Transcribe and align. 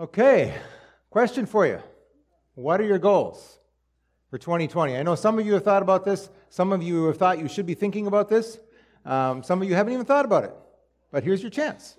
Okay, 0.00 0.54
question 1.10 1.44
for 1.44 1.66
you. 1.66 1.78
What 2.54 2.80
are 2.80 2.84
your 2.84 2.98
goals 2.98 3.58
for 4.30 4.38
2020? 4.38 4.96
I 4.96 5.02
know 5.02 5.14
some 5.14 5.38
of 5.38 5.44
you 5.44 5.52
have 5.52 5.62
thought 5.62 5.82
about 5.82 6.06
this, 6.06 6.30
some 6.48 6.72
of 6.72 6.82
you 6.82 7.04
have 7.04 7.18
thought 7.18 7.38
you 7.38 7.48
should 7.48 7.66
be 7.66 7.74
thinking 7.74 8.06
about 8.06 8.30
this, 8.30 8.58
um, 9.04 9.42
some 9.42 9.60
of 9.60 9.68
you 9.68 9.74
haven't 9.74 9.92
even 9.92 10.06
thought 10.06 10.24
about 10.24 10.44
it. 10.44 10.54
But 11.12 11.22
here's 11.22 11.42
your 11.42 11.50
chance. 11.50 11.98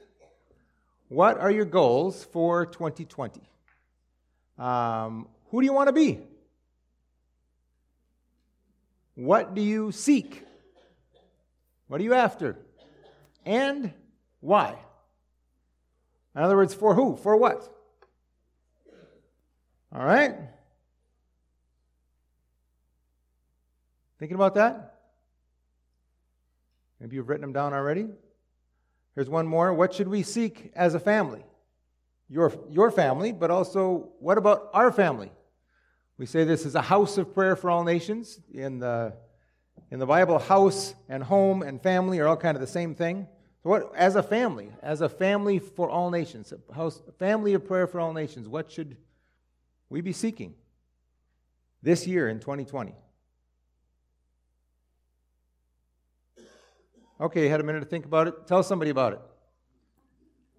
What 1.09 1.37
are 1.37 1.51
your 1.51 1.65
goals 1.65 2.23
for 2.23 2.65
2020? 2.65 3.39
Um, 4.57 5.27
who 5.51 5.61
do 5.61 5.65
you 5.67 5.73
want 5.73 5.87
to 5.87 5.93
be? 5.93 6.21
What 9.13 9.53
do 9.53 9.61
you 9.61 9.91
seek? 9.91 10.43
What 11.87 12.01
are 12.01 12.03
you 12.03 12.15
after? 12.15 12.57
And 13.45 13.93
why? 14.39 14.75
In 16.35 16.41
other 16.41 16.55
words, 16.55 16.73
for 16.73 16.95
who? 16.95 17.15
For 17.15 17.37
what? 17.37 17.77
All 19.93 20.03
right? 20.03 20.35
Thinking 24.19 24.35
about 24.35 24.55
that? 24.55 24.99
Maybe 26.99 27.15
you've 27.15 27.27
written 27.27 27.41
them 27.41 27.53
down 27.53 27.73
already. 27.73 28.07
Here's 29.15 29.29
one 29.29 29.47
more. 29.47 29.73
What 29.73 29.93
should 29.93 30.07
we 30.07 30.23
seek 30.23 30.71
as 30.75 30.93
a 30.93 30.99
family? 30.99 31.43
Your, 32.29 32.53
your 32.69 32.91
family, 32.91 33.31
but 33.31 33.51
also 33.51 34.09
what 34.19 34.37
about 34.37 34.69
our 34.73 34.91
family? 34.91 35.31
We 36.17 36.25
say 36.25 36.43
this 36.43 36.65
is 36.65 36.75
a 36.75 36.81
house 36.81 37.17
of 37.17 37.33
prayer 37.33 37.55
for 37.55 37.69
all 37.69 37.83
nations. 37.83 38.39
In 38.53 38.79
the, 38.79 39.13
in 39.89 39.99
the 39.99 40.05
Bible, 40.05 40.39
house 40.39 40.93
and 41.09 41.23
home 41.23 41.63
and 41.63 41.81
family 41.81 42.19
are 42.19 42.27
all 42.27 42.37
kind 42.37 42.55
of 42.55 42.61
the 42.61 42.67
same 42.67 42.95
thing. 42.95 43.27
So, 43.63 43.69
what, 43.69 43.91
as 43.95 44.15
a 44.15 44.23
family, 44.23 44.69
as 44.81 45.01
a 45.01 45.09
family 45.09 45.59
for 45.59 45.89
all 45.89 46.09
nations, 46.09 46.53
a, 46.53 46.73
house, 46.73 47.01
family 47.19 47.53
of 47.53 47.65
prayer 47.65 47.87
for 47.87 47.99
all 47.99 48.13
nations, 48.13 48.47
what 48.47 48.71
should 48.71 48.97
we 49.91 49.99
be 49.99 50.13
seeking 50.13 50.53
this 51.83 52.07
year 52.07 52.29
in 52.29 52.39
2020? 52.39 52.95
Okay, 57.19 57.43
you 57.43 57.49
had 57.49 57.59
a 57.59 57.63
minute 57.63 57.81
to 57.81 57.85
think 57.85 58.05
about 58.05 58.27
it. 58.27 58.47
Tell 58.47 58.63
somebody 58.63 58.89
about 58.89 59.13
it. 59.13 59.19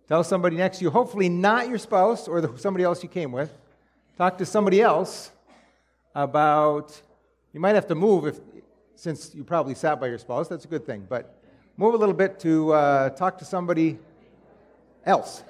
Tell 0.06 0.22
somebody 0.22 0.56
next 0.56 0.78
to 0.78 0.84
you, 0.84 0.90
hopefully 0.90 1.30
not 1.30 1.68
your 1.68 1.78
spouse 1.78 2.28
or 2.28 2.42
the, 2.42 2.58
somebody 2.58 2.84
else 2.84 3.02
you 3.02 3.08
came 3.08 3.32
with. 3.32 3.50
Talk 4.18 4.36
to 4.36 4.44
somebody 4.44 4.82
else 4.82 5.32
about, 6.14 7.00
you 7.54 7.58
might 7.58 7.74
have 7.74 7.86
to 7.86 7.94
move 7.94 8.26
if, 8.26 8.38
since 8.94 9.34
you 9.34 9.44
probably 9.44 9.74
sat 9.74 9.98
by 9.98 10.08
your 10.08 10.18
spouse. 10.18 10.46
That's 10.46 10.66
a 10.66 10.68
good 10.68 10.84
thing. 10.84 11.06
But 11.08 11.42
move 11.78 11.94
a 11.94 11.96
little 11.96 12.14
bit 12.14 12.38
to 12.40 12.74
uh, 12.74 13.10
talk 13.10 13.38
to 13.38 13.46
somebody 13.46 13.98
else. 15.06 15.42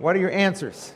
What 0.00 0.16
are 0.16 0.18
your 0.18 0.32
answers? 0.32 0.94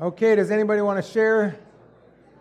Okay, 0.00 0.34
does 0.34 0.50
anybody 0.50 0.80
want 0.80 1.04
to 1.04 1.08
share 1.08 1.56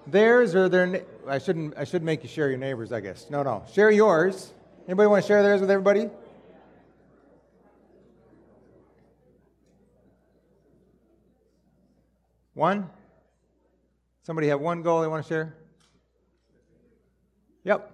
theirs 0.07 0.55
or 0.55 0.69
their? 0.69 1.03
I 1.27 1.37
shouldn't. 1.37 1.77
I 1.77 1.83
should 1.83 2.01
make 2.01 2.23
you 2.23 2.29
share 2.29 2.49
your 2.49 2.57
neighbors. 2.57 2.91
I 2.91 2.99
guess. 2.99 3.29
No, 3.29 3.43
no. 3.43 3.63
Share 3.71 3.91
yours. 3.91 4.51
Anybody 4.87 5.07
want 5.07 5.23
to 5.23 5.27
share 5.27 5.43
theirs 5.43 5.61
with 5.61 5.69
everybody? 5.69 6.09
One. 12.55 12.89
Somebody 14.23 14.47
have 14.47 14.59
one 14.59 14.81
goal 14.81 15.01
they 15.01 15.07
want 15.07 15.23
to 15.23 15.29
share? 15.29 15.55
Yep. 17.65 17.92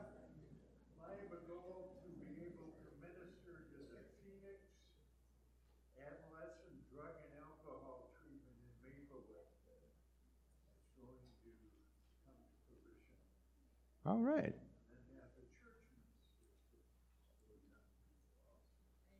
All 14.09 14.17
right. 14.17 14.55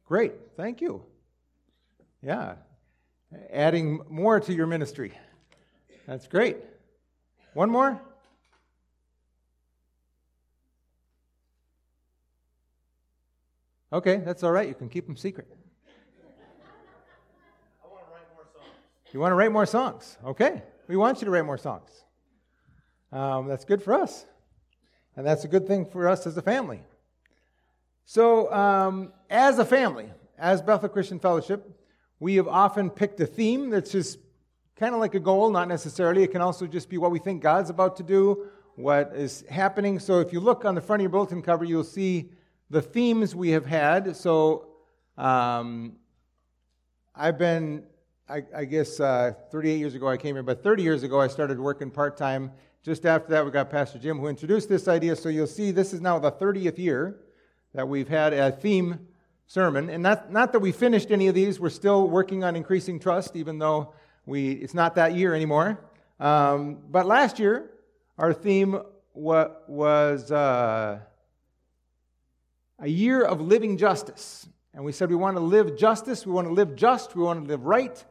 Great. 0.08 0.34
Thank 0.58 0.82
you. 0.82 1.04
Yeah. 2.24 2.56
Adding 3.54 4.02
more 4.10 4.40
to 4.40 4.52
your 4.52 4.66
ministry. 4.66 5.14
That's 6.08 6.28
great. 6.28 6.58
One 7.54 7.70
more? 7.70 8.02
Okay, 13.94 14.18
that's 14.18 14.42
all 14.42 14.52
right. 14.52 14.68
You 14.68 14.74
can 14.74 14.90
keep 14.90 15.06
them 15.06 15.16
secret. 15.16 15.48
I 17.84 17.88
want 17.88 18.08
to 18.08 18.12
write 18.12 18.24
more 18.34 18.46
songs. 18.52 18.74
You 19.14 19.20
want 19.20 19.32
to 19.32 19.36
write 19.36 19.52
more 19.52 19.66
songs? 19.68 20.18
Okay. 20.26 20.64
We 20.88 20.98
want 20.98 21.22
you 21.22 21.26
to 21.26 21.32
write 21.32 21.46
more 21.46 21.60
songs. 21.60 21.92
Um, 23.12 23.48
that's 23.48 23.66
good 23.66 23.84
for 23.84 23.94
us. 23.94 24.26
And 25.20 25.28
that's 25.28 25.44
a 25.44 25.50
good 25.50 25.68
thing 25.68 25.86
for 25.86 26.08
us 26.08 26.26
as 26.26 26.38
a 26.38 26.42
family. 26.42 26.80
So, 28.06 28.50
um, 28.54 29.12
as 29.30 29.60
a 29.60 29.66
family, 29.66 30.10
as 30.38 30.62
Bethel 30.62 30.88
Christian 30.88 31.20
Fellowship, 31.20 31.70
we 32.22 32.36
have 32.36 32.48
often 32.48 32.90
picked 32.90 33.20
a 33.20 33.26
theme 33.26 33.70
that's 33.70 33.92
just 33.92 34.18
kind 34.78 34.94
of 34.94 35.02
like 35.02 35.16
a 35.16 35.20
goal, 35.20 35.52
not 35.52 35.68
necessarily. 35.68 36.24
It 36.24 36.32
can 36.32 36.40
also 36.40 36.66
just 36.68 36.90
be 36.90 36.98
what 36.98 37.12
we 37.12 37.20
think 37.20 37.44
God's 37.44 37.70
about 37.70 37.98
to 37.98 38.04
do, 38.04 38.48
what 38.76 39.12
is 39.14 39.44
happening. 39.50 40.00
So, 40.00 40.22
if 40.22 40.32
you 40.32 40.40
look 40.40 40.64
on 40.64 40.74
the 40.74 40.80
front 40.80 41.02
of 41.02 41.04
your 41.04 41.10
bulletin 41.10 41.42
cover, 41.42 41.66
you'll 41.66 41.84
see 41.84 42.32
the 42.70 42.82
themes 42.82 43.36
we 43.36 43.50
have 43.50 43.66
had. 43.66 44.16
So, 44.16 44.68
um, 45.18 45.98
I've 47.14 47.38
been, 47.38 47.84
I, 48.30 48.44
I 48.56 48.64
guess, 48.64 49.02
uh, 49.02 49.34
38 49.52 49.80
years 49.80 49.96
ago 49.96 50.08
I 50.08 50.16
came 50.16 50.36
here, 50.36 50.44
but 50.44 50.64
30 50.64 50.82
years 50.82 51.04
ago 51.04 51.20
I 51.20 51.28
started 51.28 51.60
working 51.60 51.92
part 51.92 52.16
time 52.16 52.54
just 52.84 53.06
after 53.06 53.30
that, 53.32 53.44
we 53.44 53.52
got 53.52 53.70
Pastor 53.70 54.00
Jim 54.00 54.20
who 54.20 54.28
introduced 54.28 54.70
this 54.70 54.88
idea. 54.88 55.16
So 55.16 55.28
you'll 55.30 55.48
see 55.48 55.72
this 55.72 55.94
is 55.94 56.00
now 56.00 56.18
the 56.18 56.32
30th 56.32 56.78
year 56.78 57.20
that 57.74 57.88
we've 57.88 58.08
had 58.08 58.34
a 58.34 58.52
theme 58.52 59.00
sermon. 59.48 59.90
And 59.90 60.02
not, 60.02 60.32
not 60.32 60.54
that 60.54 60.60
we 60.60 60.72
finished 60.72 61.12
any 61.12 61.28
of 61.28 61.36
these, 61.36 61.60
we're 61.60 61.70
still 61.70 62.08
working 62.08 62.44
on 62.44 62.56
increasing 62.56 63.00
trust, 63.00 63.36
even 63.36 63.60
though 63.60 63.94
we, 64.26 64.52
it's 64.52 64.74
not 64.74 64.96
that 64.96 65.14
year 65.14 65.34
anymore. 65.36 65.80
Um, 66.20 66.80
but 66.90 67.06
last 67.06 67.38
year, 67.38 67.70
our 68.18 68.34
theme 68.34 68.80
wa- 69.14 69.52
was 69.68 70.32
uh, 70.32 71.00
a 72.80 72.88
year 72.88 73.24
of 73.24 73.42
living 73.42 73.78
justice. 73.78 74.48
And 74.74 74.86
we 74.86 74.94
said 74.94 75.10
we 75.10 75.16
want 75.16 75.36
to 75.36 75.42
live 75.42 75.78
justice, 75.78 76.26
we 76.26 76.32
want 76.32 76.48
to 76.48 76.54
live 76.54 76.76
just, 76.76 77.16
we 77.16 77.24
want 77.24 77.42
to 77.44 77.48
live 77.48 77.66
right. 77.66 78.04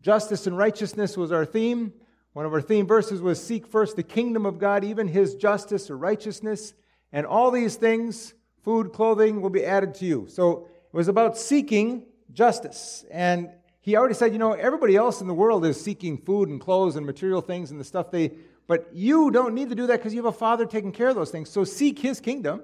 Justice 0.00 0.46
and 0.46 0.56
righteousness 0.56 1.16
was 1.16 1.32
our 1.32 1.44
theme. 1.44 1.92
One 2.32 2.46
of 2.46 2.52
our 2.54 2.62
theme 2.62 2.86
verses 2.86 3.20
was 3.20 3.42
Seek 3.42 3.66
first 3.66 3.96
the 3.96 4.02
kingdom 4.02 4.46
of 4.46 4.58
God, 4.58 4.84
even 4.84 5.08
his 5.08 5.34
justice 5.34 5.90
or 5.90 5.98
righteousness, 5.98 6.72
and 7.12 7.26
all 7.26 7.50
these 7.50 7.76
things, 7.76 8.32
food, 8.64 8.92
clothing, 8.92 9.42
will 9.42 9.50
be 9.50 9.64
added 9.64 9.94
to 9.96 10.06
you. 10.06 10.26
So 10.28 10.68
it 10.92 10.96
was 10.96 11.08
about 11.08 11.36
seeking 11.36 12.06
justice. 12.32 13.04
And 13.10 13.50
he 13.82 13.96
already 13.96 14.14
said, 14.14 14.32
you 14.32 14.38
know, 14.38 14.52
everybody 14.52 14.96
else 14.96 15.20
in 15.20 15.26
the 15.26 15.34
world 15.34 15.66
is 15.66 15.78
seeking 15.78 16.16
food 16.16 16.48
and 16.48 16.60
clothes 16.60 16.96
and 16.96 17.04
material 17.04 17.42
things 17.42 17.70
and 17.70 17.78
the 17.78 17.84
stuff 17.84 18.10
they, 18.10 18.32
but 18.66 18.88
you 18.94 19.30
don't 19.30 19.54
need 19.54 19.68
to 19.68 19.74
do 19.74 19.86
that 19.88 19.98
because 19.98 20.14
you 20.14 20.22
have 20.22 20.34
a 20.34 20.38
father 20.38 20.64
taking 20.64 20.92
care 20.92 21.08
of 21.08 21.16
those 21.16 21.30
things. 21.30 21.50
So 21.50 21.64
seek 21.64 21.98
his 21.98 22.20
kingdom 22.20 22.62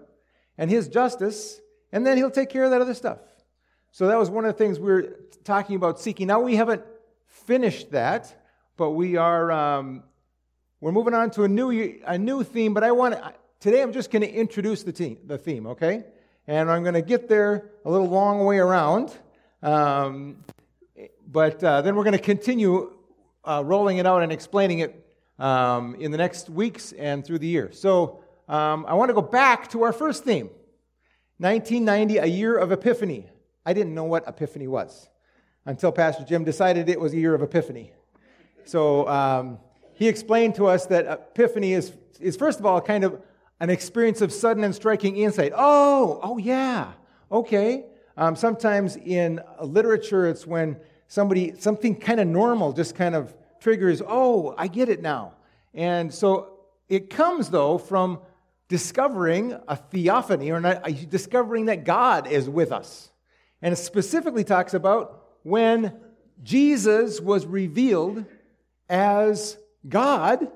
and 0.56 0.70
his 0.70 0.88
justice, 0.88 1.60
and 1.92 2.06
then 2.06 2.16
he'll 2.16 2.30
take 2.30 2.48
care 2.48 2.64
of 2.64 2.70
that 2.70 2.80
other 2.80 2.94
stuff. 2.94 3.18
So 3.90 4.06
that 4.06 4.18
was 4.18 4.30
one 4.30 4.44
of 4.44 4.56
the 4.56 4.58
things 4.58 4.78
we 4.78 4.92
were 4.92 5.16
talking 5.44 5.76
about 5.76 6.00
seeking. 6.00 6.26
Now 6.26 6.40
we 6.40 6.56
haven't 6.56 6.82
finished 7.26 7.90
that, 7.90 8.34
but 8.78 8.92
we 8.92 9.16
are 9.16 9.50
um, 9.50 10.04
we're 10.80 10.92
moving 10.92 11.12
on 11.12 11.30
to 11.32 11.42
a 11.42 11.48
new 11.48 12.00
a 12.06 12.16
new 12.16 12.44
theme. 12.44 12.72
But 12.72 12.84
I 12.84 12.92
want 12.92 13.16
today 13.60 13.82
I'm 13.82 13.92
just 13.92 14.10
going 14.10 14.22
to 14.22 14.30
introduce 14.30 14.84
the 14.84 14.92
theme, 14.92 15.18
the 15.26 15.36
theme, 15.36 15.66
okay? 15.66 16.04
And 16.46 16.70
I'm 16.70 16.82
going 16.82 16.94
to 16.94 17.02
get 17.02 17.28
there 17.28 17.72
a 17.84 17.90
little 17.90 18.08
long 18.08 18.44
way 18.46 18.58
around. 18.58 19.12
Um, 19.62 20.44
but 21.26 21.62
uh, 21.62 21.82
then 21.82 21.96
we're 21.96 22.04
going 22.04 22.16
to 22.16 22.22
continue 22.22 22.92
uh, 23.44 23.62
rolling 23.66 23.98
it 23.98 24.06
out 24.06 24.22
and 24.22 24.32
explaining 24.32 24.78
it 24.78 25.04
um, 25.38 25.96
in 25.96 26.12
the 26.12 26.18
next 26.18 26.48
weeks 26.48 26.92
and 26.92 27.24
through 27.24 27.40
the 27.40 27.48
year. 27.48 27.70
So 27.72 28.22
um, 28.48 28.86
I 28.88 28.94
want 28.94 29.10
to 29.10 29.14
go 29.14 29.22
back 29.22 29.68
to 29.72 29.82
our 29.82 29.92
first 29.92 30.24
theme 30.24 30.50
1990, 31.38 32.18
a 32.18 32.26
year 32.26 32.56
of 32.56 32.70
Epiphany. 32.70 33.28
I 33.66 33.72
didn't 33.72 33.94
know 33.94 34.04
what 34.04 34.26
Epiphany 34.28 34.68
was 34.68 35.08
until 35.66 35.90
Pastor 35.90 36.24
Jim 36.24 36.44
decided 36.44 36.88
it 36.88 37.00
was 37.00 37.12
a 37.12 37.18
year 37.18 37.34
of 37.34 37.42
Epiphany. 37.42 37.92
So 38.68 39.08
um, 39.08 39.58
he 39.94 40.08
explained 40.08 40.56
to 40.56 40.66
us 40.66 40.84
that 40.86 41.06
Epiphany 41.06 41.72
is, 41.72 41.90
is, 42.20 42.36
first 42.36 42.60
of 42.60 42.66
all, 42.66 42.82
kind 42.82 43.02
of 43.02 43.18
an 43.60 43.70
experience 43.70 44.20
of 44.20 44.30
sudden 44.30 44.62
and 44.62 44.74
striking 44.74 45.16
insight. 45.16 45.54
Oh, 45.56 46.20
oh, 46.22 46.36
yeah, 46.36 46.92
okay. 47.32 47.86
Um, 48.18 48.36
sometimes 48.36 48.96
in 48.96 49.40
literature, 49.62 50.26
it's 50.26 50.46
when 50.46 50.76
somebody, 51.06 51.54
something 51.58 51.96
kind 51.96 52.20
of 52.20 52.26
normal 52.26 52.74
just 52.74 52.94
kind 52.94 53.14
of 53.14 53.34
triggers, 53.58 54.02
oh, 54.06 54.54
I 54.58 54.66
get 54.66 54.90
it 54.90 55.00
now. 55.00 55.32
And 55.72 56.12
so 56.12 56.58
it 56.90 57.08
comes, 57.08 57.48
though, 57.48 57.78
from 57.78 58.18
discovering 58.68 59.58
a 59.66 59.76
theophany 59.76 60.50
or 60.50 60.60
not, 60.60 60.84
discovering 61.08 61.66
that 61.66 61.84
God 61.84 62.26
is 62.26 62.50
with 62.50 62.72
us. 62.72 63.10
And 63.62 63.72
it 63.72 63.76
specifically 63.76 64.44
talks 64.44 64.74
about 64.74 65.22
when 65.42 65.98
Jesus 66.42 67.18
was 67.18 67.46
revealed 67.46 68.26
as 68.88 69.58
God 69.88 70.50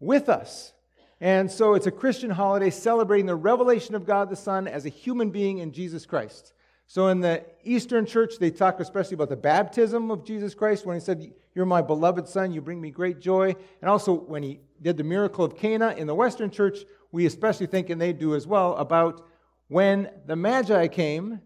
with 0.00 0.28
us. 0.28 0.72
And 1.20 1.50
so 1.50 1.74
it's 1.74 1.86
a 1.86 1.90
Christian 1.90 2.30
holiday 2.30 2.70
celebrating 2.70 3.26
the 3.26 3.36
revelation 3.36 3.94
of 3.94 4.04
God 4.04 4.28
the 4.28 4.36
Son 4.36 4.68
as 4.68 4.84
a 4.84 4.90
human 4.90 5.30
being 5.30 5.58
in 5.58 5.72
Jesus 5.72 6.04
Christ. 6.04 6.52
So 6.86 7.08
in 7.08 7.20
the 7.20 7.44
Eastern 7.64 8.06
Church, 8.06 8.34
they 8.38 8.50
talk 8.50 8.78
especially 8.78 9.14
about 9.14 9.30
the 9.30 9.36
baptism 9.36 10.10
of 10.10 10.24
Jesus 10.24 10.54
Christ 10.54 10.86
when 10.86 10.94
he 10.94 11.00
said, 11.00 11.32
You're 11.54 11.66
my 11.66 11.82
beloved 11.82 12.28
Son, 12.28 12.52
you 12.52 12.60
bring 12.60 12.80
me 12.80 12.90
great 12.90 13.18
joy. 13.18 13.56
And 13.80 13.90
also 13.90 14.12
when 14.12 14.42
he 14.42 14.60
did 14.80 14.96
the 14.96 15.04
miracle 15.04 15.44
of 15.44 15.56
Cana 15.56 15.94
in 15.96 16.06
the 16.06 16.14
Western 16.14 16.50
Church, 16.50 16.78
we 17.10 17.26
especially 17.26 17.66
think, 17.66 17.90
and 17.90 18.00
they 18.00 18.12
do 18.12 18.34
as 18.34 18.46
well, 18.46 18.76
about 18.76 19.26
when 19.68 20.10
the 20.26 20.36
Magi 20.36 20.86
came 20.88 21.40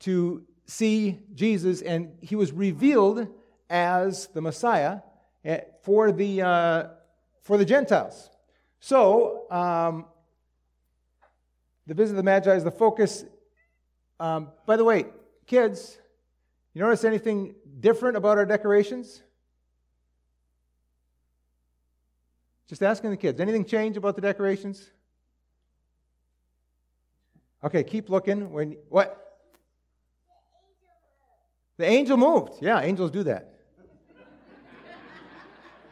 to 0.00 0.44
see 0.66 1.18
Jesus 1.34 1.82
and 1.82 2.12
he 2.20 2.36
was 2.36 2.52
revealed 2.52 3.28
as 3.68 4.28
the 4.28 4.40
Messiah 4.40 5.00
for 5.82 6.12
the, 6.12 6.42
uh, 6.42 6.88
for 7.42 7.56
the 7.56 7.64
Gentiles. 7.64 8.30
So, 8.80 9.50
um, 9.50 10.06
the 11.86 11.94
visit 11.94 12.12
of 12.12 12.16
the 12.18 12.22
Magi 12.22 12.54
is 12.54 12.64
the 12.64 12.70
focus 12.70 13.24
um, 14.20 14.48
by 14.66 14.76
the 14.76 14.84
way, 14.84 15.06
kids, 15.46 15.98
you 16.74 16.82
notice 16.82 17.04
anything 17.04 17.54
different 17.80 18.18
about 18.18 18.36
our 18.36 18.44
decorations? 18.44 19.22
Just 22.68 22.82
asking 22.82 23.10
the 23.10 23.16
kids. 23.16 23.40
Anything 23.40 23.64
change 23.64 23.96
about 23.96 24.14
the 24.14 24.20
decorations? 24.20 24.90
Okay, 27.64 27.82
keep 27.82 28.10
looking. 28.10 28.52
When 28.52 28.76
what? 28.90 29.38
The 31.78 31.86
angel 31.86 32.18
moved. 32.18 32.52
Yeah, 32.60 32.82
angels 32.82 33.10
do 33.10 33.22
that. 33.24 33.54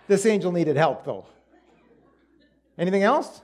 This 0.08 0.26
angel 0.26 0.50
needed 0.50 0.76
help, 0.76 1.04
though. 1.04 1.26
Anything 2.76 3.02
else? 3.04 3.42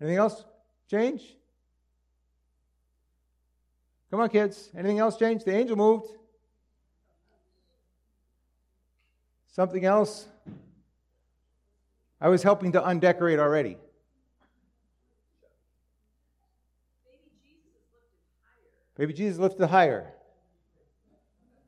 Anything 0.00 0.18
else 0.18 0.44
change? 0.90 1.22
Come 4.10 4.20
on, 4.20 4.28
kids. 4.28 4.70
Anything 4.76 4.98
else 4.98 5.16
change? 5.16 5.44
The 5.44 5.54
angel 5.54 5.76
moved. 5.76 6.08
Something 9.52 9.84
else? 9.84 10.26
I 12.20 12.28
was 12.28 12.42
helping 12.42 12.72
to 12.72 12.84
undecorate 12.84 13.38
already. 13.38 13.76
Baby 18.96 19.12
Jesus 19.12 19.38
lifted 19.38 19.66
higher. 19.66 20.12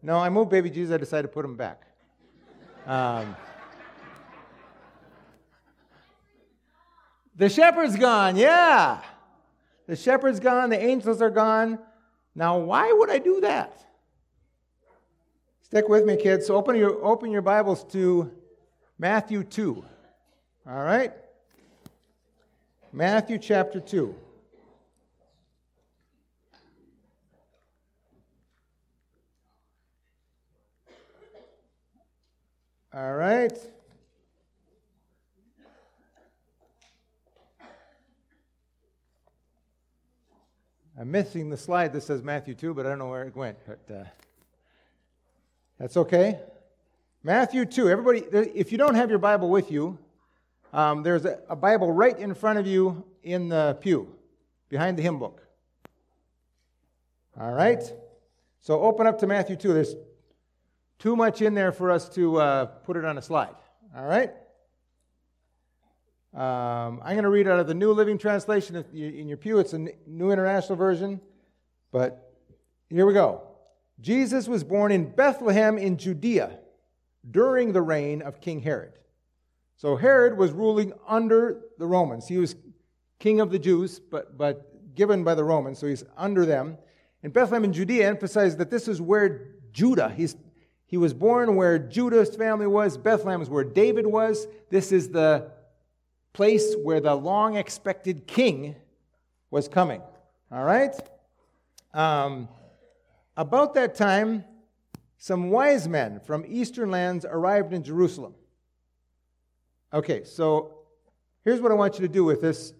No, 0.03 0.19
I 0.19 0.29
moved 0.29 0.51
baby 0.51 0.71
Jesus. 0.71 0.95
I 0.95 0.99
decided 0.99 1.23
to 1.23 1.33
put 1.33 1.45
him 1.45 1.57
back. 1.57 1.83
Um, 2.87 3.35
the 7.37 7.49
shepherd's 7.49 7.97
gone. 7.97 8.37
Yeah. 8.37 9.03
The 9.89 9.97
shepherd's 9.97 10.39
gone. 10.39 10.71
The 10.71 10.81
angels 10.81 11.21
are 11.21 11.31
gone. 11.31 11.81
Now, 12.35 12.59
why 12.59 12.93
would 12.93 13.11
I 13.11 13.19
do 13.19 13.41
that? 13.41 13.85
Stick 15.63 15.89
with 15.89 16.05
me, 16.05 16.17
kids. 16.17 16.47
So 16.47 16.55
open 16.55 16.77
your, 16.77 17.05
open 17.05 17.33
your 17.33 17.43
Bibles 17.43 17.83
to 17.93 18.31
Matthew 18.99 19.43
2. 19.43 19.85
All 20.69 20.85
right? 20.85 21.13
Matthew 22.93 23.39
chapter 23.39 23.81
2. 23.81 24.15
All 32.97 33.13
right. 33.13 33.53
I'm 40.99 41.11
missing 41.11 41.51
the 41.51 41.59
slide 41.59 41.93
that 41.93 42.05
says 42.05 42.23
Matthew 42.23 42.55
2, 42.55 42.73
but 42.73 42.87
I 42.87 42.89
don't 42.89 42.99
know 42.99 43.11
where 43.11 43.25
it 43.25 43.37
went. 43.37 43.59
But 43.67 43.95
uh, 43.95 44.05
that's 45.79 45.99
okay. 45.99 46.41
Matthew 47.23 47.67
2. 47.67 47.91
Everybody, 47.91 48.21
if 48.55 48.73
you 48.73 48.79
don't 48.79 48.95
have 48.95 49.11
your 49.11 49.19
Bible 49.19 49.51
with 49.51 49.71
you, 49.71 49.99
um, 50.73 51.03
there's 51.03 51.27
a, 51.27 51.39
a, 51.51 51.57
Bible 51.57 51.93
right 51.93 52.19
in 52.19 52.33
front 52.33 52.59
of 52.59 52.67
you 52.67 53.05
in 53.23 53.51
the 53.51 53.77
pew, 53.79 54.09
behind 54.71 54.97
the 54.97 55.03
hymn 55.03 55.19
book. 55.19 55.47
All 57.39 57.53
right? 57.53 57.83
So 58.63 58.81
open 58.81 59.07
up 59.07 59.19
to 59.19 59.27
Matthew 59.27 59.57
2. 59.57 59.75
There's 59.75 59.95
too 60.99 61.17
much 61.17 61.43
in 61.43 61.55
there 61.55 61.73
for 61.73 61.91
us 61.91 62.09
to 62.11 62.37
uh, 62.37 62.65
put 62.67 62.97
it 62.97 63.05
on 63.05 63.19
a 63.19 63.23
slide. 63.23 63.55
All 63.97 64.05
right? 64.05 64.31
Um, 66.35 67.01
I'm 67.03 67.15
going 67.15 67.23
to 67.23 67.31
read 67.31 67.49
out 67.49 67.59
of 67.59 67.67
the 67.67 67.75
New 67.75 67.93
Living 67.93 68.19
Translation 68.19 68.85
in 68.93 69.29
your 69.29 69.39
pew. 69.39 69.59
It's 69.59 69.73
a 69.73 69.89
New 70.07 70.31
International 70.31 70.77
Version, 70.77 71.21
but 71.93 72.35
here 72.91 73.07
we 73.07 73.15
go. 73.15 73.43
Jesus 74.01 74.47
was 74.47 74.63
born 74.63 74.93
in 74.93 75.11
Bethlehem 75.11 75.79
in 75.79 75.97
Judea 75.97 76.59
during 77.31 77.73
the 77.73 77.81
reign 77.81 78.21
of 78.21 78.41
King 78.41 78.61
Herod. 78.61 78.93
So 79.77 79.97
Herod 79.97 80.37
was 80.37 80.53
ruling 80.53 80.93
under 81.07 81.63
the 81.79 81.87
Romans. 81.87 82.29
He 82.29 82.39
was 82.39 82.55
king 83.19 83.41
of 83.41 83.51
the 83.51 83.59
Jews, 83.59 83.99
but, 83.99 84.37
but 84.37 84.95
given 84.95 85.25
by 85.25 85.35
the 85.35 85.45
Romans, 85.45 85.79
so 85.79 85.87
he's 85.87 86.05
under 86.17 86.45
them. 86.45 86.79
And 87.23 87.33
Bethlehem 87.33 87.65
in 87.65 87.73
Judea 87.73 88.09
emphasized 88.09 88.59
that 88.59 88.71
this 88.71 88.89
is 88.89 89.01
where 89.01 89.53
Judah, 89.73 90.13
he's, 90.15 90.37
he 90.87 90.97
was 90.97 91.13
born 91.13 91.57
where 91.57 91.79
Judah's 91.79 92.35
family 92.37 92.67
was. 92.67 92.97
Bethlehem 92.97 93.43
is 93.43 93.51
where 93.51 93.65
David 93.65 94.07
was. 94.07 94.47
This 94.71 94.93
is 94.93 95.09
the 95.09 95.51
place 96.33 96.75
where 96.83 97.01
the 97.01 97.15
long 97.15 97.57
expected 97.57 98.27
king 98.27 98.77
was 99.51 99.69
coming. 99.69 100.01
All 100.53 100.63
right? 100.63 100.95
Um, 101.93 102.49
about 103.37 103.75
that 103.75 103.97
time, 103.97 104.45
some 105.19 105.51
wise 105.51 105.89
men 105.89 106.21
from 106.21 106.45
eastern 106.47 106.91
lands 106.91 107.25
arrived 107.25 107.73
in 107.73 107.83
Jerusalem. 107.83 108.35
Okay, 109.93 110.25
so 110.25 110.79
here's 111.45 111.61
what 111.61 111.73
I 111.73 111.75
want 111.75 111.95
you 111.95 112.07
to 112.07 112.13
do 112.13 112.23
with 112.23 112.43
this. 112.43 112.75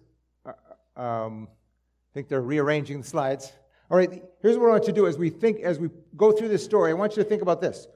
Uh, 0.45 1.01
um, 1.01 1.47
I 1.49 2.13
think 2.13 2.29
they're 2.29 2.41
rearranging 2.41 3.01
the 3.01 3.07
slides. 3.07 3.51
All 3.89 3.97
right, 3.97 4.23
here's 4.41 4.57
what 4.57 4.67
I 4.67 4.71
want 4.71 4.83
you 4.83 4.93
to 4.93 4.99
do 4.99 5.07
as 5.07 5.17
we 5.17 5.29
think, 5.29 5.59
as 5.59 5.79
we 5.79 5.89
go 6.15 6.31
through 6.31 6.49
this 6.49 6.63
story. 6.63 6.91
I 6.91 6.93
want 6.93 7.17
you 7.17 7.23
to 7.23 7.27
think 7.27 7.41
about 7.41 7.59
this. 7.59 7.87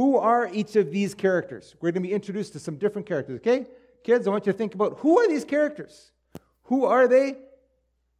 Who 0.00 0.16
are 0.16 0.48
each 0.50 0.76
of 0.76 0.90
these 0.90 1.12
characters? 1.14 1.76
We're 1.78 1.92
going 1.92 2.02
to 2.02 2.08
be 2.08 2.14
introduced 2.14 2.54
to 2.54 2.58
some 2.58 2.76
different 2.76 3.06
characters, 3.06 3.36
okay? 3.40 3.66
kids, 4.02 4.26
I 4.26 4.30
want 4.30 4.46
you 4.46 4.52
to 4.52 4.56
think 4.56 4.74
about 4.74 5.00
who 5.00 5.18
are 5.18 5.28
these 5.28 5.44
characters? 5.44 6.10
Who 6.64 6.86
are 6.86 7.06
they? 7.06 7.36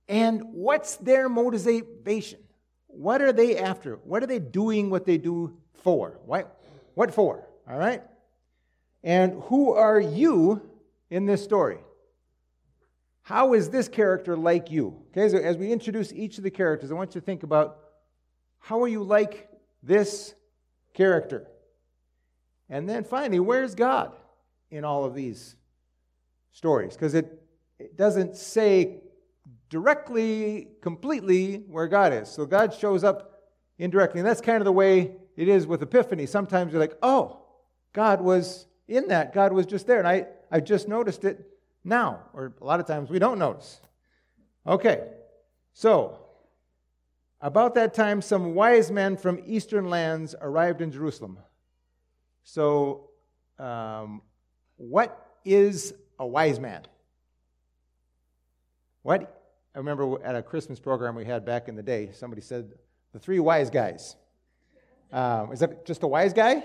And 0.07 0.43
what's 0.53 0.97
their 0.97 1.31
motivation? 1.31 2.39
what 2.87 3.23
are 3.23 3.33
they 3.33 3.57
after? 3.57 3.97
What 4.05 4.23
are 4.23 4.27
they 4.27 4.39
doing 4.41 4.91
what 4.91 5.07
they 5.07 5.17
do 5.17 5.57
for? 5.83 6.21
What, 6.27 6.61
what 6.93 7.15
for? 7.15 7.49
All 7.67 7.79
right? 7.79 8.03
And 9.03 9.41
who 9.45 9.73
are 9.73 9.99
you 9.99 10.61
in 11.09 11.25
this 11.25 11.43
story? 11.43 11.79
How 13.23 13.55
is 13.55 13.71
this 13.71 13.89
character 13.89 14.37
like 14.37 14.71
you? 14.71 15.01
Okay, 15.13 15.31
so 15.31 15.39
as 15.39 15.57
we 15.57 15.73
introduce 15.73 16.13
each 16.13 16.37
of 16.37 16.45
the 16.45 16.51
characters, 16.51 16.91
I 16.91 16.95
want 16.95 17.15
you 17.15 17.23
to 17.23 17.25
think 17.25 17.43
about 17.43 17.79
how 18.59 18.83
are 18.83 18.89
you 18.89 19.03
like 19.03 19.49
this 19.83 20.35
character? 20.93 21.47
And 22.71 22.89
then 22.89 23.05
finally, 23.05 23.41
where's 23.41 23.75
God 23.75 24.15
in 24.71 24.85
all 24.85 25.05
of 25.05 25.15
these 25.15 25.57
stories? 26.53 26.95
Because 26.95 27.15
it, 27.15 27.43
it 27.79 27.97
doesn't 27.97 28.37
say 28.37 29.01
directly, 29.69 30.69
completely 30.81 31.65
where 31.69 31.89
God 31.89 32.13
is. 32.13 32.29
So 32.29 32.47
God 32.47 32.73
shows 32.73 33.03
up 33.03 33.43
indirectly. 33.79 34.21
And 34.21 34.29
that's 34.29 34.41
kind 34.41 34.59
of 34.59 34.65
the 34.65 34.73
way 34.73 35.17
it 35.37 35.49
is 35.49 35.67
with 35.67 35.83
Epiphany. 35.83 36.27
Sometimes 36.27 36.73
you're 36.73 36.81
like, 36.81 36.97
oh, 37.03 37.43
God 37.93 38.21
was 38.21 38.67
in 38.87 39.09
that. 39.09 39.35
God 39.35 39.53
was 39.53 39.67
just 39.67 39.87
there. 39.89 39.99
And 39.99 40.07
I, 40.07 40.27
I 40.51 40.61
just 40.61 40.87
noticed 40.87 41.25
it 41.25 41.45
now. 41.83 42.21
Or 42.33 42.55
a 42.61 42.65
lot 42.65 42.79
of 42.79 42.87
times 42.87 43.11
we 43.11 43.19
don't 43.19 43.39
notice. 43.39 43.81
Okay, 44.67 45.09
so 45.73 46.19
about 47.41 47.75
that 47.75 47.95
time, 47.95 48.21
some 48.21 48.55
wise 48.55 48.91
men 48.91 49.17
from 49.17 49.41
eastern 49.47 49.89
lands 49.89 50.35
arrived 50.41 50.83
in 50.83 50.93
Jerusalem. 50.93 51.39
So, 52.45 53.11
um, 53.59 54.23
what 54.77 55.37
is 55.45 55.95
a 56.19 56.27
wise 56.27 56.59
man? 56.59 56.83
What 59.03 59.41
I 59.75 59.79
remember 59.79 60.23
at 60.25 60.35
a 60.35 60.43
Christmas 60.43 60.81
program 60.81 61.15
we 61.15 61.25
had 61.25 61.45
back 61.45 61.69
in 61.69 61.77
the 61.77 61.83
day, 61.83 62.11
somebody 62.13 62.43
said, 62.43 62.73
the 63.13 63.19
three 63.19 63.39
wise 63.39 63.71
guys. 63.71 64.17
Um, 65.13 65.53
is 65.53 65.61
that 65.61 65.87
just 65.87 66.03
a 66.03 66.07
wise 66.07 66.33
guy? 66.33 66.63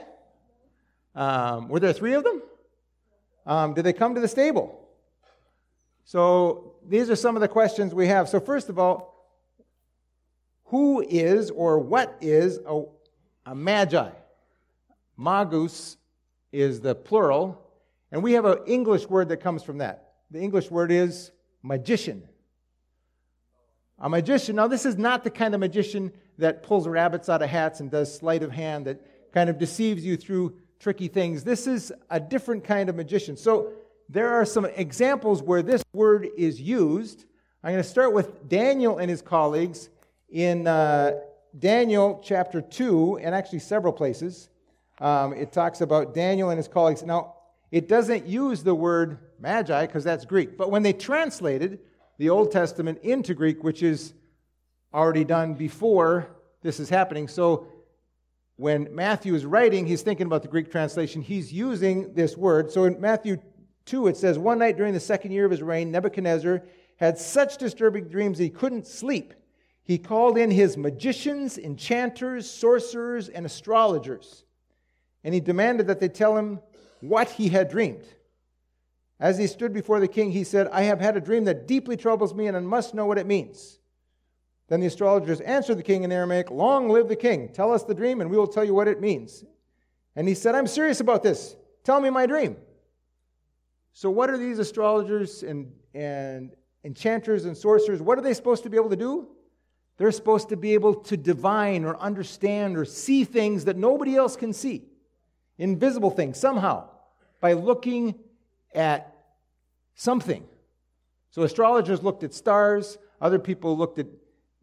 Um, 1.15 1.70
were 1.70 1.79
there 1.79 1.94
three 1.94 2.13
of 2.13 2.24
them? 2.24 2.41
Um, 3.46 3.74
did 3.74 3.84
they 3.84 3.94
come 3.94 4.15
to 4.15 4.22
the 4.22 4.27
stable? 4.27 4.88
So 6.03 6.75
these 6.88 7.10
are 7.10 7.15
some 7.15 7.36
of 7.36 7.41
the 7.41 7.48
questions 7.48 7.94
we 7.94 8.08
have. 8.08 8.29
So, 8.29 8.39
first 8.39 8.70
of 8.70 8.77
all, 8.77 9.15
who 10.65 11.05
is 11.08 11.51
or 11.51 11.79
what 11.79 12.17
is 12.22 12.60
a, 12.65 12.84
a 13.46 13.55
magi? 13.55 14.10
Magus 15.17 15.98
is 16.51 16.81
the 16.81 16.95
plural, 16.95 17.62
and 18.12 18.24
we 18.24 18.34
have 18.34 18.45
an 18.45 18.60
English 18.65 19.07
word 19.07 19.29
that 19.29 19.38
comes 19.38 19.63
from 19.63 19.79
that. 19.79 20.13
The 20.31 20.39
English 20.39 20.72
word 20.72 20.91
is 20.91 21.31
magician. 21.63 22.27
A 24.00 24.10
magician, 24.10 24.55
now 24.55 24.67
this 24.67 24.86
is 24.86 24.98
not 24.98 25.24
the 25.24 25.29
kind 25.29 25.53
of 25.53 25.60
magician 25.60 26.12
that 26.38 26.63
pulls 26.63 26.88
rabbits 26.88 27.29
out 27.29 27.41
of 27.41 27.50
hats 27.50 27.79
and 27.79 27.89
does 27.89 28.13
sleight 28.13 28.43
of 28.43 28.51
hand 28.51 28.86
that 28.88 29.01
kind 29.34 29.50
of 29.50 29.57
deceives 29.57 30.05
you 30.05 30.17
through 30.17 30.55
tricky 30.79 31.07
things. 31.07 31.43
This 31.43 31.67
is 31.67 31.93
a 32.10 32.19
different 32.19 32.63
kind 32.63 32.89
of 32.89 32.95
magician. 32.95 33.38
So 33.38 33.72
there 34.10 34.34
are 34.34 34.45
some 34.45 34.65
examples 34.65 35.41
where 35.41 35.62
this 35.62 35.84
word 35.93 36.27
is 36.38 36.60
used. 36.60 37.25
I'm 37.63 37.72
going 37.72 37.84
to 37.84 37.89
start 37.89 38.13
with 38.13 38.48
Daniel 38.50 38.98
and 38.98 39.10
his 39.10 39.22
colleagues 39.22 39.89
in 40.29 40.67
uh, 40.67 41.13
Daniel 41.57 42.22
chapter 42.24 42.62
2, 42.62 43.19
and 43.19 43.34
actually 43.34 43.60
several 43.60 43.93
places. 43.93 44.50
Um, 45.00 45.34
it 45.34 45.52
talks 45.52 45.82
about 45.82 46.14
Daniel 46.14 46.50
and 46.50 46.58
his 46.58 46.68
colleagues. 46.68 47.04
Now, 47.04 47.36
it 47.72 47.88
doesn't 47.88 48.25
use 48.25 48.64
the 48.64 48.75
word 48.75 49.18
magi 49.40 49.86
because 49.86 50.04
that's 50.04 50.25
Greek, 50.25 50.58
but 50.58 50.72
when 50.72 50.84
they 50.84 50.94
translated, 50.94 51.80
the 52.18 52.30
Old 52.30 52.52
Testament 52.52 53.00
into 53.04 53.34
Greek, 53.34 53.64
which 53.64 53.84
is 53.84 54.14
already 54.94 55.25
done 55.25 55.54
before 55.54 56.30
this 56.62 56.80
is 56.80 56.90
happening. 56.90 57.28
So 57.28 57.68
when 58.56 58.94
Matthew 58.96 59.36
is 59.36 59.46
writing, 59.46 59.86
he's 59.86 60.02
thinking 60.02 60.28
about 60.28 60.42
the 60.42 60.48
Greek 60.48 60.72
translation. 60.72 61.22
He's 61.22 61.52
using 61.52 62.14
this 62.14 62.38
word. 62.38 62.72
So 62.72 62.86
in 62.86 63.02
Matthew 63.02 63.38
2, 63.86 64.08
it 64.08 64.18
says, 64.18 64.40
One 64.40 64.60
night 64.60 64.78
during 64.78 64.94
the 64.94 65.00
second 65.00 65.32
year 65.32 65.46
of 65.46 65.52
his 65.52 65.62
reign, 65.62 65.92
Nebuchadnezzar 65.92 66.64
had 66.98 67.18
such 67.18 67.58
disturbing 67.58 68.08
dreams 68.08 68.38
that 68.38 68.46
he 68.46 68.50
couldn't 68.50 68.88
sleep. 68.88 69.34
He 69.84 69.98
called 69.98 70.38
in 70.38 70.50
his 70.50 70.78
magicians, 70.78 71.58
enchanters, 71.58 72.50
sorcerers, 72.50 73.28
and 73.28 73.46
astrologers, 73.46 74.45
and 75.25 75.34
he 75.34 75.41
demanded 75.41 75.88
that 75.88 76.00
they 76.00 76.08
tell 76.08 76.38
him 76.38 76.60
what 77.01 77.32
he 77.32 77.50
had 77.50 77.70
dreamed. 77.70 78.05
As 79.20 79.38
he 79.38 79.48
stood 79.48 79.74
before 79.74 80.00
the 80.00 80.08
king, 80.08 80.32
he 80.32 80.44
said, 80.44 80.67
I 80.72 80.84
have 80.84 81.01
had 81.01 81.17
a 81.17 81.22
dream 81.22 81.46
that 81.46 81.67
deeply 81.67 81.98
troubles 81.98 82.34
me, 82.34 82.48
and 82.48 82.55
I 82.55 82.60
must 82.60 82.94
know 82.94 83.08
what 83.08 83.17
it 83.17 83.25
means. 83.25 83.79
Then 84.67 84.82
the 84.82 84.88
astrologers 84.88 85.41
answered 85.41 85.77
the 85.77 85.84
king 85.84 86.03
in 86.03 86.12
Aramaic, 86.12 86.51
Long 86.51 86.89
live 86.89 87.08
the 87.08 87.15
king. 87.15 87.50
Tell 87.50 87.74
us 87.74 87.84
the 87.84 87.96
dream, 87.96 88.22
and 88.22 88.29
we 88.29 88.38
will 88.38 88.48
tell 88.48 88.63
you 88.63 88.75
what 88.75 88.88
it 88.88 89.01
means. 89.01 89.44
And 90.15 90.27
he 90.27 90.36
said, 90.36 90.53
I'm 90.53 90.67
serious 90.67 91.00
about 91.00 91.24
this. 91.24 91.55
Tell 91.84 92.00
me 92.00 92.10
my 92.12 92.27
dream. 92.27 92.58
So, 93.94 94.12
what 94.12 94.29
are 94.29 94.38
these 94.38 94.60
astrologers 94.60 95.41
and, 95.41 95.72
and 95.94 96.51
enchanters 96.84 97.46
and 97.46 97.58
sorcerers? 97.58 98.01
What 98.01 98.20
are 98.20 98.22
they 98.22 98.34
supposed 98.34 98.63
to 98.63 98.70
be 98.70 98.77
able 98.77 98.89
to 98.89 98.96
do? 98.96 99.27
They're 99.98 100.12
supposed 100.12 100.50
to 100.50 100.58
be 100.58 100.74
able 100.74 100.96
to 100.96 101.17
divine 101.17 101.86
or 101.86 101.98
understand 101.98 102.77
or 102.77 102.86
see 102.86 103.24
things 103.24 103.65
that 103.65 103.77
nobody 103.77 104.15
else 104.15 104.36
can 104.36 104.51
see, 104.53 104.84
invisible 105.57 106.12
things, 106.12 106.39
somehow, 106.39 106.89
by 107.39 107.53
looking 107.53 108.15
at 108.74 109.15
something. 109.95 110.43
So 111.31 111.43
astrologers 111.43 112.03
looked 112.03 112.24
at 112.24 112.33
stars, 112.33 112.97
other 113.21 113.39
people 113.39 113.77
looked 113.77 114.00
at, 114.00 114.07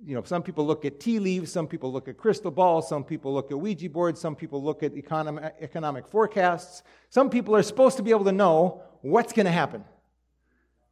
you 0.04 0.14
know, 0.14 0.22
some 0.22 0.42
people 0.42 0.66
look 0.66 0.84
at 0.84 1.00
tea 1.00 1.18
leaves, 1.18 1.52
some 1.52 1.66
people 1.66 1.92
look 1.92 2.08
at 2.08 2.16
crystal 2.16 2.50
balls, 2.50 2.88
some 2.88 3.04
people 3.04 3.32
look 3.32 3.50
at 3.50 3.58
Ouija 3.58 3.88
boards, 3.88 4.20
some 4.20 4.34
people 4.34 4.62
look 4.62 4.82
at 4.82 4.94
economic, 4.94 5.54
economic 5.61 6.06
forecasts. 6.08 6.82
Some 7.08 7.30
people 7.30 7.54
are 7.54 7.62
supposed 7.62 7.96
to 7.99 8.02
be 8.02 8.11
able 8.11 8.25
to 8.25 8.32
know 8.32 8.82
what's 9.00 9.32
going 9.32 9.46
to 9.46 9.52
happen, 9.52 9.84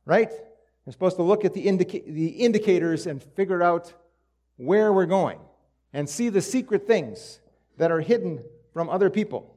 right? 0.05 0.31
They're 0.31 0.93
supposed 0.93 1.17
to 1.17 1.23
look 1.23 1.45
at 1.45 1.55
the, 1.55 1.63
indica- 1.63 2.03
the 2.07 2.29
indicators 2.29 3.07
and 3.07 3.23
figure 3.23 3.63
out 3.63 3.93
where 4.57 4.93
we're 4.93 5.07
going 5.07 5.39
and 5.93 6.09
see 6.09 6.29
the 6.29 6.41
secret 6.41 6.87
things 6.87 7.41
that 7.79 7.91
are 7.91 8.01
hidden 8.01 8.43
from 8.73 8.89
other 8.89 9.11
people. 9.11 9.57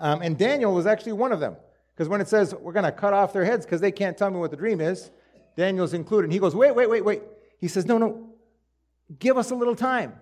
Um, 0.00 0.22
and 0.22 0.38
Daniel 0.38 0.74
was 0.74 0.86
actually 0.86 1.12
one 1.12 1.32
of 1.32 1.40
them. 1.40 1.56
Because 1.94 2.08
when 2.08 2.20
it 2.20 2.28
says 2.28 2.54
we're 2.54 2.72
going 2.72 2.84
to 2.84 2.92
cut 2.92 3.12
off 3.12 3.32
their 3.32 3.44
heads 3.44 3.66
because 3.66 3.80
they 3.80 3.90
can't 3.90 4.16
tell 4.16 4.30
me 4.30 4.38
what 4.38 4.50
the 4.50 4.56
dream 4.56 4.80
is, 4.80 5.10
Daniel's 5.56 5.94
included. 5.94 6.26
And 6.26 6.32
he 6.32 6.38
goes, 6.38 6.54
wait, 6.54 6.74
wait, 6.74 6.88
wait, 6.88 7.04
wait. 7.04 7.22
He 7.58 7.66
says, 7.66 7.86
no, 7.86 7.98
no, 7.98 8.30
give 9.18 9.36
us 9.36 9.50
a 9.50 9.56
little 9.56 9.74
time. 9.74 10.14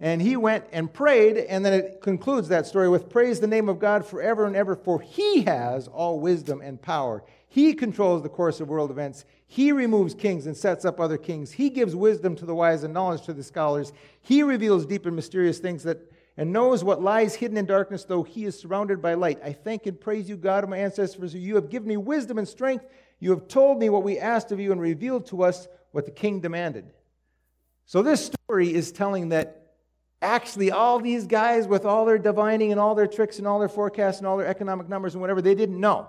And 0.00 0.22
he 0.22 0.36
went 0.36 0.64
and 0.72 0.92
prayed, 0.92 1.36
and 1.36 1.66
then 1.66 1.72
it 1.72 2.00
concludes 2.00 2.48
that 2.48 2.66
story 2.66 2.88
with 2.88 3.10
praise 3.10 3.40
the 3.40 3.48
name 3.48 3.68
of 3.68 3.80
God 3.80 4.06
forever 4.06 4.46
and 4.46 4.54
ever, 4.54 4.76
for 4.76 5.00
he 5.00 5.42
has 5.42 5.88
all 5.88 6.20
wisdom 6.20 6.60
and 6.60 6.80
power. 6.80 7.24
He 7.48 7.74
controls 7.74 8.22
the 8.22 8.28
course 8.28 8.60
of 8.60 8.68
world 8.68 8.92
events. 8.92 9.24
He 9.46 9.72
removes 9.72 10.14
kings 10.14 10.46
and 10.46 10.56
sets 10.56 10.84
up 10.84 11.00
other 11.00 11.18
kings. 11.18 11.50
He 11.50 11.68
gives 11.68 11.96
wisdom 11.96 12.36
to 12.36 12.46
the 12.46 12.54
wise 12.54 12.84
and 12.84 12.94
knowledge 12.94 13.22
to 13.22 13.32
the 13.32 13.42
scholars. 13.42 13.92
He 14.20 14.44
reveals 14.44 14.86
deep 14.86 15.04
and 15.04 15.16
mysterious 15.16 15.58
things 15.58 15.82
that 15.82 15.98
and 16.38 16.52
knows 16.52 16.84
what 16.84 17.02
lies 17.02 17.34
hidden 17.34 17.56
in 17.56 17.66
darkness, 17.66 18.04
though 18.04 18.22
he 18.22 18.44
is 18.44 18.58
surrounded 18.58 19.02
by 19.02 19.14
light. 19.14 19.40
I 19.42 19.52
thank 19.52 19.86
and 19.86 20.00
praise 20.00 20.28
you, 20.28 20.36
God 20.36 20.62
of 20.62 20.70
my 20.70 20.78
ancestors, 20.78 21.34
you 21.34 21.56
have 21.56 21.68
given 21.68 21.88
me 21.88 21.96
wisdom 21.96 22.38
and 22.38 22.46
strength. 22.46 22.86
You 23.18 23.30
have 23.30 23.48
told 23.48 23.80
me 23.80 23.88
what 23.88 24.04
we 24.04 24.20
asked 24.20 24.52
of 24.52 24.60
you 24.60 24.70
and 24.70 24.80
revealed 24.80 25.26
to 25.26 25.42
us 25.42 25.66
what 25.90 26.04
the 26.04 26.12
king 26.12 26.40
demanded. 26.40 26.92
So, 27.86 28.02
this 28.02 28.30
story 28.46 28.72
is 28.72 28.92
telling 28.92 29.30
that 29.30 29.72
actually 30.22 30.70
all 30.70 31.00
these 31.00 31.26
guys, 31.26 31.66
with 31.66 31.84
all 31.84 32.04
their 32.04 32.18
divining 32.18 32.70
and 32.70 32.80
all 32.80 32.94
their 32.94 33.08
tricks 33.08 33.38
and 33.38 33.46
all 33.46 33.58
their 33.58 33.68
forecasts 33.68 34.18
and 34.18 34.26
all 34.26 34.36
their 34.36 34.46
economic 34.46 34.88
numbers 34.88 35.14
and 35.14 35.20
whatever, 35.20 35.42
they 35.42 35.56
didn't 35.56 35.80
know. 35.80 36.08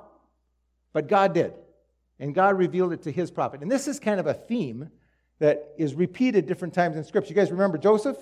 But 0.93 1.07
God 1.07 1.33
did. 1.33 1.53
And 2.19 2.35
God 2.35 2.55
revealed 2.55 2.93
it 2.93 3.01
to 3.03 3.11
his 3.11 3.31
prophet. 3.31 3.61
And 3.61 3.71
this 3.71 3.87
is 3.87 3.99
kind 3.99 4.19
of 4.19 4.27
a 4.27 4.33
theme 4.35 4.91
that 5.39 5.73
is 5.77 5.95
repeated 5.95 6.45
different 6.45 6.75
times 6.75 6.97
in 6.97 7.03
Scripture. 7.03 7.29
You 7.29 7.35
guys 7.35 7.49
remember 7.49 7.79
Joseph? 7.79 8.17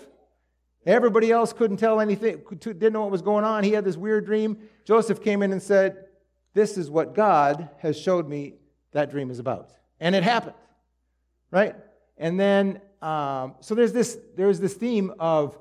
Everybody 0.88 1.32
else 1.32 1.52
couldn't 1.52 1.78
tell 1.78 2.00
anything, 2.00 2.42
didn't 2.62 2.94
know 2.94 3.02
what 3.02 3.12
was 3.12 3.22
going 3.22 3.44
on. 3.44 3.66
He 3.66 3.74
had 3.74 3.84
this 3.84 3.98
weird 3.98 4.26
dream. 4.26 4.58
Joseph 4.86 5.22
came 5.22 5.44
in 5.44 5.52
and 5.52 5.62
said, 5.62 6.06
This 6.54 6.78
is 6.78 6.90
what 6.90 7.14
God 7.14 7.70
has 7.80 8.00
showed 8.00 8.28
me 8.28 8.54
that 8.94 9.12
dream 9.12 9.30
is 9.30 9.40
about. 9.40 9.70
And 10.00 10.16
it 10.16 10.24
happened, 10.24 10.56
right? 11.52 11.76
And 12.18 12.40
then, 12.40 12.80
um, 13.02 13.56
so 13.60 13.76
there's 13.76 13.92
this, 13.92 14.18
there's 14.38 14.62
this 14.62 14.76
theme 14.76 15.14
of 15.20 15.58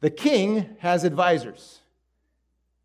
the 0.00 0.08
king 0.08 0.76
has 0.78 1.04
advisors. 1.04 1.80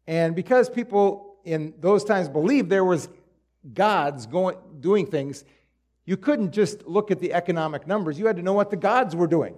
And 0.08 0.36
because 0.36 0.70
people 0.70 1.38
in 1.46 1.74
those 1.80 2.04
times 2.04 2.28
believed 2.28 2.70
there 2.70 2.84
was 2.84 3.08
gods 3.74 4.26
going, 4.26 4.58
doing 4.82 5.06
things, 5.06 5.46
you 6.06 6.18
couldn't 6.18 6.52
just 6.52 6.86
look 6.86 7.12
at 7.12 7.20
the 7.20 7.34
economic 7.34 7.88
numbers. 7.88 8.20
You 8.20 8.28
had 8.28 8.36
to 8.36 8.42
know 8.42 8.54
what 8.54 8.72
the 8.72 8.76
gods 8.76 9.16
were 9.16 9.28
doing. 9.28 9.56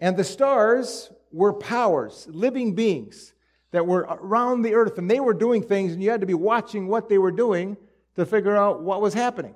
And 0.00 0.16
the 0.16 0.24
stars 0.24 1.10
were 1.32 1.52
powers, 1.52 2.26
living 2.30 2.74
beings 2.74 3.32
that 3.70 3.86
were 3.86 4.06
around 4.08 4.62
the 4.62 4.74
earth, 4.74 4.98
and 4.98 5.10
they 5.10 5.20
were 5.20 5.34
doing 5.34 5.62
things, 5.62 5.92
and 5.92 6.02
you 6.02 6.10
had 6.10 6.20
to 6.20 6.26
be 6.26 6.34
watching 6.34 6.86
what 6.88 7.08
they 7.08 7.18
were 7.18 7.30
doing 7.32 7.76
to 8.14 8.24
figure 8.24 8.56
out 8.56 8.82
what 8.82 9.00
was 9.00 9.14
happening. 9.14 9.54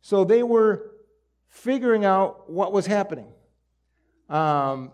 So 0.00 0.24
they 0.24 0.42
were 0.42 0.92
figuring 1.48 2.04
out 2.04 2.50
what 2.50 2.72
was 2.72 2.86
happening. 2.86 3.32
um, 4.28 4.92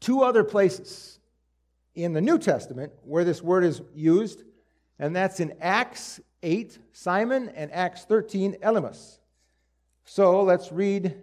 two 0.00 0.22
other 0.22 0.44
places 0.44 1.18
in 1.94 2.12
the 2.12 2.20
New 2.20 2.38
Testament 2.38 2.92
where 3.02 3.24
this 3.24 3.42
word 3.42 3.64
is 3.64 3.80
used, 3.94 4.42
and 4.98 5.16
that's 5.16 5.40
in 5.40 5.54
Acts 5.60 6.20
8, 6.42 6.78
Simon, 6.92 7.48
and 7.50 7.72
Acts 7.72 8.04
13, 8.04 8.56
Elymas. 8.62 9.18
So 10.04 10.42
let's 10.42 10.70
read 10.70 11.22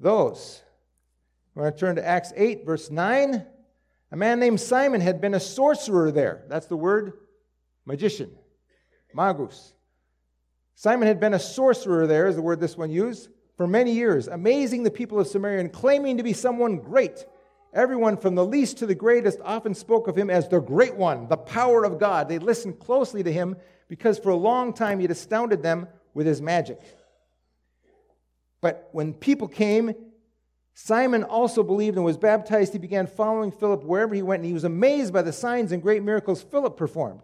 those. 0.00 0.62
We're 1.54 1.64
going 1.64 1.74
to 1.74 1.78
turn 1.78 1.96
to 1.96 2.06
Acts 2.06 2.32
8, 2.36 2.64
verse 2.64 2.90
9. 2.90 3.44
A 4.10 4.16
man 4.16 4.38
named 4.38 4.60
Simon 4.60 5.00
had 5.00 5.20
been 5.20 5.34
a 5.34 5.40
sorcerer 5.40 6.10
there. 6.10 6.44
That's 6.48 6.66
the 6.66 6.76
word 6.76 7.12
magician, 7.84 8.30
magus. 9.12 9.74
Simon 10.74 11.08
had 11.08 11.18
been 11.18 11.34
a 11.34 11.38
sorcerer 11.38 12.06
there, 12.06 12.28
is 12.28 12.36
the 12.36 12.42
word 12.42 12.60
this 12.60 12.76
one 12.76 12.90
used, 12.90 13.28
for 13.56 13.66
many 13.66 13.92
years, 13.92 14.28
amazing 14.28 14.84
the 14.84 14.90
people 14.90 15.18
of 15.18 15.26
Samaria 15.26 15.58
and 15.58 15.72
claiming 15.72 16.16
to 16.18 16.22
be 16.22 16.32
someone 16.32 16.76
great. 16.76 17.26
Everyone 17.74 18.16
from 18.16 18.34
the 18.34 18.46
least 18.46 18.78
to 18.78 18.86
the 18.86 18.94
greatest 18.94 19.40
often 19.44 19.74
spoke 19.74 20.06
of 20.06 20.16
him 20.16 20.30
as 20.30 20.48
the 20.48 20.60
great 20.60 20.94
one, 20.94 21.28
the 21.28 21.36
power 21.36 21.84
of 21.84 21.98
God. 21.98 22.28
They 22.28 22.38
listened 22.38 22.78
closely 22.78 23.22
to 23.24 23.32
him 23.32 23.56
because 23.88 24.18
for 24.18 24.30
a 24.30 24.36
long 24.36 24.72
time 24.72 25.00
he 25.00 25.04
had 25.04 25.10
astounded 25.10 25.62
them 25.62 25.88
with 26.14 26.26
his 26.26 26.40
magic. 26.40 26.80
But 28.60 28.88
when 28.92 29.14
people 29.14 29.48
came, 29.48 29.94
Simon 30.74 31.24
also 31.24 31.62
believed 31.62 31.96
and 31.96 32.04
was 32.04 32.16
baptized. 32.16 32.72
He 32.72 32.78
began 32.78 33.06
following 33.06 33.50
Philip 33.50 33.84
wherever 33.84 34.14
he 34.14 34.22
went, 34.22 34.40
and 34.40 34.46
he 34.46 34.54
was 34.54 34.64
amazed 34.64 35.12
by 35.12 35.22
the 35.22 35.32
signs 35.32 35.72
and 35.72 35.82
great 35.82 36.02
miracles 36.02 36.42
Philip 36.42 36.76
performed. 36.76 37.20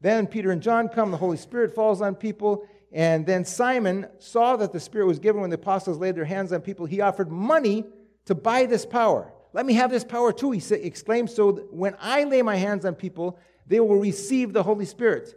Then 0.00 0.26
Peter 0.26 0.50
and 0.50 0.62
John 0.62 0.88
come, 0.88 1.10
the 1.10 1.16
Holy 1.16 1.36
Spirit 1.36 1.74
falls 1.74 2.00
on 2.00 2.14
people, 2.14 2.66
and 2.92 3.26
then 3.26 3.44
Simon 3.44 4.06
saw 4.18 4.56
that 4.56 4.72
the 4.72 4.80
Spirit 4.80 5.06
was 5.06 5.18
given 5.18 5.40
when 5.40 5.50
the 5.50 5.54
apostles 5.54 5.98
laid 5.98 6.14
their 6.14 6.24
hands 6.24 6.52
on 6.52 6.60
people. 6.60 6.86
He 6.86 7.00
offered 7.00 7.30
money 7.30 7.84
to 8.26 8.34
buy 8.34 8.66
this 8.66 8.86
power. 8.86 9.32
Let 9.52 9.66
me 9.66 9.74
have 9.74 9.90
this 9.90 10.04
power 10.04 10.32
too, 10.32 10.52
he 10.52 10.74
exclaimed, 10.74 11.30
so 11.30 11.52
when 11.70 11.96
I 12.00 12.24
lay 12.24 12.42
my 12.42 12.56
hands 12.56 12.84
on 12.84 12.94
people, 12.94 13.38
they 13.66 13.80
will 13.80 13.96
receive 13.96 14.52
the 14.52 14.62
Holy 14.62 14.84
Spirit. 14.84 15.34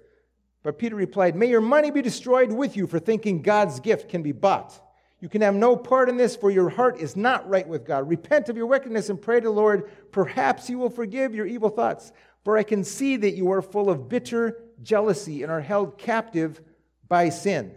But 0.64 0.78
Peter 0.78 0.96
replied, 0.96 1.36
May 1.36 1.48
your 1.48 1.62
money 1.62 1.92
be 1.92 2.02
destroyed 2.02 2.52
with 2.52 2.78
you 2.78 2.88
for 2.88 3.00
thinking 3.00 3.42
God's 3.42 3.80
gift 3.80 4.10
can 4.10 4.22
be 4.22 4.32
bought. 4.32 4.80
You 5.22 5.30
can 5.30 5.42
have 5.42 5.54
no 5.54 5.76
part 5.76 6.10
in 6.10 6.18
this, 6.18 6.36
for 6.36 6.50
your 6.50 6.70
heart 6.70 7.00
is 7.00 7.16
not 7.16 7.48
right 7.48 7.68
with 7.68 7.86
God. 7.86 8.10
Repent 8.10 8.50
of 8.50 8.58
your 8.58 8.66
wickedness 8.66 9.10
and 9.10 9.22
pray 9.22 9.40
to 9.40 9.48
the 9.48 9.52
Lord. 9.52 9.90
Perhaps 10.12 10.68
he 10.68 10.76
will 10.76 10.90
forgive 10.90 11.36
your 11.36 11.46
evil 11.46 11.70
thoughts. 11.70 12.12
For 12.44 12.58
I 12.58 12.64
can 12.64 12.84
see 12.84 13.18
that 13.18 13.36
you 13.36 13.52
are 13.52 13.62
full 13.62 13.92
of 13.92 14.10
bitter 14.10 14.64
jealousy 14.82 15.44
and 15.44 15.52
are 15.52 15.62
held 15.62 16.00
captive 16.00 16.60
by 17.08 17.30
sin. 17.30 17.72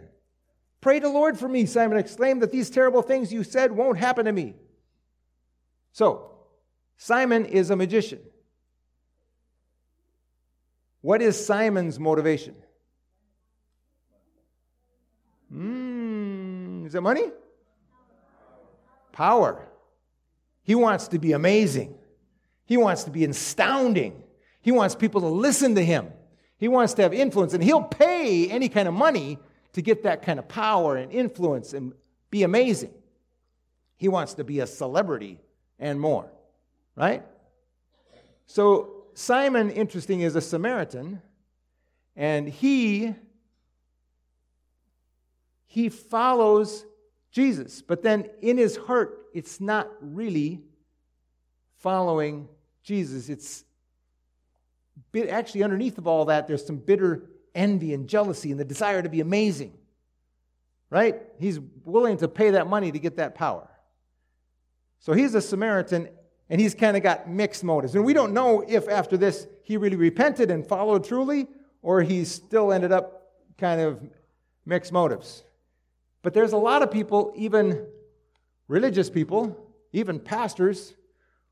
Pray 0.81 0.99
to 0.99 1.07
the 1.07 1.13
Lord 1.13 1.37
for 1.37 1.47
me, 1.47 1.67
Simon 1.67 1.99
exclaimed, 1.99 2.41
that 2.41 2.51
these 2.51 2.71
terrible 2.71 3.03
things 3.03 3.31
you 3.31 3.43
said 3.43 3.71
won't 3.71 3.99
happen 3.99 4.25
to 4.25 4.31
me. 4.31 4.55
So, 5.91 6.31
Simon 6.97 7.45
is 7.45 7.69
a 7.69 7.75
magician. 7.75 8.19
What 11.01 11.21
is 11.21 11.45
Simon's 11.45 11.99
motivation? 11.99 12.55
Hmm, 15.51 15.84
is 16.85 16.95
it 16.95 17.01
money? 17.01 17.31
Power. 19.11 19.67
He 20.63 20.75
wants 20.75 21.07
to 21.09 21.19
be 21.19 21.31
amazing. 21.31 21.95
He 22.65 22.77
wants 22.77 23.03
to 23.03 23.11
be 23.11 23.25
astounding. 23.25 24.23
He 24.61 24.71
wants 24.71 24.95
people 24.95 25.21
to 25.21 25.27
listen 25.27 25.75
to 25.75 25.85
him. 25.85 26.11
He 26.57 26.67
wants 26.67 26.93
to 26.95 27.01
have 27.01 27.13
influence, 27.13 27.53
and 27.53 27.63
he'll 27.63 27.83
pay 27.83 28.49
any 28.49 28.69
kind 28.69 28.87
of 28.87 28.93
money 28.93 29.37
to 29.73 29.81
get 29.81 30.03
that 30.03 30.21
kind 30.21 30.39
of 30.39 30.47
power 30.47 30.95
and 30.95 31.11
influence 31.11 31.73
and 31.73 31.93
be 32.31 32.43
amazing. 32.43 32.93
He 33.97 34.07
wants 34.07 34.33
to 34.35 34.43
be 34.43 34.59
a 34.59 34.67
celebrity 34.67 35.39
and 35.79 35.99
more, 35.99 36.31
right? 36.95 37.23
So, 38.45 39.05
Simon, 39.13 39.69
interesting, 39.69 40.21
is 40.21 40.35
a 40.35 40.41
Samaritan, 40.41 41.21
and 42.15 42.47
he 42.47 43.13
he 45.75 45.89
follows 45.89 46.85
Jesus. 47.33 47.81
But 47.81 48.01
then 48.01 48.29
in 48.41 48.57
his 48.57 48.77
heart, 48.77 49.25
it's 49.33 49.59
not 49.59 49.89
really 49.99 50.61
following 51.79 52.47
Jesus. 52.81 53.27
It's 53.27 53.65
actually 55.29 55.63
underneath 55.63 55.97
of 55.97 56.07
all 56.07 56.23
that, 56.25 56.47
there's 56.47 56.65
some 56.65 56.77
bitter 56.77 57.23
envy 57.53 57.93
and 57.93 58.07
jealousy 58.07 58.51
and 58.51 58.59
the 58.59 58.63
desire 58.63 59.01
to 59.01 59.09
be 59.09 59.19
amazing. 59.19 59.73
Right? 60.89 61.21
He's 61.39 61.59
willing 61.83 62.19
to 62.19 62.29
pay 62.29 62.51
that 62.51 62.67
money 62.67 62.93
to 62.93 62.97
get 62.97 63.17
that 63.17 63.35
power. 63.35 63.69
So 64.99 65.11
he's 65.11 65.35
a 65.35 65.41
Samaritan 65.41 66.07
and 66.49 66.61
he's 66.61 66.73
kind 66.73 66.95
of 66.95 67.03
got 67.03 67.29
mixed 67.29 67.65
motives. 67.65 67.95
And 67.95 68.05
we 68.05 68.13
don't 68.13 68.33
know 68.33 68.63
if 68.65 68.87
after 68.87 69.17
this 69.17 69.45
he 69.63 69.75
really 69.75 69.97
repented 69.97 70.51
and 70.51 70.65
followed 70.65 71.03
truly 71.03 71.47
or 71.81 72.01
he 72.01 72.23
still 72.23 72.71
ended 72.71 72.93
up 72.93 73.23
kind 73.57 73.81
of 73.81 73.99
mixed 74.65 74.93
motives. 74.93 75.43
But 76.25 76.33
there's 76.33 76.53
a 76.53 76.57
lot 76.57 76.81
of 76.81 76.89
people, 76.89 77.33
even 77.35 77.85
religious 78.67 79.11
people, 79.11 79.71
even 79.93 80.19
pastors, 80.19 80.95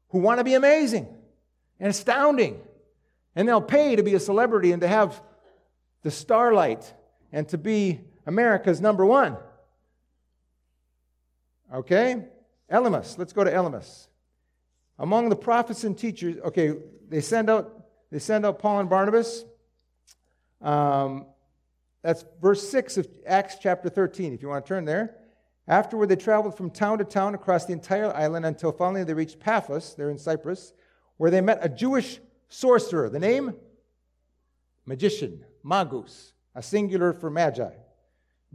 who 0.09 0.17
want 0.17 0.39
to 0.39 0.43
be 0.43 0.55
amazing 0.55 1.07
and 1.79 1.91
astounding. 1.91 2.59
And 3.35 3.47
they'll 3.47 3.61
pay 3.61 3.95
to 3.95 4.01
be 4.01 4.15
a 4.15 4.19
celebrity 4.19 4.71
and 4.71 4.81
to 4.81 4.87
have 4.87 5.21
the 6.01 6.09
starlight 6.09 6.91
and 7.31 7.47
to 7.49 7.57
be 7.59 8.01
America's 8.25 8.81
number 8.81 9.05
one. 9.05 9.37
Okay? 11.71 12.25
Elymas. 12.71 13.19
Let's 13.19 13.31
go 13.31 13.43
to 13.43 13.51
Elymas. 13.51 14.07
Among 14.97 15.29
the 15.29 15.35
prophets 15.35 15.83
and 15.83 15.95
teachers, 15.95 16.37
okay, 16.45 16.73
they 17.09 17.21
send 17.21 17.47
out 17.47 17.79
they 18.09 18.17
send 18.17 18.43
out 18.43 18.57
Paul 18.57 18.79
and 18.79 18.89
Barnabas. 18.89 19.45
Um, 20.63 21.27
that's 22.03 22.25
verse 22.41 22.69
6 22.69 22.97
of 22.97 23.07
Acts 23.25 23.55
chapter 23.59 23.89
13, 23.89 24.33
if 24.33 24.41
you 24.41 24.49
want 24.49 24.65
to 24.65 24.69
turn 24.69 24.85
there. 24.85 25.15
Afterward, 25.67 26.07
they 26.07 26.17
traveled 26.17 26.57
from 26.57 26.69
town 26.69 26.97
to 26.97 27.05
town 27.05 27.33
across 27.33 27.65
the 27.65 27.71
entire 27.73 28.13
island 28.13 28.45
until 28.45 28.73
finally 28.73 29.05
they 29.05 29.13
reached 29.13 29.39
Paphos, 29.39 29.95
there 29.95 30.09
in 30.09 30.17
Cyprus, 30.17 30.73
where 31.15 31.31
they 31.31 31.39
met 31.39 31.59
a 31.61 31.69
Jewish 31.69 32.19
sorcerer. 32.49 33.09
The 33.09 33.19
name? 33.19 33.55
Magician, 34.85 35.45
magus, 35.63 36.33
a 36.53 36.61
singular 36.61 37.13
for 37.13 37.29
magi. 37.29 37.71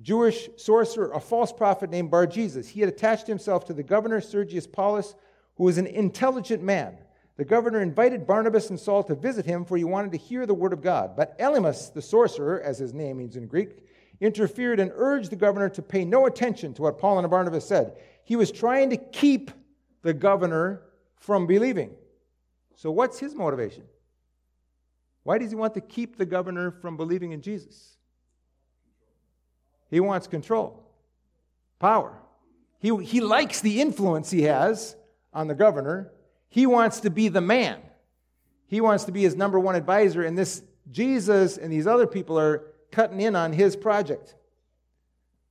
Jewish 0.02 0.50
sorcerer, 0.56 1.10
a 1.12 1.20
false 1.20 1.50
prophet 1.50 1.90
named 1.90 2.10
Bar 2.10 2.26
Jesus. 2.26 2.68
He 2.68 2.80
had 2.80 2.90
attached 2.90 3.26
himself 3.26 3.64
to 3.64 3.72
the 3.72 3.82
governor 3.82 4.20
Sergius 4.20 4.66
Paulus, 4.66 5.14
who 5.56 5.64
was 5.64 5.78
an 5.78 5.86
intelligent 5.86 6.62
man. 6.62 6.98
The 7.38 7.44
governor 7.44 7.80
invited 7.80 8.26
Barnabas 8.26 8.68
and 8.68 8.78
Saul 8.78 9.04
to 9.04 9.14
visit 9.14 9.46
him, 9.46 9.64
for 9.64 9.76
he 9.76 9.84
wanted 9.84 10.10
to 10.10 10.18
hear 10.18 10.44
the 10.44 10.54
word 10.54 10.72
of 10.72 10.82
God. 10.82 11.14
But 11.16 11.38
Elymas, 11.38 11.92
the 11.94 12.02
sorcerer, 12.02 12.60
as 12.60 12.78
his 12.78 12.92
name 12.92 13.18
means 13.18 13.36
in 13.36 13.46
Greek, 13.46 13.86
interfered 14.20 14.80
and 14.80 14.90
urged 14.92 15.30
the 15.30 15.36
governor 15.36 15.68
to 15.70 15.80
pay 15.80 16.04
no 16.04 16.26
attention 16.26 16.74
to 16.74 16.82
what 16.82 16.98
Paul 16.98 17.20
and 17.20 17.30
Barnabas 17.30 17.64
said. 17.64 17.96
He 18.24 18.34
was 18.34 18.50
trying 18.50 18.90
to 18.90 18.96
keep 18.96 19.52
the 20.02 20.12
governor 20.12 20.82
from 21.14 21.46
believing. 21.46 21.92
So, 22.74 22.90
what's 22.90 23.20
his 23.20 23.36
motivation? 23.36 23.84
Why 25.22 25.38
does 25.38 25.50
he 25.50 25.56
want 25.56 25.74
to 25.74 25.80
keep 25.80 26.16
the 26.16 26.26
governor 26.26 26.72
from 26.72 26.96
believing 26.96 27.30
in 27.30 27.40
Jesus? 27.40 27.98
He 29.90 30.00
wants 30.00 30.26
control, 30.26 30.82
power. 31.78 32.18
He, 32.80 32.96
he 33.04 33.20
likes 33.20 33.60
the 33.60 33.80
influence 33.80 34.28
he 34.28 34.42
has 34.42 34.96
on 35.32 35.46
the 35.46 35.54
governor, 35.54 36.10
he 36.48 36.66
wants 36.66 37.00
to 37.00 37.10
be 37.10 37.28
the 37.28 37.40
man. 37.40 37.80
He 38.66 38.80
wants 38.80 39.04
to 39.04 39.12
be 39.12 39.22
his 39.22 39.36
number 39.36 39.58
one 39.58 39.74
advisor, 39.74 40.22
and 40.22 40.36
this 40.36 40.62
Jesus 40.90 41.58
and 41.58 41.72
these 41.72 41.86
other 41.86 42.06
people 42.06 42.38
are 42.38 42.64
cutting 42.90 43.20
in 43.20 43.36
on 43.36 43.52
his 43.52 43.76
project. 43.76 44.34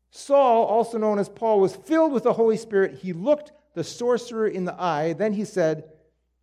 Saul, 0.09 0.65
also 0.65 0.97
known 0.97 1.19
as 1.19 1.29
Paul, 1.29 1.59
was 1.59 1.75
filled 1.75 2.11
with 2.11 2.23
the 2.23 2.33
Holy 2.33 2.57
Spirit. 2.57 2.99
He 3.01 3.13
looked 3.13 3.51
the 3.75 3.83
sorcerer 3.83 4.47
in 4.47 4.65
the 4.65 4.79
eye. 4.81 5.13
Then 5.13 5.33
he 5.33 5.45
said, 5.45 5.83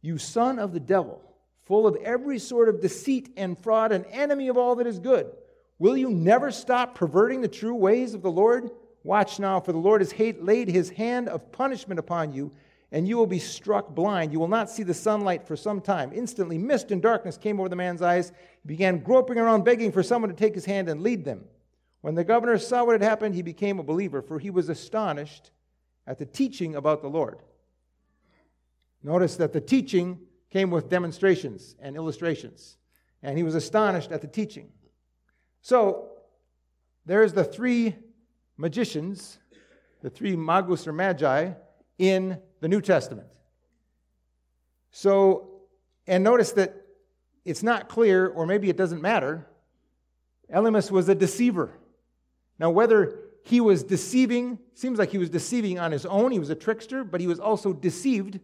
You 0.01 0.19
son 0.19 0.59
of 0.59 0.73
the 0.73 0.81
devil, 0.81 1.21
full 1.65 1.87
of 1.87 1.97
every 1.97 2.39
sort 2.39 2.69
of 2.69 2.81
deceit 2.81 3.31
and 3.37 3.59
fraud, 3.59 3.91
an 3.91 4.05
enemy 4.07 4.49
of 4.49 4.57
all 4.57 4.77
that 4.77 4.87
is 4.87 4.99
good, 4.99 5.31
will 5.79 5.97
you 5.97 6.11
never 6.11 6.51
stop 6.53 6.95
perverting 6.95 7.41
the 7.41 7.49
true 7.49 7.75
ways 7.75 8.15
of 8.15 8.23
the 8.23 8.31
Lord? 8.31 8.71
Watch 9.03 9.39
now, 9.39 9.61
for 9.61 9.73
the 9.73 9.79
Lord 9.79 10.01
has 10.01 10.15
laid 10.19 10.69
his 10.69 10.91
hand 10.91 11.29
of 11.29 11.53
punishment 11.53 11.99
upon 11.99 12.33
you 12.33 12.53
and 12.95 13.09
you 13.09 13.17
will 13.17 13.27
be 13.27 13.41
struck 13.41 13.93
blind. 13.93 14.33
You 14.33 14.39
will 14.39 14.47
not 14.47 14.71
see 14.71 14.85
the 14.85 14.95
sunlight 14.95 15.49
for 15.49 15.57
some 15.57 15.81
time. 15.81 16.13
Instantly, 16.15 16.59
mist 16.59 16.93
and 16.93 17.03
darkness 17.03 17.37
came 17.37 17.59
over 17.59 17.69
the 17.69 17.75
man's 17.75 18.01
eyes. 18.01 18.31
He 18.63 18.69
began 18.69 19.01
groping 19.01 19.37
around, 19.37 19.65
begging 19.65 19.91
for 19.91 20.05
someone 20.05 20.31
to 20.31 20.37
take 20.37 20.55
his 20.55 20.65
hand 20.65 20.89
and 20.89 21.03
lead 21.03 21.25
them. 21.25 21.45
When 22.03 22.15
the 22.15 22.23
governor 22.23 22.57
saw 22.57 22.85
what 22.85 22.93
had 22.93 23.03
happened, 23.03 23.35
he 23.35 23.43
became 23.43 23.81
a 23.81 23.83
believer, 23.83 24.23
for 24.23 24.39
he 24.39 24.49
was 24.49 24.69
astonished 24.69 25.51
at 26.07 26.19
the 26.19 26.25
teaching 26.25 26.77
about 26.77 27.03
the 27.03 27.09
Lord. 27.09 27.41
Notice 29.03 29.35
that 29.39 29.53
the 29.53 29.61
teaching 29.61 30.21
came 30.51 30.71
with 30.71 30.89
demonstrations 30.89 31.75
and 31.81 31.97
illustrations, 31.97 32.77
and 33.25 33.37
he 33.37 33.43
was 33.43 33.57
astonished 33.57 34.13
at 34.13 34.21
the 34.21 34.29
teaching. 34.29 34.69
So, 35.63 36.11
there's 37.07 37.33
the 37.33 37.43
three 37.43 37.97
magicians, 38.57 39.39
the 40.01 40.11
three 40.11 40.37
magus 40.37 40.87
or 40.87 40.93
magi, 40.93 41.55
in 41.99 42.39
the 42.61 42.69
New 42.69 42.81
Testament. 42.81 43.29
So, 44.91 45.63
and 46.07 46.23
notice 46.23 46.53
that 46.53 46.75
it's 47.45 47.63
not 47.63 47.89
clear, 47.89 48.29
or 48.29 48.47
maybe 48.47 48.71
it 48.71 48.77
doesn't 48.77 49.03
matter. 49.03 49.47
Elymas 50.53 50.91
was 50.91 51.09
a 51.09 51.15
deceiver. 51.15 51.73
Now, 52.59 52.71
whether 52.71 53.19
he 53.45 53.61
was 53.61 53.83
deceiving, 53.83 54.59
seems 54.75 54.99
like 54.99 55.11
he 55.11 55.19
was 55.19 55.29
deceiving 55.29 55.79
on 55.79 55.93
his 55.93 56.07
own, 56.07 56.31
he 56.31 56.39
was 56.39 56.51
a 56.51 56.55
trickster, 56.55 57.05
but 57.05 57.21
he 57.21 57.27
was 57.27 57.39
also 57.41 57.73
deceived 57.73 58.41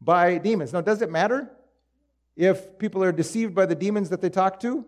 by 0.00 0.38
demons. 0.38 0.72
Now, 0.72 0.80
does 0.80 1.02
it 1.02 1.10
matter 1.10 1.50
if 2.36 2.78
people 2.78 3.02
are 3.02 3.12
deceived 3.12 3.54
by 3.54 3.66
the 3.66 3.74
demons 3.74 4.08
that 4.10 4.20
they 4.20 4.30
talk 4.30 4.60
to, 4.60 4.86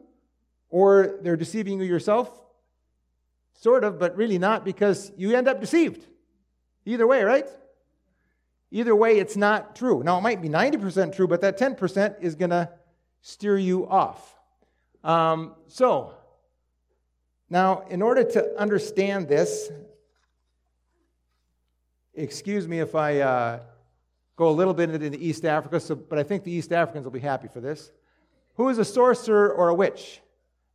or 0.70 1.18
they're 1.22 1.36
deceiving 1.36 1.80
you 1.80 1.86
yourself? 1.86 2.30
Sort 3.54 3.84
of, 3.84 3.98
but 3.98 4.16
really 4.16 4.38
not 4.38 4.64
because 4.64 5.12
you 5.16 5.36
end 5.36 5.48
up 5.48 5.60
deceived. 5.60 6.06
Either 6.86 7.06
way, 7.06 7.22
right? 7.22 7.46
Either 8.70 8.94
way, 8.94 9.18
it's 9.18 9.36
not 9.36 9.74
true. 9.74 10.02
Now, 10.02 10.18
it 10.18 10.20
might 10.20 10.40
be 10.40 10.48
90% 10.48 11.14
true, 11.14 11.26
but 11.26 11.40
that 11.40 11.58
10% 11.58 12.22
is 12.22 12.36
going 12.36 12.50
to 12.50 12.70
steer 13.20 13.58
you 13.58 13.88
off. 13.88 14.36
Um, 15.02 15.54
so, 15.66 16.14
now, 17.48 17.84
in 17.90 18.00
order 18.00 18.22
to 18.22 18.56
understand 18.56 19.28
this, 19.28 19.72
excuse 22.14 22.68
me 22.68 22.78
if 22.78 22.94
I 22.94 23.20
uh, 23.20 23.60
go 24.36 24.48
a 24.48 24.52
little 24.52 24.74
bit 24.74 24.90
into 24.90 25.18
East 25.18 25.44
Africa, 25.44 25.80
so, 25.80 25.96
but 25.96 26.18
I 26.18 26.22
think 26.22 26.44
the 26.44 26.52
East 26.52 26.72
Africans 26.72 27.04
will 27.04 27.10
be 27.10 27.18
happy 27.18 27.48
for 27.48 27.60
this. 27.60 27.90
Who 28.54 28.68
is 28.68 28.78
a 28.78 28.84
sorcerer 28.84 29.50
or 29.50 29.70
a 29.70 29.74
witch? 29.74 30.20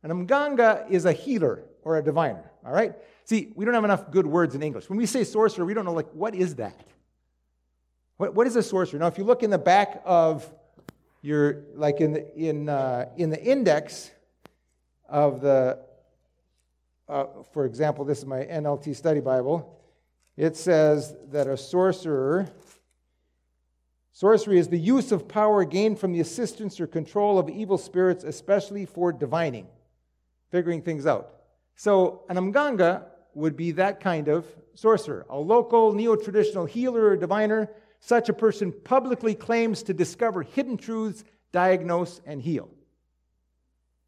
An 0.02 0.10
mganga 0.26 0.90
is 0.90 1.06
a 1.06 1.12
healer 1.12 1.64
or 1.82 1.96
a 1.96 2.02
diviner, 2.02 2.50
all 2.64 2.72
right? 2.72 2.94
See, 3.24 3.52
we 3.54 3.64
don't 3.64 3.74
have 3.74 3.84
enough 3.84 4.10
good 4.10 4.26
words 4.26 4.54
in 4.54 4.62
English. 4.62 4.90
When 4.90 4.98
we 4.98 5.06
say 5.06 5.24
sorcerer, 5.24 5.64
we 5.64 5.72
don't 5.72 5.84
know, 5.84 5.92
like, 5.92 6.10
what 6.12 6.34
is 6.34 6.56
that? 6.56 6.86
What, 8.16 8.34
what 8.34 8.46
is 8.46 8.56
a 8.56 8.62
sorcerer? 8.62 8.98
Now, 8.98 9.08
if 9.08 9.18
you 9.18 9.24
look 9.24 9.42
in 9.42 9.50
the 9.50 9.58
back 9.58 10.00
of 10.04 10.50
your, 11.20 11.64
like 11.74 12.00
in 12.00 12.14
the, 12.14 12.34
in, 12.36 12.68
uh, 12.68 13.06
in 13.16 13.30
the 13.30 13.42
index 13.42 14.10
of 15.08 15.40
the, 15.40 15.78
uh, 17.08 17.26
for 17.52 17.66
example, 17.66 18.04
this 18.04 18.18
is 18.18 18.26
my 18.26 18.44
NLT 18.44 18.96
study 18.96 19.20
Bible, 19.20 19.78
it 20.36 20.56
says 20.56 21.14
that 21.30 21.46
a 21.46 21.56
sorcerer, 21.56 22.48
sorcery 24.12 24.58
is 24.58 24.68
the 24.68 24.78
use 24.78 25.12
of 25.12 25.28
power 25.28 25.64
gained 25.64 25.98
from 25.98 26.12
the 26.12 26.20
assistance 26.20 26.80
or 26.80 26.86
control 26.86 27.38
of 27.38 27.50
evil 27.50 27.76
spirits, 27.76 28.24
especially 28.24 28.86
for 28.86 29.12
divining, 29.12 29.66
figuring 30.50 30.80
things 30.80 31.06
out. 31.06 31.32
So, 31.74 32.22
an 32.30 32.36
mganga 32.36 33.04
would 33.34 33.56
be 33.56 33.72
that 33.72 34.00
kind 34.00 34.28
of 34.28 34.46
sorcerer, 34.74 35.26
a 35.28 35.38
local 35.38 35.92
neo 35.92 36.16
traditional 36.16 36.64
healer 36.64 37.08
or 37.08 37.16
diviner. 37.16 37.68
Such 38.00 38.28
a 38.28 38.32
person 38.32 38.72
publicly 38.72 39.34
claims 39.34 39.82
to 39.84 39.94
discover 39.94 40.42
hidden 40.42 40.76
truths, 40.76 41.24
diagnose, 41.52 42.20
and 42.26 42.40
heal. 42.40 42.68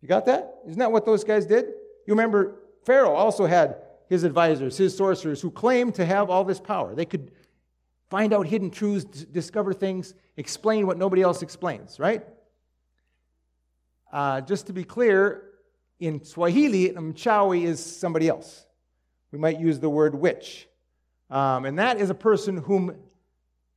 You 0.01 0.09
got 0.09 0.27
that? 0.27 0.59
Isn't 0.67 0.79
that 0.79 0.93
what 0.93 1.05
those 1.05 1.25
guys 1.25 1.47
did? 1.47 1.67
You 2.07 2.15
remember 2.15 2.57
Pharaoh 2.85 3.15
also 3.15 3.47
had 3.47 3.77
his 4.09 4.25
advisors, 4.25 4.77
his 4.77 4.97
sorcerers, 4.97 5.41
who 5.41 5.51
claimed 5.51 5.95
to 5.97 6.05
have 6.05 6.31
all 6.31 6.45
this 6.45 6.61
power. 6.61 6.95
They 6.95 7.05
could 7.05 7.33
find 8.09 8.33
out 8.33 8.47
hidden 8.47 8.71
truths, 8.71 9.05
discover 9.05 9.73
things, 9.73 10.15
explain 10.37 10.87
what 10.87 10.97
nobody 10.97 11.23
else 11.23 11.43
explains, 11.43 11.99
right? 11.99 12.25
Uh, 14.13 14.41
just 14.41 14.67
to 14.69 14.73
be 14.73 14.85
clear, 14.85 15.45
in 16.01 16.25
Swahili, 16.25 16.91
mchawi 16.91 17.65
is 17.65 17.85
somebody 17.85 18.29
else. 18.29 18.67
We 19.33 19.39
might 19.39 19.61
use 19.61 19.79
the 19.79 19.91
word 19.91 20.15
witch. 20.15 20.69
Um, 21.29 21.67
and 21.67 21.79
that 21.79 22.01
is 22.01 22.09
a 22.09 22.15
person 22.15 22.57
whom 22.57 22.97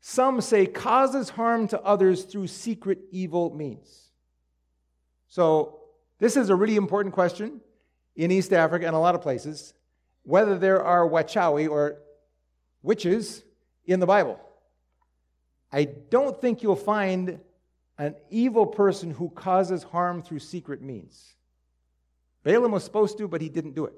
some 0.01 0.41
say 0.41 0.65
causes 0.65 1.29
harm 1.29 1.67
to 1.69 1.81
others 1.81 2.23
through 2.23 2.47
secret 2.47 2.99
evil 3.11 3.53
means. 3.53 4.09
So, 5.27 5.77
this 6.19 6.35
is 6.35 6.49
a 6.49 6.55
really 6.55 6.75
important 6.75 7.13
question 7.13 7.61
in 8.15 8.31
East 8.31 8.51
Africa 8.51 8.85
and 8.85 8.95
a 8.95 8.99
lot 8.99 9.15
of 9.15 9.21
places 9.21 9.73
whether 10.23 10.57
there 10.57 10.83
are 10.83 11.07
wachawi 11.07 11.69
or 11.69 11.97
witches 12.83 13.43
in 13.85 13.99
the 13.99 14.05
Bible. 14.05 14.39
I 15.71 15.85
don't 15.85 16.39
think 16.39 16.61
you'll 16.61 16.75
find 16.75 17.39
an 17.97 18.15
evil 18.29 18.65
person 18.65 19.11
who 19.11 19.29
causes 19.29 19.83
harm 19.83 20.21
through 20.21 20.39
secret 20.39 20.81
means. 20.81 21.35
Balaam 22.43 22.71
was 22.71 22.83
supposed 22.83 23.17
to, 23.19 23.27
but 23.27 23.41
he 23.41 23.49
didn't 23.49 23.73
do 23.73 23.85
it. 23.85 23.93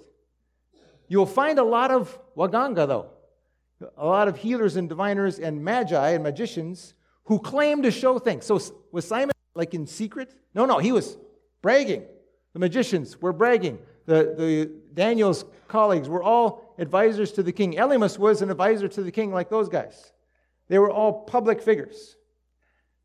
You'll 1.08 1.26
find 1.26 1.60
a 1.60 1.64
lot 1.64 1.92
of 1.92 2.18
waganga, 2.36 2.88
though, 2.88 3.10
a 3.98 4.06
lot 4.06 4.28
of 4.28 4.38
healers 4.38 4.76
and 4.76 4.90
diviners 4.90 5.40
and 5.40 5.64
magi 5.64 6.10
and 6.10 6.24
magicians 6.24 6.94
who 7.26 7.40
claim 7.40 7.84
to 7.84 7.92
show 7.92 8.20
things. 8.20 8.46
So 8.46 8.60
was 8.92 9.08
Simon 9.08 9.34
like 9.56 9.74
in 9.74 9.88
secret? 9.88 10.34
No, 10.54 10.66
no, 10.66 10.80
he 10.80 10.92
was 10.92 11.18
bragging. 11.62 12.04
The 12.54 12.60
magicians 12.60 13.22
were 13.22 13.34
bragging. 13.34 13.80
The, 14.06 14.36
the 14.38 14.72
Daniel's 14.94 15.46
colleagues 15.68 16.10
were 16.10 16.22
all 16.22 16.76
advisors 16.78 17.32
to 17.34 17.44
the 17.44 17.52
king. 17.52 17.74
Elymas 17.74 18.18
was 18.18 18.42
an 18.42 18.52
advisor 18.52 18.88
to 18.88 19.02
the 19.02 19.12
king 19.12 19.32
like 19.32 19.50
those 19.50 19.70
guys. 19.70 20.12
They 20.68 20.80
were 20.80 20.92
all 20.92 21.24
public 21.24 21.62
figures. 21.62 22.16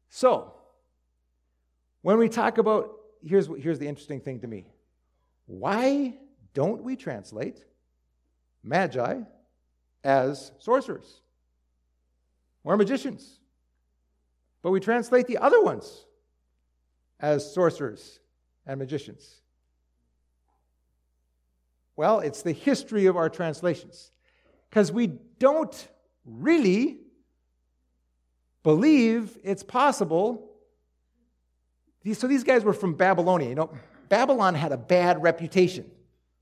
So, 0.09 0.55
when 2.03 2.19
we 2.19 2.29
talk 2.29 2.59
about, 2.59 2.93
here's, 3.25 3.49
here's 3.59 3.79
the 3.79 3.89
interesting 3.89 4.21
thing 4.21 4.41
to 4.41 4.47
me. 4.47 4.67
Why 5.47 6.15
don't 6.55 6.83
we 6.83 6.97
translate 6.97 7.65
magi 8.63 9.21
as 10.05 10.53
sorcerers 10.59 11.23
or 12.65 12.77
magicians? 12.77 13.41
But 14.63 14.71
we 14.71 14.81
translate 14.81 15.27
the 15.27 15.39
other 15.39 15.63
ones 15.63 16.05
as 17.21 17.53
sorcerers 17.53 18.21
and 18.67 18.79
magicians. 18.79 19.41
Well, 21.97 22.21
it's 22.21 22.43
the 22.43 22.53
history 22.53 23.07
of 23.07 23.17
our 23.17 23.29
translations. 23.29 24.13
Because 24.71 24.93
we 24.93 25.09
don't 25.39 25.89
really 26.25 27.01
believe 28.63 29.37
it's 29.43 29.63
possible. 29.63 30.51
So 32.13 32.27
these 32.27 32.45
guys 32.45 32.65
were 32.65 32.73
from 32.73 32.95
Babylonia. 32.95 33.49
You 33.49 33.55
know, 33.55 33.73
Babylon 34.09 34.55
had 34.55 34.73
a 34.73 34.77
bad 34.77 35.23
reputation 35.23 35.91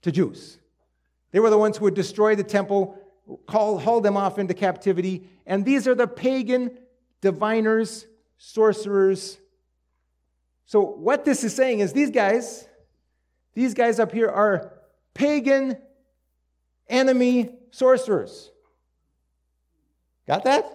to 0.03 0.13
Jews. 0.13 0.59
They 1.31 1.41
were 1.41 1.51
the 1.51 1.59
ones 1.59 1.77
who 1.77 1.85
would 1.85 1.95
destroy 1.95 2.35
the 2.35 2.45
temple, 2.45 2.99
call, 3.47 3.79
haul 3.79 4.01
them 4.01 4.17
off 4.17 4.39
into 4.39 4.55
captivity. 4.55 5.29
And 5.47 5.65
these 5.65 5.87
are 5.87 5.95
the 5.95 6.07
pagan 6.07 6.79
diviners, 7.21 8.07
sorcerers. 8.39 9.39
So, 10.67 10.81
what 10.81 11.25
this 11.25 11.45
is 11.45 11.55
saying 11.55 11.81
is 11.81 11.93
these 11.93 12.11
guys, 12.11 12.69
these 13.55 13.75
guys 13.75 13.99
up 14.01 14.13
here 14.13 14.29
are 14.29 14.73
pagan 15.15 15.79
enemy 16.89 17.51
sorcerers. 17.71 18.51
Got 20.27 20.45
that? 20.45 20.73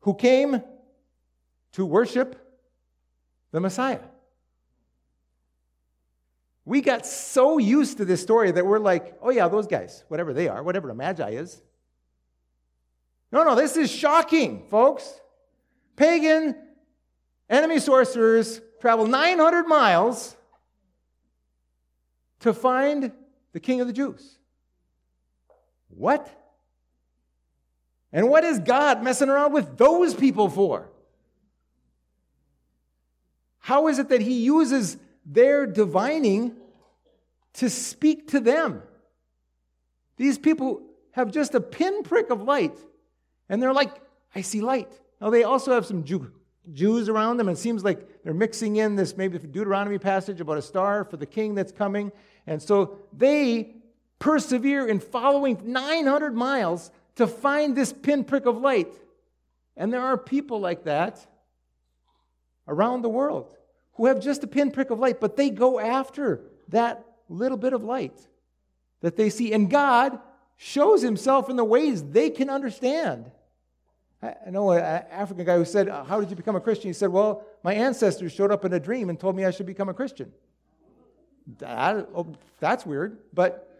Who 0.00 0.14
came 0.14 0.62
to 1.72 1.84
worship 1.84 2.40
the 3.50 3.60
Messiah. 3.60 4.00
We 6.64 6.80
got 6.80 7.06
so 7.06 7.58
used 7.58 7.98
to 7.98 8.04
this 8.04 8.22
story 8.22 8.50
that 8.50 8.64
we're 8.64 8.78
like, 8.78 9.18
oh, 9.20 9.30
yeah, 9.30 9.48
those 9.48 9.66
guys, 9.66 10.04
whatever 10.08 10.32
they 10.32 10.48
are, 10.48 10.62
whatever 10.62 10.88
a 10.90 10.94
magi 10.94 11.30
is. 11.30 11.60
No, 13.30 13.44
no, 13.44 13.54
this 13.54 13.76
is 13.76 13.90
shocking, 13.90 14.64
folks. 14.68 15.20
Pagan 15.96 16.56
enemy 17.50 17.78
sorcerers 17.80 18.60
travel 18.80 19.06
900 19.06 19.66
miles 19.66 20.36
to 22.40 22.52
find 22.54 23.12
the 23.52 23.60
king 23.60 23.80
of 23.80 23.86
the 23.86 23.92
Jews. 23.92 24.38
What? 25.88 26.28
And 28.12 28.28
what 28.28 28.44
is 28.44 28.58
God 28.58 29.02
messing 29.02 29.28
around 29.28 29.52
with 29.52 29.76
those 29.76 30.14
people 30.14 30.48
for? 30.48 30.88
How 33.58 33.88
is 33.88 33.98
it 33.98 34.08
that 34.10 34.20
he 34.20 34.44
uses 34.44 34.96
their 35.24 35.66
divining 35.66 36.56
to 37.54 37.70
speak 37.70 38.28
to 38.28 38.40
them. 38.40 38.82
These 40.16 40.38
people 40.38 40.82
have 41.12 41.30
just 41.30 41.54
a 41.54 41.60
pinprick 41.60 42.30
of 42.30 42.42
light, 42.42 42.76
and 43.48 43.62
they're 43.62 43.72
like, 43.72 43.92
I 44.34 44.40
see 44.40 44.60
light. 44.60 44.92
Now, 45.20 45.30
they 45.30 45.44
also 45.44 45.72
have 45.72 45.86
some 45.86 46.04
Jew, 46.04 46.32
Jews 46.72 47.08
around 47.08 47.36
them, 47.36 47.48
and 47.48 47.56
it 47.56 47.60
seems 47.60 47.84
like 47.84 48.22
they're 48.22 48.34
mixing 48.34 48.76
in 48.76 48.96
this 48.96 49.16
maybe 49.16 49.38
Deuteronomy 49.38 49.98
passage 49.98 50.40
about 50.40 50.58
a 50.58 50.62
star 50.62 51.04
for 51.04 51.16
the 51.16 51.26
king 51.26 51.54
that's 51.54 51.72
coming. 51.72 52.10
And 52.46 52.60
so 52.60 52.98
they 53.12 53.76
persevere 54.18 54.86
in 54.86 55.00
following 55.00 55.60
900 55.64 56.34
miles 56.34 56.90
to 57.16 57.26
find 57.26 57.76
this 57.76 57.92
pinprick 57.92 58.46
of 58.46 58.58
light. 58.58 58.92
And 59.76 59.92
there 59.92 60.00
are 60.00 60.18
people 60.18 60.60
like 60.60 60.84
that 60.84 61.24
around 62.66 63.02
the 63.02 63.08
world 63.08 63.54
who 63.94 64.06
have 64.06 64.20
just 64.20 64.42
a 64.44 64.46
pinprick 64.46 64.90
of 64.90 64.98
light, 64.98 65.20
but 65.20 65.36
they 65.36 65.50
go 65.50 65.78
after 65.78 66.42
that 66.68 67.04
little 67.28 67.56
bit 67.56 67.72
of 67.72 67.84
light 67.84 68.18
that 69.00 69.16
they 69.16 69.30
see. 69.30 69.52
And 69.52 69.70
God 69.70 70.18
shows 70.56 71.02
himself 71.02 71.48
in 71.48 71.56
the 71.56 71.64
ways 71.64 72.02
they 72.02 72.30
can 72.30 72.50
understand. 72.50 73.30
I 74.22 74.50
know 74.50 74.70
an 74.72 74.82
African 75.10 75.44
guy 75.44 75.56
who 75.56 75.64
said, 75.64 75.88
How 75.88 76.18
did 76.20 76.30
you 76.30 76.36
become 76.36 76.56
a 76.56 76.60
Christian? 76.60 76.88
He 76.88 76.94
said, 76.94 77.10
Well, 77.10 77.44
my 77.62 77.74
ancestors 77.74 78.32
showed 78.32 78.50
up 78.50 78.64
in 78.64 78.72
a 78.72 78.80
dream 78.80 79.10
and 79.10 79.20
told 79.20 79.36
me 79.36 79.44
I 79.44 79.50
should 79.50 79.66
become 79.66 79.88
a 79.88 79.94
Christian. 79.94 80.32
That, 81.58 82.08
oh, 82.14 82.34
that's 82.58 82.86
weird. 82.86 83.18
But 83.34 83.70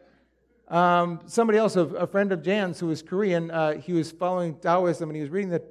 um, 0.68 1.20
somebody 1.26 1.58
else, 1.58 1.76
a, 1.76 1.80
a, 1.80 2.06
friend 2.06 2.30
of 2.32 2.42
Jan's 2.42 2.78
who 2.78 2.88
was 2.88 3.02
Korean, 3.02 3.50
uh, 3.50 3.78
he 3.78 3.92
was 3.92 4.12
following 4.12 4.58
Taoism 4.58 5.08
and 5.08 5.16
he 5.16 5.22
was 5.22 5.30
reading 5.30 5.50
the 5.50 5.62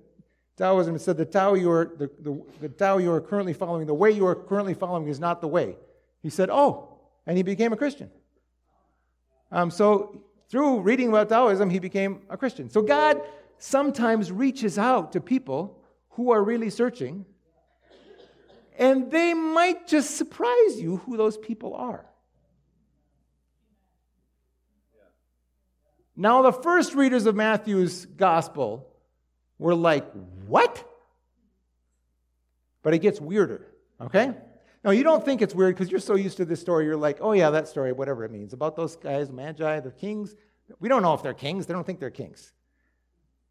Taoism 0.58 1.00
said, 1.00 1.18
the 1.18 1.26
Tao, 1.26 1.56
you 1.56 1.72
are, 1.72 1.92
the, 1.98 2.10
the, 2.20 2.44
the 2.62 2.70
Tao 2.70 2.98
you 2.98 3.12
are 3.12 3.22
currently 3.22 3.54
following, 3.54 3.88
the 3.88 3.94
way 3.94 4.12
you 4.12 4.28
are 4.28 4.36
currently 4.36 4.74
following 4.74 5.08
is 5.08 5.20
not 5.20 5.42
the 5.42 5.48
way. 5.48 5.76
He 6.22 6.30
said, 6.30 6.50
Oh, 6.52 7.00
and 7.26 7.38
he 7.38 7.44
became 7.44 7.74
a 7.74 7.78
Christian. 7.78 8.12
Um, 9.52 9.72
so 9.72 10.24
through 10.50 10.82
reading 10.82 11.10
about 11.10 11.30
Taoism, 11.30 11.70
he 11.70 11.80
became 11.80 12.22
a 12.30 12.38
Christian. 12.38 12.70
So 12.70 12.82
God 12.82 13.22
sometimes 13.58 14.32
reaches 14.32 14.78
out 14.78 15.14
to 15.14 15.22
people 15.22 15.80
who 16.10 16.32
are 16.32 16.44
really 16.44 16.70
searching, 16.70 17.26
and 18.78 19.10
they 19.10 19.34
might 19.34 19.88
just 19.88 20.18
surprise 20.18 20.80
you 20.80 20.98
who 20.98 21.18
those 21.18 21.38
people 21.38 21.74
are. 21.74 22.06
Now, 26.16 26.44
the 26.44 26.54
first 26.54 26.94
readers 26.94 27.26
of 27.26 27.36
Matthew's 27.36 28.06
gospel 28.06 28.93
were 29.64 29.74
like, 29.74 30.06
What? 30.46 30.84
But 32.84 32.94
it 32.94 33.00
gets 33.00 33.22
weirder, 33.22 33.66
okay? 34.02 34.34
Now, 34.84 34.92
you 34.92 35.04
don't 35.04 35.24
think 35.24 35.42
it's 35.42 35.56
weird 35.56 35.74
because 35.74 35.90
you're 35.90 36.02
so 36.02 36.16
used 36.16 36.36
to 36.38 36.46
this 36.46 36.60
story. 36.60 36.84
You're 36.86 36.98
like, 36.98 37.20
Oh, 37.22 37.32
yeah, 37.32 37.50
that 37.50 37.68
story, 37.70 37.94
whatever 37.94 38.26
it 38.26 38.32
means. 38.32 38.52
About 38.52 38.76
those 38.76 38.98
guys, 38.98 39.32
Magi, 39.32 39.80
the 39.80 39.92
kings. 39.92 40.36
We 40.80 40.90
don't 40.90 41.02
know 41.02 41.14
if 41.14 41.24
they're 41.24 41.34
kings, 41.34 41.66
they 41.66 41.74
don't 41.74 41.86
think 41.86 42.00
they're 42.00 42.10
kings. 42.10 42.52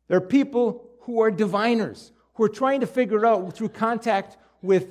They're 0.09 0.21
people 0.21 0.91
who 1.01 1.23
are 1.23 1.31
diviners, 1.31 2.13
who 2.35 2.45
are 2.45 2.49
trying 2.49 2.81
to 2.81 2.87
figure 2.87 3.25
out 3.25 3.57
through 3.57 3.71
contact 3.71 4.37
with 4.61 4.89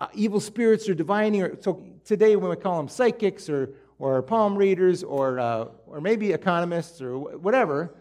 uh, 0.00 0.08
evil 0.14 0.40
spirits 0.40 0.88
or 0.88 0.94
divining. 0.94 1.42
Or, 1.42 1.60
so 1.60 1.84
today, 2.04 2.34
when 2.36 2.48
we 2.48 2.56
call 2.56 2.78
them 2.78 2.88
psychics 2.88 3.50
or, 3.50 3.74
or 3.98 4.22
palm 4.22 4.56
readers 4.56 5.02
or, 5.02 5.38
uh, 5.38 5.66
or 5.86 6.00
maybe 6.00 6.32
economists 6.32 7.02
or 7.02 7.18
whatever, 7.18 7.94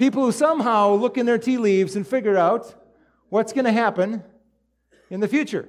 people 0.00 0.24
who 0.24 0.32
somehow 0.32 0.94
look 0.94 1.18
in 1.18 1.26
their 1.26 1.36
tea 1.36 1.58
leaves 1.58 1.94
and 1.94 2.06
figure 2.06 2.38
out 2.38 2.74
what's 3.28 3.52
going 3.52 3.66
to 3.66 3.72
happen 3.72 4.24
in 5.10 5.20
the 5.20 5.28
future, 5.28 5.68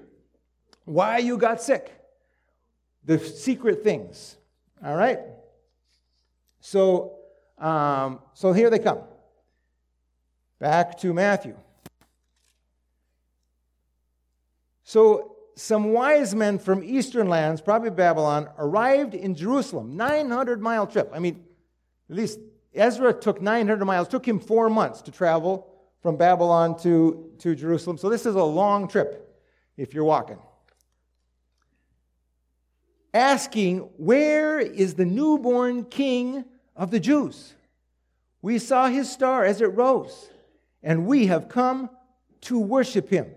why 0.85 1.17
you 1.17 1.37
got 1.37 1.61
sick, 1.61 1.99
the 3.03 3.19
secret 3.19 3.83
things. 3.83 4.37
All 4.83 4.95
right? 4.95 5.19
So, 6.61 7.17
um, 7.57 8.19
so 8.33 8.53
here 8.53 8.69
they 8.69 8.79
come. 8.79 8.99
Back 10.59 10.97
to 10.99 11.13
Matthew. 11.13 11.57
So, 14.83 15.35
some 15.55 15.91
wise 15.91 16.33
men 16.33 16.57
from 16.57 16.85
eastern 16.85 17.27
lands, 17.27 17.59
probably 17.59 17.89
Babylon, 17.89 18.47
arrived 18.57 19.13
in 19.13 19.35
Jerusalem. 19.35 19.97
900 19.97 20.61
mile 20.61 20.87
trip. 20.87 21.11
I 21.13 21.19
mean, 21.19 21.43
at 22.09 22.15
least 22.15 22.39
Ezra 22.73 23.13
took 23.13 23.41
900 23.41 23.85
miles. 23.85 24.07
Took 24.07 24.27
him 24.27 24.39
four 24.39 24.69
months 24.69 25.01
to 25.03 25.11
travel 25.11 25.67
from 26.01 26.17
Babylon 26.17 26.79
to, 26.79 27.31
to 27.39 27.55
Jerusalem. 27.55 27.97
So, 27.97 28.09
this 28.09 28.25
is 28.25 28.35
a 28.35 28.43
long 28.43 28.87
trip 28.87 29.39
if 29.77 29.93
you're 29.93 30.03
walking. 30.03 30.39
Asking, 33.13 33.79
Where 33.97 34.59
is 34.59 34.95
the 34.95 35.05
newborn 35.05 35.85
king 35.85 36.45
of 36.75 36.91
the 36.91 36.99
Jews? 36.99 37.53
We 38.41 38.57
saw 38.57 38.87
his 38.87 39.11
star 39.11 39.43
as 39.45 39.61
it 39.61 39.67
rose 39.67 40.29
and 40.81 41.05
we 41.05 41.27
have 41.27 41.47
come 41.47 41.89
to 42.41 42.59
worship 42.59 43.09
him. 43.09 43.27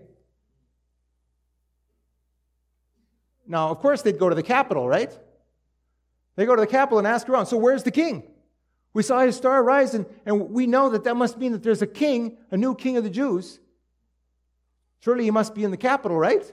Now, 3.47 3.69
of 3.69 3.79
course, 3.79 4.01
they'd 4.01 4.17
go 4.17 4.29
to 4.29 4.35
the 4.35 4.43
capital, 4.43 4.87
right? 4.87 5.15
They 6.35 6.45
go 6.45 6.55
to 6.55 6.61
the 6.61 6.67
capital 6.67 6.97
and 6.97 7.07
ask 7.07 7.29
around, 7.29 7.45
so 7.45 7.57
where's 7.57 7.83
the 7.83 7.91
king? 7.91 8.23
We 8.95 9.03
saw 9.03 9.19
his 9.19 9.35
star 9.35 9.61
rise, 9.61 9.93
and, 9.93 10.05
and 10.25 10.51
we 10.51 10.67
know 10.67 10.91
that 10.91 11.03
that 11.03 11.17
must 11.17 11.37
mean 11.37 11.51
that 11.51 11.61
there's 11.61 11.81
a 11.81 11.87
king, 11.87 12.37
a 12.49 12.55
new 12.55 12.73
king 12.73 12.95
of 12.95 13.03
the 13.03 13.09
Jews. 13.09 13.59
Surely 15.01 15.25
he 15.25 15.31
must 15.31 15.53
be 15.53 15.65
in 15.65 15.71
the 15.71 15.75
capital, 15.75 16.17
right? 16.17 16.49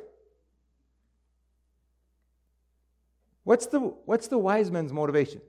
What's 3.45 3.67
the, 3.67 3.79
what's 3.79 4.27
the 4.27 4.39
wise 4.39 4.73
men's 4.73 4.93
motivation? 4.93 5.41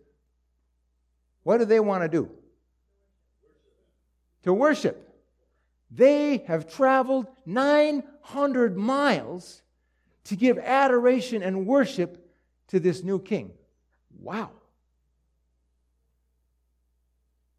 What 1.42 1.58
do 1.58 1.66
they 1.66 1.80
want 1.80 2.04
to 2.04 2.10
do? 2.10 2.30
To 4.44 4.54
worship. 4.54 5.10
They 5.90 6.44
have 6.48 6.72
traveled 6.72 7.26
900 7.48 8.78
miles 8.78 9.64
to 10.26 10.36
give 10.36 10.60
adoration 10.60 11.42
and 11.42 11.66
worship 11.66 12.24
to 12.68 12.80
this 12.80 13.02
new 13.02 13.18
king. 13.18 13.52
Wow. 14.20 14.52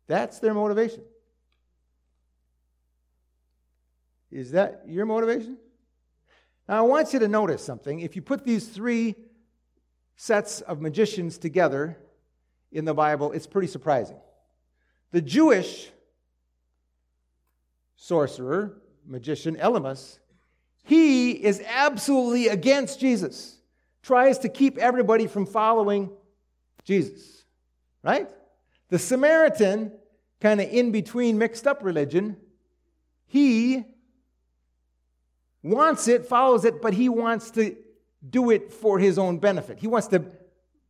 That's 0.06 0.38
their 0.38 0.54
motivation. 0.54 1.02
Is 4.30 4.50
that 4.50 4.82
your 4.86 5.06
motivation? 5.06 5.56
Now, 6.68 6.78
I 6.78 6.80
want 6.82 7.12
you 7.12 7.18
to 7.20 7.28
notice 7.28 7.64
something. 7.64 8.00
If 8.00 8.16
you 8.16 8.22
put 8.22 8.44
these 8.44 8.66
three 8.68 9.14
sets 10.16 10.60
of 10.62 10.80
magicians 10.80 11.38
together 11.38 11.96
in 12.72 12.84
the 12.84 12.94
Bible, 12.94 13.32
it's 13.32 13.46
pretty 13.46 13.68
surprising. 13.68 14.16
The 15.12 15.20
Jewish 15.20 15.90
sorcerer, 17.96 18.76
magician 19.06 19.56
Elymas, 19.56 20.18
he 20.82 21.32
is 21.32 21.62
absolutely 21.66 22.48
against 22.48 23.00
Jesus, 23.00 23.58
tries 24.02 24.38
to 24.40 24.48
keep 24.48 24.76
everybody 24.78 25.26
from 25.26 25.46
following 25.46 26.10
Jesus, 26.84 27.44
right? 28.02 28.28
The 28.94 29.00
Samaritan, 29.00 29.90
kind 30.40 30.60
of 30.60 30.68
in 30.70 30.92
between 30.92 31.36
mixed 31.36 31.66
up 31.66 31.82
religion, 31.82 32.36
he 33.26 33.82
wants 35.64 36.06
it, 36.06 36.26
follows 36.26 36.64
it, 36.64 36.80
but 36.80 36.94
he 36.94 37.08
wants 37.08 37.50
to 37.50 37.74
do 38.30 38.52
it 38.52 38.72
for 38.72 39.00
his 39.00 39.18
own 39.18 39.38
benefit. 39.38 39.80
He 39.80 39.88
wants 39.88 40.06
to 40.06 40.24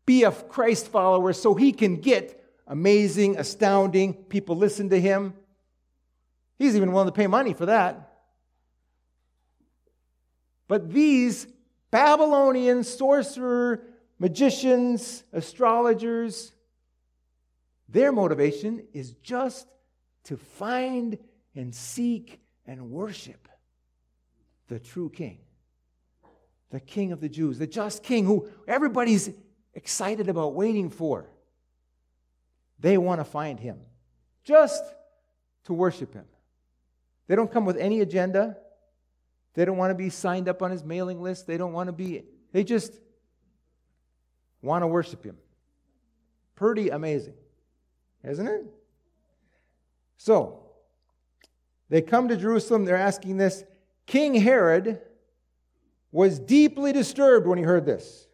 be 0.05 0.25
a 0.25 0.33
Christ 0.33 0.89
follower 0.89 1.33
so 1.33 1.55
he 1.55 1.73
can 1.73 1.97
get 1.97 2.45
amazing, 2.67 3.39
astounding, 3.39 4.13
people 4.13 4.55
listen 4.55 4.91
to 4.91 5.01
him. 5.01 5.33
He's 6.59 6.77
even 6.77 6.93
willing 6.93 7.09
to 7.09 7.13
pay 7.13 7.27
money 7.27 7.55
for 7.55 7.65
that. 7.65 8.17
But 10.69 10.93
these 10.93 11.47
Babylonian 11.91 12.85
sorcerer, 12.85 13.81
magicians, 14.19 15.25
astrologers, 15.33 16.54
their 17.89 18.13
motivation 18.13 18.87
is 18.93 19.13
just 19.23 19.67
to 20.25 20.37
find 20.37 21.19
and 21.55 21.75
seek 21.75 22.41
and 22.67 22.91
worship 22.91 23.49
the 24.69 24.79
true 24.79 25.11
king, 25.11 25.39
the 26.71 26.81
king 26.81 27.13
of 27.13 27.21
the 27.21 27.29
Jews, 27.29 27.59
the 27.59 27.67
just 27.67 28.03
king 28.03 28.25
who 28.25 28.49
everybody's 28.67 29.31
excited 29.75 30.29
about 30.29 30.55
waiting 30.55 30.91
for. 30.91 31.29
They 32.81 32.99
want 32.99 33.21
to 33.21 33.25
find 33.25 33.61
him 33.61 33.79
just 34.43 34.83
to 35.65 35.73
worship 35.73 36.13
him. 36.15 36.25
They 37.27 37.37
don't 37.37 37.51
come 37.51 37.65
with 37.65 37.77
any 37.77 38.01
agenda. 38.01 38.57
They 39.55 39.65
don't 39.65 39.77
want 39.77 39.91
to 39.91 39.95
be 39.95 40.11
signed 40.11 40.49
up 40.49 40.63
on 40.63 40.71
his 40.71 40.85
mailing 40.85 41.23
list. 41.23 41.47
They 41.47 41.57
don't 41.57 41.73
want 41.73 41.89
to 41.89 41.93
be, 41.93 42.25
they 42.53 42.65
just 42.65 42.93
want 44.61 44.83
to 44.83 44.87
worship 44.87 45.25
him. 45.25 45.37
Pretty 46.57 46.89
amazing, 46.91 47.35
isn't 48.25 48.47
it? 48.47 48.65
So, 50.17 50.61
they 51.89 52.03
come 52.03 52.29
to 52.29 52.37
Jerusalem. 52.37 52.85
They're 52.85 52.97
asking 52.97 53.37
this. 53.37 53.65
King 54.07 54.35
Herod 54.35 55.01
was 56.11 56.39
deeply 56.39 56.93
disturbed 56.93 57.47
when 57.47 57.59
he 57.59 57.65
heard 57.65 57.87
this, 57.87 58.27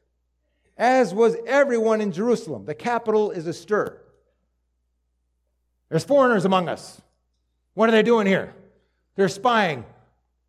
as 0.77 1.15
was 1.15 1.37
everyone 1.47 2.01
in 2.01 2.13
Jerusalem. 2.13 2.65
The 2.67 2.75
capital 2.75 3.31
is 3.31 3.47
astir. 3.47 4.01
There's 5.89 6.05
foreigners 6.05 6.45
among 6.45 6.69
us. 6.69 7.01
What 7.75 7.89
are 7.89 7.93
they 7.93 8.03
doing 8.03 8.27
here? 8.27 8.55
They're 9.17 9.29
spying. 9.29 9.85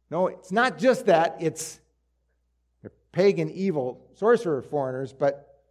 No, 0.09 0.27
it's 0.27 0.51
not 0.51 0.77
just 0.77 1.05
that, 1.05 1.37
it's 1.39 1.79
they're 2.81 2.91
pagan, 3.11 3.49
evil, 3.49 4.05
sorcerer 4.15 4.61
foreigners, 4.61 5.13
but 5.13 5.61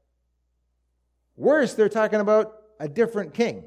worse, 1.37 1.74
they're 1.74 1.88
talking 1.88 2.20
about 2.20 2.60
a 2.81 2.88
different 2.88 3.35
king. 3.35 3.62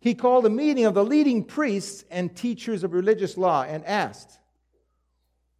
He 0.00 0.14
called 0.14 0.44
a 0.46 0.50
meeting 0.50 0.86
of 0.86 0.94
the 0.94 1.04
leading 1.04 1.44
priests 1.44 2.04
and 2.10 2.34
teachers 2.34 2.82
of 2.82 2.92
religious 2.92 3.36
law 3.36 3.62
and 3.62 3.84
asked, 3.84 4.40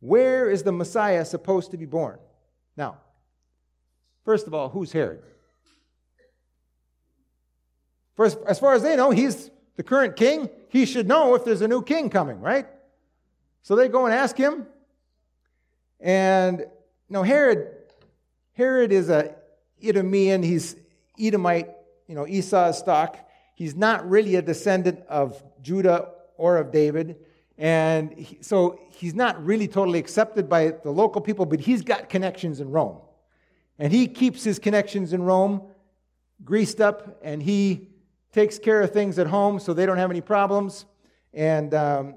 Where 0.01 0.51
is 0.51 0.65
the 0.65 0.73
Messiah 0.73 1.25
supposed 1.25 1.71
to 1.71 1.77
be 1.77 1.87
born? 1.87 2.19
Now, 2.77 2.97
first 4.25 4.49
of 4.49 4.55
all, 4.55 4.69
who's 4.69 4.91
Herod? 4.91 5.23
For 8.15 8.27
as, 8.49 8.59
far 8.59 8.75
as 8.75 8.83
they 8.83 8.97
know, 8.97 9.11
he's 9.11 9.51
the 9.77 9.83
current 9.83 10.17
king. 10.17 10.51
He 10.71 10.87
should 10.87 11.07
know 11.07 11.35
if 11.35 11.45
there's 11.45 11.63
a 11.63 11.69
new 11.69 11.83
king 11.83 12.11
coming, 12.11 12.41
right? 12.41 12.67
So 13.63 13.77
they 13.77 13.89
go 13.89 14.07
and 14.07 14.15
ask 14.15 14.37
him. 14.37 14.67
And 16.01 16.67
now 17.09 17.23
Herod, 17.23 17.71
Herod 18.55 18.91
is 18.91 19.09
a 19.09 19.35
Idumean. 19.83 20.43
He's 20.43 20.77
Edomite, 21.21 21.71
you 22.07 22.15
know, 22.15 22.27
Esau's 22.27 22.79
stock. 22.79 23.19
He's 23.55 23.75
not 23.75 24.09
really 24.09 24.37
a 24.37 24.43
descendant 24.43 25.01
of 25.09 25.43
Judah 25.63 26.09
or 26.37 26.57
of 26.57 26.73
David. 26.73 27.17
And 27.59 28.13
he, 28.13 28.39
so 28.41 28.81
he's 28.91 29.15
not 29.15 29.45
really 29.45 29.69
totally 29.69 29.99
accepted 29.99 30.49
by 30.49 30.73
the 30.83 30.91
local 30.91 31.21
people, 31.21 31.47
but 31.47 31.61
he's 31.61 31.83
got 31.83 32.09
connections 32.09 32.61
in 32.61 32.71
Rome. 32.71 32.99
And 33.79 33.93
he 33.93 34.07
keeps 34.07 34.43
his 34.43 34.59
connections 34.59 35.13
in 35.13 35.23
Rome 35.23 35.63
greased 36.45 36.81
up, 36.81 37.21
and 37.23 37.43
he 37.43 37.89
takes 38.33 38.59
care 38.59 38.81
of 38.83 38.91
things 38.91 39.19
at 39.19 39.27
home 39.27 39.61
so 39.61 39.73
they 39.73 39.87
don't 39.87 39.99
have 39.99 40.11
any 40.11 40.21
problems. 40.21 40.87
And 41.33 41.73
um, 41.75 42.15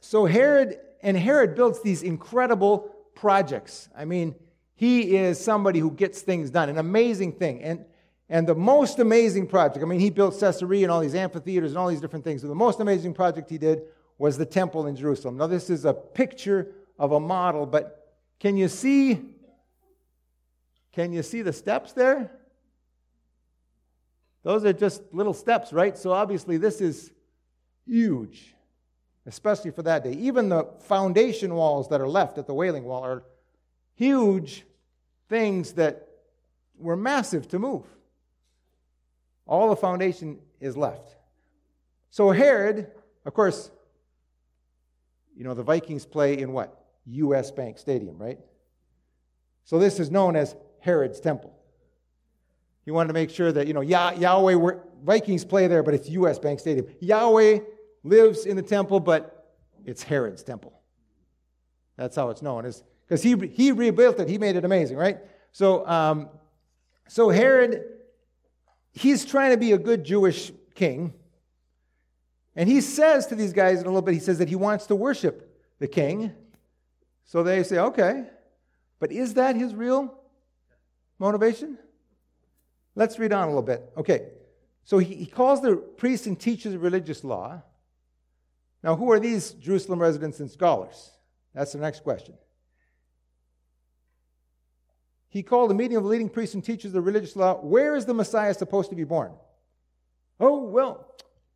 so 0.00 0.24
Herod, 0.24 0.78
and 1.02 1.16
Herod 1.16 1.54
builds 1.54 1.82
these 1.82 2.02
incredible 2.02 2.94
projects. 3.14 3.88
I 3.96 4.04
mean, 4.04 4.34
he 4.74 5.16
is 5.16 5.38
somebody 5.38 5.78
who 5.80 5.90
gets 5.90 6.22
things 6.22 6.50
done, 6.50 6.68
an 6.68 6.78
amazing 6.78 7.32
thing. 7.32 7.62
And, 7.62 7.84
and 8.32 8.48
the 8.48 8.54
most 8.54 8.98
amazing 8.98 9.46
project, 9.46 9.84
I 9.84 9.86
mean, 9.86 10.00
he 10.00 10.08
built 10.08 10.40
Caesarea 10.40 10.84
and 10.84 10.90
all 10.90 11.00
these 11.00 11.14
amphitheaters 11.14 11.72
and 11.72 11.78
all 11.78 11.88
these 11.88 12.00
different 12.00 12.24
things. 12.24 12.40
But 12.40 12.48
the 12.48 12.54
most 12.54 12.80
amazing 12.80 13.12
project 13.12 13.50
he 13.50 13.58
did 13.58 13.82
was 14.16 14.38
the 14.38 14.46
temple 14.46 14.86
in 14.86 14.96
Jerusalem. 14.96 15.36
Now, 15.36 15.48
this 15.48 15.68
is 15.68 15.84
a 15.84 15.92
picture 15.92 16.68
of 16.98 17.12
a 17.12 17.20
model, 17.20 17.66
but 17.66 18.16
can 18.40 18.56
you 18.56 18.68
see? 18.68 19.20
Can 20.92 21.12
you 21.12 21.22
see 21.22 21.42
the 21.42 21.52
steps 21.52 21.92
there? 21.92 22.30
Those 24.44 24.64
are 24.64 24.72
just 24.72 25.02
little 25.12 25.34
steps, 25.34 25.70
right? 25.70 25.98
So 25.98 26.10
obviously, 26.12 26.56
this 26.56 26.80
is 26.80 27.12
huge, 27.86 28.54
especially 29.26 29.72
for 29.72 29.82
that 29.82 30.04
day. 30.04 30.12
Even 30.12 30.48
the 30.48 30.68
foundation 30.80 31.54
walls 31.54 31.90
that 31.90 32.00
are 32.00 32.08
left 32.08 32.38
at 32.38 32.46
the 32.46 32.54
Wailing 32.54 32.84
Wall 32.84 33.04
are 33.04 33.24
huge 33.94 34.64
things 35.28 35.74
that 35.74 36.08
were 36.78 36.96
massive 36.96 37.46
to 37.48 37.58
move. 37.58 37.84
All 39.46 39.70
the 39.70 39.76
foundation 39.76 40.38
is 40.60 40.76
left. 40.76 41.16
So 42.10 42.30
Herod, 42.30 42.90
of 43.24 43.34
course, 43.34 43.70
you 45.36 45.44
know, 45.44 45.54
the 45.54 45.62
Vikings 45.62 46.04
play 46.04 46.38
in 46.38 46.52
what? 46.52 46.84
US 47.06 47.50
Bank 47.50 47.78
Stadium, 47.78 48.18
right? 48.18 48.38
So 49.64 49.78
this 49.78 49.98
is 49.98 50.10
known 50.10 50.36
as 50.36 50.54
Herod's 50.80 51.20
Temple. 51.20 51.52
He 52.84 52.90
wanted 52.90 53.08
to 53.08 53.14
make 53.14 53.30
sure 53.30 53.52
that, 53.52 53.66
you 53.66 53.74
know, 53.74 53.80
Yah- 53.80 54.12
Yahweh, 54.12 54.74
Vikings 55.04 55.44
play 55.44 55.68
there, 55.68 55.82
but 55.82 55.94
it's 55.94 56.08
US 56.10 56.38
Bank 56.38 56.60
Stadium. 56.60 56.86
Yahweh 57.00 57.60
lives 58.02 58.46
in 58.46 58.56
the 58.56 58.62
temple, 58.62 59.00
but 59.00 59.54
it's 59.84 60.02
Herod's 60.02 60.42
temple. 60.42 60.72
That's 61.96 62.16
how 62.16 62.30
it's 62.30 62.42
known. 62.42 62.70
Because 63.06 63.22
he, 63.22 63.36
he 63.52 63.72
rebuilt 63.72 64.18
it, 64.18 64.28
he 64.28 64.38
made 64.38 64.56
it 64.56 64.64
amazing, 64.64 64.96
right? 64.96 65.18
So, 65.52 65.86
um, 65.86 66.28
so 67.08 67.28
Herod, 67.28 67.84
he's 68.92 69.24
trying 69.24 69.50
to 69.50 69.56
be 69.56 69.72
a 69.72 69.78
good 69.78 70.04
Jewish 70.04 70.52
king. 70.74 71.12
And 72.54 72.68
he 72.68 72.80
says 72.80 73.26
to 73.28 73.34
these 73.34 73.52
guys 73.52 73.80
in 73.80 73.86
a 73.86 73.88
little 73.88 74.02
bit, 74.02 74.14
he 74.14 74.20
says 74.20 74.38
that 74.38 74.48
he 74.48 74.56
wants 74.56 74.86
to 74.86 74.96
worship 74.96 75.58
the 75.78 75.88
king. 75.88 76.32
So 77.24 77.42
they 77.42 77.62
say, 77.62 77.78
okay. 77.78 78.24
But 78.98 79.10
is 79.10 79.34
that 79.34 79.56
his 79.56 79.74
real 79.74 80.14
motivation? 81.18 81.78
Let's 82.94 83.18
read 83.18 83.32
on 83.32 83.44
a 83.44 83.46
little 83.46 83.62
bit. 83.62 83.90
Okay. 83.96 84.28
So 84.84 84.98
he, 84.98 85.14
he 85.14 85.26
calls 85.26 85.62
the 85.62 85.76
priests 85.76 86.26
and 86.26 86.38
teachers 86.38 86.74
of 86.74 86.82
religious 86.82 87.24
law. 87.24 87.62
Now, 88.82 88.96
who 88.96 89.10
are 89.12 89.20
these 89.20 89.52
Jerusalem 89.52 90.00
residents 90.00 90.40
and 90.40 90.50
scholars? 90.50 91.12
That's 91.54 91.72
the 91.72 91.78
next 91.78 92.02
question. 92.02 92.34
He 95.32 95.42
called 95.42 95.70
a 95.70 95.74
meeting 95.74 95.96
of 95.96 96.02
the 96.02 96.10
leading 96.10 96.28
priests 96.28 96.54
and 96.54 96.62
teachers 96.62 96.90
of 96.90 96.92
the 96.92 97.00
religious 97.00 97.36
law. 97.36 97.54
Where 97.54 97.96
is 97.96 98.04
the 98.04 98.12
Messiah 98.12 98.52
supposed 98.52 98.90
to 98.90 98.96
be 98.96 99.04
born? 99.04 99.32
Oh, 100.38 100.62
well, 100.64 101.06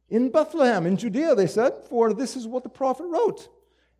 in 0.09 0.31
Bethlehem, 0.31 0.87
in 0.87 0.97
Judea, 0.97 1.35
they 1.35 1.47
said, 1.47 1.75
for 1.91 2.15
this 2.15 2.37
is 2.37 2.47
what 2.47 2.63
the 2.63 2.71
prophet 2.71 3.05
wrote. 3.05 3.51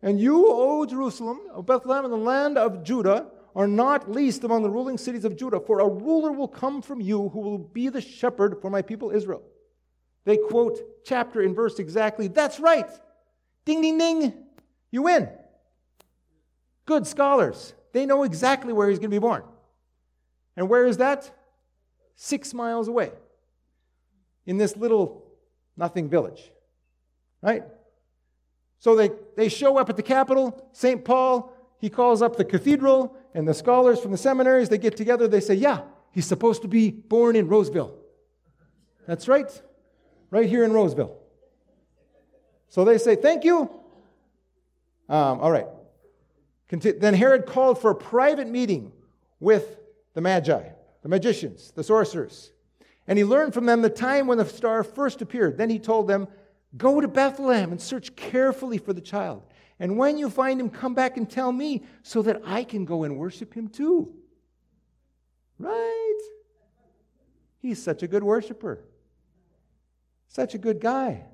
And 0.01 0.19
you, 0.19 0.47
O 0.47 0.83
Jerusalem, 0.87 1.41
O 1.53 1.61
Bethlehem, 1.61 2.05
in 2.05 2.09
the 2.11 2.17
land 2.17 2.57
of 2.57 2.83
Judah, 2.83 3.27
are 3.55 3.67
not 3.67 4.09
least 4.09 4.43
among 4.43 4.63
the 4.63 4.69
ruling 4.71 4.97
cities 4.97 5.25
of 5.25 5.37
Judah, 5.37 5.59
for 5.59 5.79
a 5.79 5.87
ruler 5.87 6.31
will 6.31 6.47
come 6.47 6.81
from 6.81 6.99
you 6.99 7.29
who 7.29 7.41
will 7.41 7.59
be 7.59 7.89
the 7.89 8.01
shepherd 8.01 8.59
for 8.59 8.71
my 8.71 8.81
people 8.81 9.11
Israel. 9.11 9.43
They 10.25 10.37
quote 10.37 10.79
chapter 11.05 11.41
and 11.41 11.55
verse 11.55 11.77
exactly. 11.77 12.29
That's 12.29 12.59
right. 12.59 12.89
Ding, 13.63 13.81
ding, 13.81 13.99
ding. 13.99 14.33
You 14.89 15.03
win. 15.03 15.29
Good 16.87 17.05
scholars. 17.05 17.75
They 17.93 18.07
know 18.07 18.23
exactly 18.23 18.73
where 18.73 18.89
he's 18.89 18.97
going 18.97 19.11
to 19.11 19.15
be 19.15 19.19
born. 19.19 19.43
And 20.57 20.67
where 20.67 20.85
is 20.85 20.97
that? 20.97 21.31
Six 22.15 22.53
miles 22.53 22.87
away. 22.87 23.11
In 24.45 24.57
this 24.57 24.75
little 24.75 25.23
nothing 25.77 26.09
village. 26.09 26.51
Right? 27.41 27.63
So 28.79 28.95
they, 28.95 29.11
they 29.35 29.49
show 29.49 29.77
up 29.77 29.89
at 29.89 29.95
the 29.95 30.03
capital, 30.03 30.67
St. 30.73 31.05
Paul. 31.05 31.53
He 31.79 31.89
calls 31.89 32.21
up 32.23 32.35
the 32.35 32.45
cathedral 32.45 33.15
and 33.35 33.47
the 33.47 33.53
scholars 33.53 33.99
from 33.99 34.11
the 34.11 34.17
seminaries, 34.17 34.69
they 34.69 34.79
get 34.79 34.97
together, 34.97 35.27
they 35.27 35.39
say, 35.39 35.53
Yeah, 35.53 35.81
he's 36.11 36.25
supposed 36.25 36.63
to 36.63 36.67
be 36.67 36.89
born 36.89 37.35
in 37.35 37.47
Roseville. 37.47 37.93
That's 39.05 39.27
right, 39.27 39.49
right 40.31 40.49
here 40.49 40.63
in 40.63 40.73
Roseville. 40.73 41.15
So 42.69 42.83
they 42.83 42.97
say, 42.97 43.15
Thank 43.15 43.43
you. 43.43 43.69
Um, 45.07 45.39
all 45.39 45.51
right. 45.51 45.67
Then 46.69 47.13
Herod 47.13 47.45
called 47.45 47.79
for 47.79 47.91
a 47.91 47.95
private 47.95 48.47
meeting 48.47 48.91
with 49.39 49.77
the 50.17 50.21
Magi, 50.21 50.63
the 51.03 51.09
magicians, 51.09 51.69
the 51.75 51.83
sorcerers. 51.83 52.51
And 53.05 53.19
he 53.19 53.23
learned 53.23 53.53
from 53.53 53.67
them 53.67 53.83
the 53.83 53.89
time 53.91 54.25
when 54.25 54.39
the 54.39 54.45
star 54.45 54.83
first 54.83 55.21
appeared. 55.21 55.59
Then 55.59 55.69
he 55.69 55.77
told 55.77 56.07
them, 56.07 56.27
Go 56.75 56.99
to 56.99 57.07
Bethlehem 57.07 57.71
and 57.71 57.79
search 57.79 58.15
carefully 58.15 58.79
for 58.79 58.93
the 58.93 59.01
child. 59.01 59.43
And 59.79 59.95
when 59.95 60.17
you 60.17 60.31
find 60.31 60.59
him, 60.59 60.71
come 60.71 60.95
back 60.95 61.17
and 61.17 61.29
tell 61.29 61.51
me 61.51 61.83
so 62.01 62.23
that 62.23 62.41
I 62.43 62.63
can 62.63 62.83
go 62.83 63.03
and 63.03 63.15
worship 63.15 63.53
him 63.53 63.67
too. 63.67 64.11
Right? 65.59 66.19
He's 67.59 67.81
such 67.81 68.01
a 68.01 68.07
good 68.07 68.23
worshiper. 68.23 68.83
Such 70.29 70.55
a 70.55 70.57
good 70.57 70.81
guy. 70.81 71.25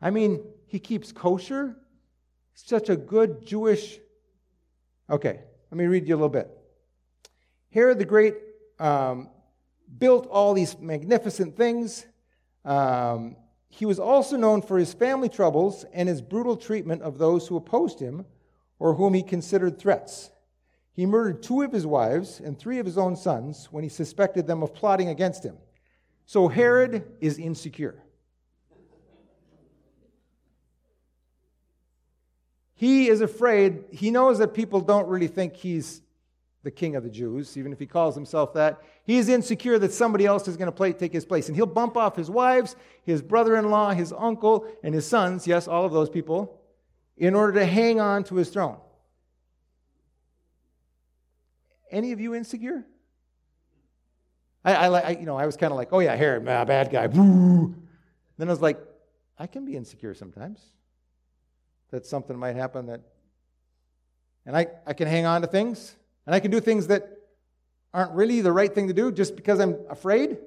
I 0.00 0.08
mean, 0.08 0.42
he 0.68 0.78
keeps 0.78 1.12
kosher. 1.12 1.76
Such 2.54 2.88
a 2.88 2.96
good 2.96 3.44
Jewish. 3.44 3.98
Okay, 5.10 5.40
let 5.70 5.76
me 5.76 5.84
read 5.84 6.08
you 6.08 6.14
a 6.14 6.16
little 6.16 6.30
bit. 6.30 6.56
Herod 7.72 7.98
the 7.98 8.04
Great 8.04 8.36
um, 8.78 9.28
built 9.98 10.26
all 10.26 10.54
these 10.54 10.78
magnificent 10.78 11.56
things. 11.56 12.06
Um, 12.64 13.36
he 13.68 13.86
was 13.86 14.00
also 14.00 14.36
known 14.36 14.62
for 14.62 14.78
his 14.78 14.92
family 14.92 15.28
troubles 15.28 15.84
and 15.92 16.08
his 16.08 16.20
brutal 16.20 16.56
treatment 16.56 17.02
of 17.02 17.18
those 17.18 17.46
who 17.46 17.56
opposed 17.56 18.00
him 18.00 18.26
or 18.78 18.94
whom 18.94 19.14
he 19.14 19.22
considered 19.22 19.78
threats. 19.78 20.30
He 20.92 21.06
murdered 21.06 21.42
two 21.42 21.62
of 21.62 21.72
his 21.72 21.86
wives 21.86 22.40
and 22.40 22.58
three 22.58 22.78
of 22.78 22.86
his 22.86 22.98
own 22.98 23.14
sons 23.14 23.68
when 23.70 23.84
he 23.84 23.88
suspected 23.88 24.46
them 24.46 24.62
of 24.62 24.74
plotting 24.74 25.08
against 25.08 25.44
him. 25.44 25.56
So 26.26 26.48
Herod 26.48 27.04
is 27.20 27.38
insecure. 27.38 28.02
He 32.74 33.08
is 33.08 33.20
afraid, 33.20 33.84
he 33.92 34.10
knows 34.10 34.38
that 34.38 34.54
people 34.54 34.80
don't 34.80 35.06
really 35.06 35.28
think 35.28 35.54
he's 35.54 36.00
the 36.62 36.70
king 36.70 36.94
of 36.94 37.02
the 37.02 37.10
Jews, 37.10 37.56
even 37.56 37.72
if 37.72 37.78
he 37.78 37.86
calls 37.86 38.14
himself 38.14 38.52
that. 38.54 38.82
He's 39.04 39.28
insecure 39.28 39.78
that 39.78 39.92
somebody 39.92 40.26
else 40.26 40.46
is 40.46 40.56
going 40.56 40.70
to 40.70 40.92
take 40.92 41.12
his 41.12 41.24
place. 41.24 41.48
And 41.48 41.56
he'll 41.56 41.66
bump 41.66 41.96
off 41.96 42.16
his 42.16 42.30
wives, 42.30 42.76
his 43.02 43.22
brother 43.22 43.56
in 43.56 43.70
law, 43.70 43.92
his 43.92 44.12
uncle, 44.12 44.66
and 44.82 44.94
his 44.94 45.06
sons, 45.06 45.46
yes, 45.46 45.66
all 45.66 45.86
of 45.86 45.92
those 45.92 46.10
people, 46.10 46.60
in 47.16 47.34
order 47.34 47.58
to 47.60 47.64
hang 47.64 47.98
on 47.98 48.24
to 48.24 48.36
his 48.36 48.50
throne. 48.50 48.76
Any 51.90 52.12
of 52.12 52.20
you 52.20 52.34
insecure? 52.34 52.84
I, 54.62 54.74
I, 54.74 55.00
I 55.00 55.10
you 55.12 55.24
know, 55.24 55.36
I 55.36 55.46
was 55.46 55.56
kind 55.56 55.72
of 55.72 55.78
like, 55.78 55.88
oh 55.92 56.00
yeah, 56.00 56.14
Herod, 56.14 56.46
ah, 56.46 56.64
bad 56.66 56.90
guy. 56.90 57.06
Then 57.06 57.74
I 58.38 58.44
was 58.44 58.60
like, 58.60 58.78
I 59.38 59.46
can 59.46 59.64
be 59.64 59.76
insecure 59.76 60.14
sometimes. 60.14 60.60
That 61.90 62.06
something 62.06 62.36
might 62.36 62.54
happen 62.54 62.86
that, 62.86 63.00
and 64.46 64.56
I, 64.56 64.66
I 64.86 64.92
can 64.92 65.08
hang 65.08 65.26
on 65.26 65.40
to 65.40 65.48
things 65.48 65.96
and 66.26 66.34
I 66.34 66.40
can 66.40 66.50
do 66.50 66.60
things 66.60 66.86
that 66.88 67.08
aren't 67.92 68.12
really 68.12 68.40
the 68.40 68.52
right 68.52 68.72
thing 68.72 68.88
to 68.88 68.94
do 68.94 69.10
just 69.10 69.36
because 69.36 69.58
I'm 69.58 69.76
afraid 69.88 70.38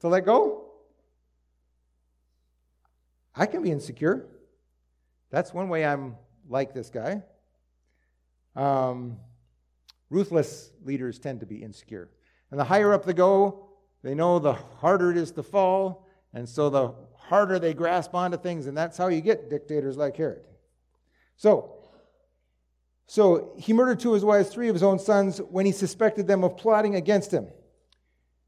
to 0.00 0.08
let 0.08 0.24
go. 0.24 0.64
I 3.34 3.46
can 3.46 3.62
be 3.62 3.70
insecure. 3.70 4.26
That's 5.30 5.54
one 5.54 5.68
way 5.68 5.84
I'm 5.84 6.16
like 6.48 6.74
this 6.74 6.90
guy. 6.90 7.22
Um, 8.56 9.18
ruthless 10.10 10.72
leaders 10.84 11.18
tend 11.18 11.40
to 11.40 11.46
be 11.46 11.62
insecure. 11.62 12.10
And 12.50 12.58
the 12.58 12.64
higher 12.64 12.92
up 12.92 13.04
they 13.04 13.12
go, 13.12 13.68
they 14.02 14.14
know 14.14 14.38
the 14.38 14.54
harder 14.54 15.10
it 15.10 15.16
is 15.16 15.30
to 15.32 15.42
fall, 15.42 16.06
and 16.32 16.48
so 16.48 16.70
the 16.70 16.94
harder 17.16 17.58
they 17.58 17.74
grasp 17.74 18.14
onto 18.14 18.38
things, 18.38 18.66
and 18.66 18.76
that's 18.76 18.96
how 18.96 19.08
you 19.08 19.20
get 19.20 19.50
dictators 19.50 19.96
like 19.96 20.16
Herod. 20.16 20.44
So, 21.36 21.77
so 23.08 23.54
he 23.58 23.72
murdered 23.72 24.00
two 24.00 24.10
of 24.10 24.14
his 24.14 24.24
wives, 24.24 24.50
three 24.50 24.68
of 24.68 24.74
his 24.74 24.82
own 24.82 24.98
sons, 24.98 25.38
when 25.38 25.64
he 25.64 25.72
suspected 25.72 26.26
them 26.26 26.44
of 26.44 26.58
plotting 26.58 26.94
against 26.94 27.32
him. 27.32 27.48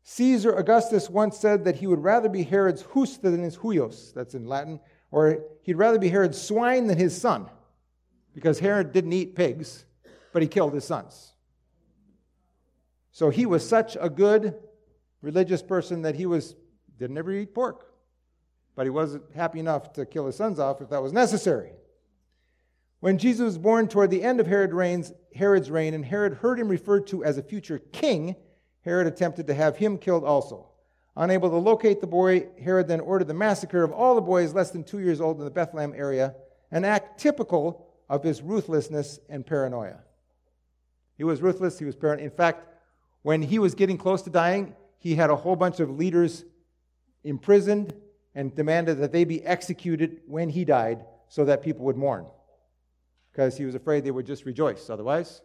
Caesar 0.02 0.52
Augustus 0.52 1.08
once 1.08 1.38
said 1.38 1.64
that 1.64 1.76
he 1.76 1.86
would 1.86 2.02
rather 2.02 2.28
be 2.28 2.42
Herod's 2.42 2.82
hus 2.82 3.16
than 3.16 3.42
his 3.42 3.56
huios, 3.56 4.12
that's 4.12 4.34
in 4.34 4.46
Latin, 4.46 4.78
or 5.10 5.42
he'd 5.62 5.78
rather 5.78 5.98
be 5.98 6.10
Herod's 6.10 6.40
swine 6.40 6.88
than 6.88 6.98
his 6.98 7.18
son, 7.18 7.48
because 8.34 8.58
Herod 8.58 8.92
didn't 8.92 9.14
eat 9.14 9.34
pigs, 9.34 9.86
but 10.34 10.42
he 10.42 10.48
killed 10.48 10.74
his 10.74 10.84
sons. 10.84 11.32
So 13.12 13.30
he 13.30 13.46
was 13.46 13.66
such 13.66 13.96
a 13.98 14.10
good 14.10 14.56
religious 15.22 15.62
person 15.62 16.02
that 16.02 16.16
he 16.16 16.26
was 16.26 16.54
didn't 16.98 17.16
ever 17.16 17.32
eat 17.32 17.54
pork, 17.54 17.86
but 18.76 18.84
he 18.84 18.90
wasn't 18.90 19.24
happy 19.34 19.58
enough 19.58 19.94
to 19.94 20.04
kill 20.04 20.26
his 20.26 20.36
sons 20.36 20.58
off 20.58 20.82
if 20.82 20.90
that 20.90 21.02
was 21.02 21.14
necessary. 21.14 21.72
When 23.00 23.16
Jesus 23.16 23.44
was 23.44 23.58
born 23.58 23.88
toward 23.88 24.10
the 24.10 24.22
end 24.22 24.40
of 24.40 24.46
Herod 24.46 24.74
reigns, 24.74 25.12
Herod's 25.34 25.70
reign, 25.70 25.94
and 25.94 26.04
Herod 26.04 26.34
heard 26.34 26.60
him 26.60 26.68
referred 26.68 27.06
to 27.08 27.24
as 27.24 27.38
a 27.38 27.42
future 27.42 27.78
king, 27.78 28.36
Herod 28.84 29.06
attempted 29.06 29.46
to 29.46 29.54
have 29.54 29.76
him 29.76 29.96
killed 29.96 30.22
also. 30.22 30.68
Unable 31.16 31.48
to 31.48 31.56
locate 31.56 32.02
the 32.02 32.06
boy, 32.06 32.48
Herod 32.62 32.88
then 32.88 33.00
ordered 33.00 33.28
the 33.28 33.34
massacre 33.34 33.82
of 33.82 33.90
all 33.90 34.14
the 34.14 34.20
boys 34.20 34.54
less 34.54 34.70
than 34.70 34.84
two 34.84 35.00
years 35.00 35.20
old 35.20 35.38
in 35.38 35.44
the 35.44 35.50
Bethlehem 35.50 35.94
area, 35.96 36.34
an 36.70 36.84
act 36.84 37.18
typical 37.18 37.88
of 38.08 38.22
his 38.22 38.42
ruthlessness 38.42 39.18
and 39.30 39.46
paranoia. 39.46 40.00
He 41.16 41.24
was 41.24 41.40
ruthless, 41.40 41.78
he 41.78 41.86
was 41.86 41.96
paranoid. 41.96 42.24
In 42.24 42.30
fact, 42.30 42.66
when 43.22 43.40
he 43.40 43.58
was 43.58 43.74
getting 43.74 43.96
close 43.96 44.22
to 44.22 44.30
dying, 44.30 44.74
he 44.98 45.14
had 45.14 45.30
a 45.30 45.36
whole 45.36 45.56
bunch 45.56 45.80
of 45.80 45.90
leaders 45.90 46.44
imprisoned 47.24 47.94
and 48.34 48.54
demanded 48.54 48.98
that 48.98 49.12
they 49.12 49.24
be 49.24 49.44
executed 49.44 50.20
when 50.26 50.50
he 50.50 50.66
died 50.66 51.04
so 51.28 51.46
that 51.46 51.62
people 51.62 51.86
would 51.86 51.96
mourn 51.96 52.26
because 53.30 53.56
he 53.56 53.64
was 53.64 53.74
afraid 53.74 54.04
they 54.04 54.10
would 54.10 54.26
just 54.26 54.44
rejoice 54.44 54.90
otherwise. 54.90 55.42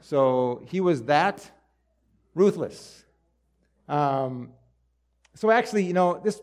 So 0.00 0.62
he 0.68 0.80
was 0.80 1.04
that 1.04 1.50
ruthless. 2.34 3.04
Um, 3.88 4.50
so 5.34 5.50
actually, 5.50 5.84
you 5.84 5.92
know, 5.92 6.20
this 6.22 6.40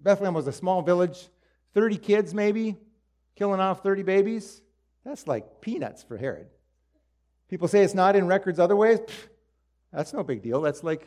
Bethlehem 0.00 0.34
was 0.34 0.46
a 0.46 0.52
small 0.52 0.82
village, 0.82 1.28
30 1.74 1.98
kids 1.98 2.34
maybe, 2.34 2.76
killing 3.36 3.60
off 3.60 3.82
30 3.82 4.02
babies. 4.02 4.62
That's 5.04 5.26
like 5.26 5.60
peanuts 5.60 6.02
for 6.02 6.16
Herod. 6.16 6.46
People 7.48 7.68
say 7.68 7.82
it's 7.82 7.94
not 7.94 8.16
in 8.16 8.26
records 8.26 8.58
other 8.58 8.76
ways. 8.76 9.00
Pfft, 9.00 9.28
that's 9.92 10.12
no 10.12 10.22
big 10.22 10.42
deal. 10.42 10.60
That's 10.60 10.84
like, 10.84 11.06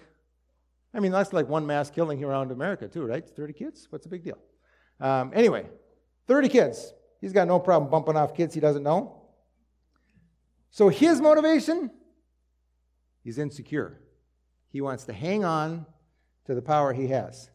I 0.93 0.99
mean, 0.99 1.11
that's 1.11 1.33
like 1.33 1.47
one 1.47 1.65
mass 1.65 1.89
killing 1.89 2.17
here 2.17 2.27
around 2.27 2.51
America, 2.51 2.87
too, 2.87 3.05
right? 3.05 3.27
30 3.27 3.53
kids? 3.53 3.87
What's 3.89 4.03
the 4.03 4.09
big 4.09 4.23
deal? 4.23 4.37
Um, 4.99 5.31
anyway, 5.33 5.65
30 6.27 6.49
kids. 6.49 6.93
He's 7.23 7.31
got 7.31 7.47
no 7.47 7.57
problem 7.57 7.89
bumping 7.89 8.17
off 8.17 8.35
kids 8.35 8.53
he 8.53 8.59
doesn't 8.59 8.83
know. 8.83 9.21
So 10.71 10.89
his 10.89 11.21
motivation, 11.21 11.89
he's 13.23 13.37
insecure. 13.37 14.01
He 14.67 14.81
wants 14.81 15.05
to 15.05 15.13
hang 15.13 15.45
on 15.45 15.85
to 16.47 16.53
the 16.53 16.61
power 16.61 16.91
he 16.91 17.07
has. 17.07 17.49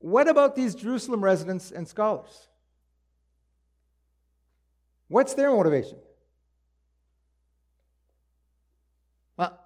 What 0.00 0.26
about 0.26 0.56
these 0.56 0.74
Jerusalem 0.74 1.22
residents 1.22 1.70
and 1.70 1.86
scholars? 1.86 2.48
What's 5.06 5.34
their 5.34 5.52
motivation? 5.52 5.98
Well, 9.36 9.60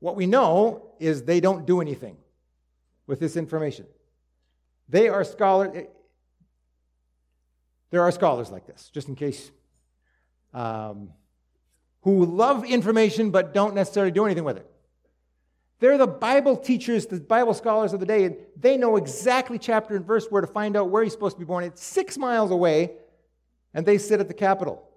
what 0.00 0.16
we 0.16 0.26
know 0.26 0.96
is 0.98 1.22
they 1.22 1.38
don't 1.38 1.66
do 1.66 1.80
anything 1.80 2.16
with 3.06 3.20
this 3.20 3.36
information. 3.36 3.86
They 4.88 5.08
are 5.08 5.22
scholars. 5.22 5.86
There 7.94 8.02
are 8.02 8.10
scholars 8.10 8.50
like 8.50 8.66
this, 8.66 8.90
just 8.92 9.06
in 9.08 9.14
case, 9.14 9.52
um, 10.52 11.10
who 12.00 12.26
love 12.26 12.64
information 12.64 13.30
but 13.30 13.54
don't 13.54 13.72
necessarily 13.72 14.10
do 14.10 14.24
anything 14.24 14.42
with 14.42 14.56
it. 14.56 14.68
They're 15.78 15.96
the 15.96 16.08
Bible 16.08 16.56
teachers, 16.56 17.06
the 17.06 17.20
Bible 17.20 17.54
scholars 17.54 17.92
of 17.92 18.00
the 18.00 18.06
day, 18.06 18.24
and 18.24 18.36
they 18.58 18.76
know 18.76 18.96
exactly 18.96 19.60
chapter 19.60 19.94
and 19.94 20.04
verse 20.04 20.26
where 20.28 20.40
to 20.40 20.48
find 20.48 20.76
out 20.76 20.90
where 20.90 21.04
he's 21.04 21.12
supposed 21.12 21.36
to 21.36 21.38
be 21.38 21.44
born. 21.44 21.62
It's 21.62 21.84
six 21.84 22.18
miles 22.18 22.50
away, 22.50 22.90
and 23.74 23.86
they 23.86 23.98
sit 23.98 24.18
at 24.18 24.26
the 24.26 24.34
Capitol. 24.34 24.90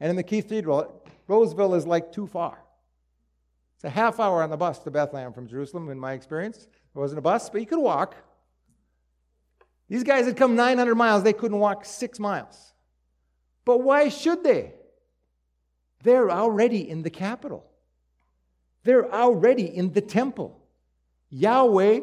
And 0.00 0.10
in 0.10 0.16
the 0.16 0.24
cathedral, 0.24 1.04
Roseville 1.28 1.76
is 1.76 1.86
like 1.86 2.10
too 2.10 2.26
far. 2.26 2.58
It's 3.76 3.84
a 3.84 3.90
half 3.90 4.18
hour 4.18 4.42
on 4.42 4.50
the 4.50 4.56
bus 4.56 4.80
to 4.80 4.90
Bethlehem 4.90 5.32
from 5.32 5.46
Jerusalem, 5.46 5.88
in 5.88 6.00
my 6.00 6.14
experience. 6.14 6.66
It 6.66 6.98
wasn't 6.98 7.20
a 7.20 7.22
bus, 7.22 7.48
but 7.48 7.60
you 7.60 7.66
could 7.68 7.78
walk. 7.78 8.16
These 9.90 10.04
guys 10.04 10.24
had 10.26 10.36
come 10.36 10.54
900 10.54 10.94
miles, 10.94 11.24
they 11.24 11.32
couldn't 11.32 11.58
walk 11.58 11.84
six 11.84 12.20
miles. 12.20 12.72
But 13.64 13.82
why 13.82 14.08
should 14.08 14.44
they? 14.44 14.72
They're 16.04 16.30
already 16.30 16.88
in 16.88 17.02
the 17.02 17.10
capital. 17.10 17.66
They're 18.84 19.12
already 19.12 19.64
in 19.64 19.92
the 19.92 20.00
temple. 20.00 20.64
Yahweh 21.28 22.00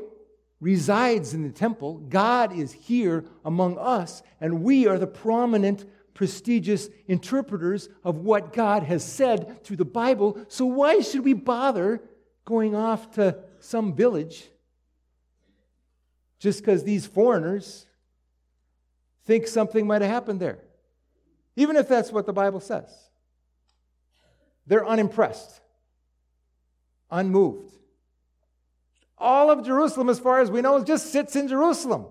resides 0.59 1.33
in 1.33 1.43
the 1.43 1.49
temple. 1.49 1.99
God 2.09 2.51
is 2.51 2.73
here 2.73 3.23
among 3.45 3.77
us, 3.77 4.21
and 4.41 4.63
we 4.63 4.85
are 4.85 4.99
the 4.99 5.07
prominent, 5.07 5.85
prestigious 6.13 6.89
interpreters 7.07 7.87
of 8.03 8.17
what 8.17 8.51
God 8.51 8.83
has 8.83 9.03
said 9.03 9.63
through 9.63 9.77
the 9.77 9.85
Bible. 9.85 10.37
So, 10.49 10.65
why 10.65 10.99
should 10.99 11.23
we 11.23 11.33
bother 11.33 12.01
going 12.43 12.75
off 12.75 13.11
to 13.11 13.37
some 13.59 13.95
village 13.95 14.49
just 16.39 16.59
because 16.59 16.83
these 16.83 17.05
foreigners 17.05 17.85
think 19.25 19.47
something 19.47 19.85
might 19.87 20.01
have 20.01 20.11
happened 20.11 20.39
there? 20.39 20.59
Even 21.55 21.75
if 21.75 21.87
that's 21.87 22.11
what 22.11 22.25
the 22.25 22.33
Bible 22.33 22.59
says, 22.59 22.89
they're 24.65 24.87
unimpressed 24.87 25.61
unmoved. 27.09 27.73
All 29.17 29.49
of 29.49 29.65
Jerusalem, 29.65 30.09
as 30.09 30.19
far 30.19 30.41
as 30.41 30.51
we 30.51 30.61
know, 30.61 30.83
just 30.83 31.11
sits 31.11 31.35
in 31.35 31.47
Jerusalem 31.47 32.05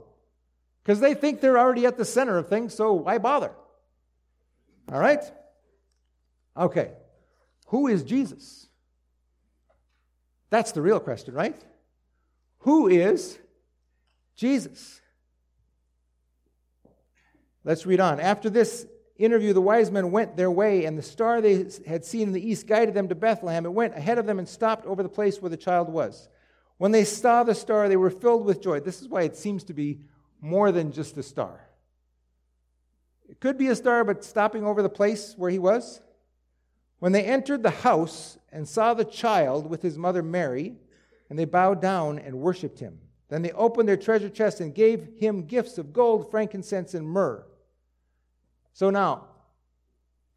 because 0.83 1.01
they 1.01 1.15
think 1.15 1.41
they're 1.41 1.59
already 1.59 1.87
at 1.87 1.97
the 1.97 2.05
center 2.05 2.37
of 2.39 2.49
things, 2.49 2.75
so 2.75 2.95
why 2.95 3.19
bother? 3.19 3.53
All 4.91 4.99
right? 4.99 5.23
Okay. 6.57 6.93
Who 7.69 7.89
is 7.89 8.03
Jesus? 8.03 8.69
That's 10.51 10.73
the 10.73 10.83
real 10.83 11.01
question, 11.01 11.35
right? 11.35 11.61
Who 12.61 12.89
is 12.89 13.39
Jesus? 14.37 15.01
Let's 17.65 17.87
read 17.87 18.01
on. 18.01 18.21
After 18.21 18.49
this, 18.49 18.87
interview, 19.19 19.53
the 19.53 19.61
wise 19.61 19.91
men 19.91 20.11
went 20.11 20.37
their 20.37 20.51
way, 20.51 20.85
and 20.85 20.97
the 20.97 21.03
star 21.03 21.41
they 21.41 21.67
had 21.87 22.05
seen 22.05 22.29
in 22.29 22.33
the 22.33 22.49
east 22.49 22.67
guided 22.67 22.95
them 22.95 23.09
to 23.09 23.15
Bethlehem. 23.15 23.67
It 23.67 23.73
went 23.73 23.97
ahead 23.97 24.19
of 24.19 24.27
them 24.27 24.39
and 24.39 24.49
stopped 24.49 24.87
over 24.87 25.03
the 25.03 25.09
place 25.09 25.41
where 25.41 25.51
the 25.51 25.57
child 25.57 25.89
was. 25.89 26.29
When 26.79 26.93
they 26.93 27.05
saw 27.05 27.43
the 27.43 27.55
star, 27.55 27.89
they 27.89 27.97
were 27.97 28.11
filled 28.11 28.45
with 28.45 28.63
joy. 28.63 28.81
This 28.81 29.01
is 29.01 29.09
why 29.09 29.23
it 29.23 29.37
seems 29.37 29.65
to 29.65 29.75
be 29.75 30.01
more 30.41 30.71
than 30.71 30.93
just 30.93 31.17
a 31.17 31.23
star. 31.23 31.67
It 33.29 33.41
could 33.41 33.59
be 33.59 33.69
a 33.69 33.77
star, 33.77 34.05
but 34.05 34.25
stopping 34.25 34.65
over 34.65 34.83
the 34.83 34.89
place 34.89 35.35
where 35.37 35.51
he 35.51 35.59
was. 35.59 36.01
When 36.99 37.13
they 37.13 37.25
entered 37.25 37.63
the 37.63 37.71
house 37.71 38.39
and 38.53 38.69
saw 38.69 38.95
the 38.95 39.05
child 39.05 39.69
with 39.69 39.83
his 39.83 39.99
mother 39.99 40.23
Mary, 40.23 40.77
and 41.29 41.39
they 41.39 41.45
bowed 41.45 41.81
down 41.81 42.19
and 42.19 42.37
worshiped 42.37 42.79
him. 42.79 43.01
Then 43.29 43.43
they 43.43 43.53
opened 43.53 43.89
their 43.89 43.97
treasure 43.97 44.29
chest 44.29 44.61
and 44.61 44.75
gave 44.75 45.09
him 45.19 45.47
gifts 45.47 45.79
of 45.79 45.93
gold, 45.93 46.31
frankincense, 46.31 46.95
and 46.95 47.07
myrrh. 47.07 47.45
So 48.73 48.91
now, 48.91 49.27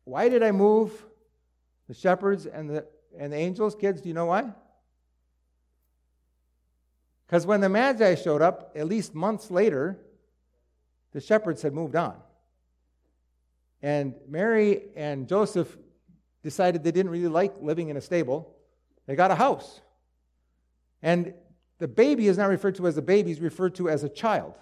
why 0.05 0.29
did 0.29 0.41
I 0.41 0.51
move 0.51 0.91
the 1.87 1.93
shepherds 1.93 2.45
and 2.45 2.69
the, 2.69 2.85
and 3.17 3.31
the 3.31 3.37
angels? 3.37 3.75
Kids, 3.75 4.01
do 4.01 4.07
you 4.07 4.15
know 4.15 4.25
why? 4.25 4.49
Because 7.27 7.45
when 7.45 7.61
the 7.61 7.69
Magi 7.69 8.15
showed 8.15 8.41
up, 8.41 8.71
at 8.75 8.87
least 8.87 9.13
months 9.13 9.51
later, 9.51 9.99
the 11.11 11.21
shepherds 11.21 11.61
had 11.61 11.73
moved 11.73 11.95
on. 11.95 12.15
And 13.83 14.15
Mary 14.27 14.81
and 14.95 15.27
Joseph 15.27 15.77
decided 16.41 16.83
they 16.83 16.91
didn't 16.91 17.11
really 17.11 17.27
like 17.27 17.53
living 17.61 17.89
in 17.89 17.97
a 17.97 18.01
stable. 18.01 18.55
They 19.05 19.15
got 19.15 19.29
a 19.29 19.35
house. 19.35 19.79
And 21.03 21.33
the 21.80 21.88
baby 21.88 22.27
is 22.27 22.38
not 22.38 22.49
referred 22.49 22.75
to 22.75 22.88
as 22.88 22.97
a 22.97 23.01
baby, 23.01 23.30
he's 23.30 23.41
referred 23.41 23.75
to 23.75 23.89
as 23.89 24.03
a 24.03 24.09
child. 24.09 24.53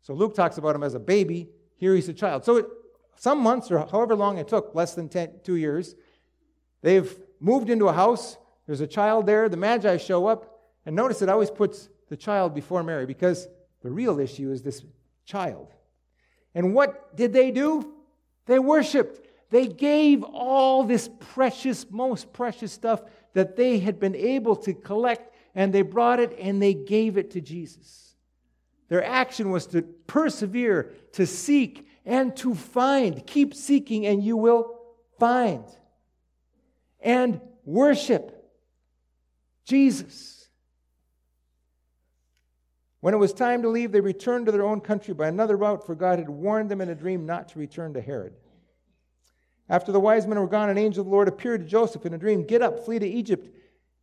So 0.00 0.14
Luke 0.14 0.34
talks 0.34 0.58
about 0.58 0.74
him 0.74 0.82
as 0.82 0.94
a 0.94 1.00
baby. 1.00 1.48
Here 1.76 1.94
he's 1.94 2.08
a 2.08 2.14
child. 2.14 2.44
So 2.44 2.70
some 3.16 3.38
months 3.38 3.70
or 3.70 3.86
however 3.86 4.16
long 4.16 4.38
it 4.38 4.48
took, 4.48 4.74
less 4.74 4.94
than 4.94 5.08
ten, 5.08 5.30
two 5.44 5.56
years, 5.56 5.94
they've 6.82 7.16
moved 7.38 7.70
into 7.70 7.88
a 7.88 7.92
house. 7.92 8.36
There's 8.66 8.80
a 8.80 8.86
child 8.86 9.26
there. 9.26 9.48
The 9.48 9.56
Magi 9.56 9.96
show 9.98 10.26
up. 10.26 10.60
And 10.86 10.96
notice 10.96 11.22
it 11.22 11.28
always 11.28 11.50
puts 11.50 11.88
the 12.08 12.16
child 12.16 12.54
before 12.54 12.82
Mary 12.82 13.06
because 13.06 13.46
the 13.82 13.90
real 13.90 14.18
issue 14.18 14.50
is 14.50 14.62
this 14.62 14.82
child. 15.24 15.68
And 16.54 16.74
what 16.74 17.16
did 17.16 17.32
they 17.32 17.50
do? 17.50 17.94
They 18.46 18.58
worshiped. 18.58 19.26
They 19.50 19.66
gave 19.66 20.22
all 20.24 20.82
this 20.82 21.08
precious, 21.20 21.86
most 21.90 22.32
precious 22.32 22.72
stuff 22.72 23.02
that 23.34 23.56
they 23.56 23.78
had 23.78 24.00
been 24.00 24.16
able 24.16 24.56
to 24.56 24.74
collect 24.74 25.31
and 25.54 25.72
they 25.72 25.82
brought 25.82 26.20
it 26.20 26.36
and 26.38 26.60
they 26.60 26.74
gave 26.74 27.16
it 27.16 27.32
to 27.32 27.40
Jesus. 27.40 28.14
Their 28.88 29.04
action 29.04 29.50
was 29.50 29.66
to 29.68 29.82
persevere, 29.82 30.92
to 31.12 31.26
seek, 31.26 31.88
and 32.04 32.36
to 32.36 32.54
find. 32.54 33.26
Keep 33.26 33.54
seeking, 33.54 34.06
and 34.06 34.22
you 34.22 34.36
will 34.36 34.78
find. 35.18 35.64
And 37.00 37.40
worship 37.64 38.38
Jesus. 39.64 40.48
When 43.00 43.14
it 43.14 43.18
was 43.18 43.32
time 43.32 43.62
to 43.62 43.68
leave, 43.68 43.92
they 43.92 44.00
returned 44.00 44.46
to 44.46 44.52
their 44.52 44.64
own 44.64 44.80
country 44.80 45.14
by 45.14 45.28
another 45.28 45.56
route, 45.56 45.84
for 45.86 45.94
God 45.94 46.18
had 46.18 46.28
warned 46.28 46.70
them 46.70 46.80
in 46.80 46.88
a 46.88 46.94
dream 46.94 47.26
not 47.26 47.48
to 47.48 47.58
return 47.58 47.94
to 47.94 48.00
Herod. 48.00 48.34
After 49.68 49.90
the 49.90 50.00
wise 50.00 50.26
men 50.26 50.38
were 50.38 50.46
gone, 50.46 50.68
an 50.68 50.78
angel 50.78 51.00
of 51.00 51.06
the 51.06 51.12
Lord 51.12 51.28
appeared 51.28 51.62
to 51.62 51.66
Joseph 51.66 52.04
in 52.04 52.14
a 52.14 52.18
dream 52.18 52.44
Get 52.44 52.62
up, 52.62 52.84
flee 52.84 52.98
to 52.98 53.08
Egypt 53.08 53.48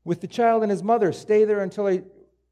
with 0.09 0.21
the 0.21 0.27
child 0.27 0.63
and 0.63 0.71
his 0.71 0.81
mother. 0.81 1.13
Stay 1.13 1.45
there 1.45 1.61
until 1.61 1.85
I 1.85 2.01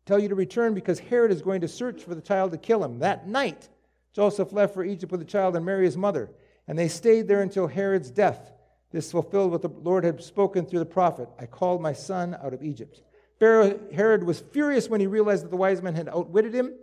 tell 0.06 0.20
you 0.20 0.30
to 0.30 0.36
return, 0.36 0.76
because 0.76 1.00
Herod 1.00 1.32
is 1.32 1.42
going 1.42 1.62
to 1.62 1.68
search 1.68 2.04
for 2.04 2.14
the 2.14 2.22
child 2.22 2.52
to 2.52 2.58
kill 2.58 2.84
him. 2.84 3.00
That 3.00 3.28
night, 3.28 3.68
Joseph 4.14 4.54
left 4.54 4.76
for 4.76 4.86
Egypt 4.86 5.12
with 5.12 5.22
the 5.22 5.26
child 5.26 5.56
and 5.56 5.66
Mary, 5.66 5.84
his 5.84 5.98
mother, 5.98 6.30
and 6.68 6.78
they 6.78 6.88
stayed 6.88 7.28
there 7.28 7.42
until 7.42 7.66
Herod's 7.68 8.12
death. 8.12 8.54
This 8.92 9.12
fulfilled 9.12 9.52
what 9.52 9.64
the 9.64 9.70
Lord 9.70 10.04
had 10.06 10.24
spoken 10.24 10.66
through 10.66 10.80
the 10.80 10.86
prophet 10.86 11.28
I 11.40 11.48
called 11.48 11.82
my 11.82 11.94
son 11.94 12.38
out 12.42 12.54
of 12.54 12.64
Egypt. 12.64 13.02
Pharaoh 13.40 13.80
Herod 13.92 14.24
was 14.24 14.40
furious 14.40 14.88
when 14.88 15.02
he 15.02 15.08
realized 15.08 15.44
that 15.44 15.52
the 15.52 15.58
wise 15.58 15.82
men 15.82 15.96
had 15.96 16.08
outwitted 16.08 16.54
him. 16.54 16.74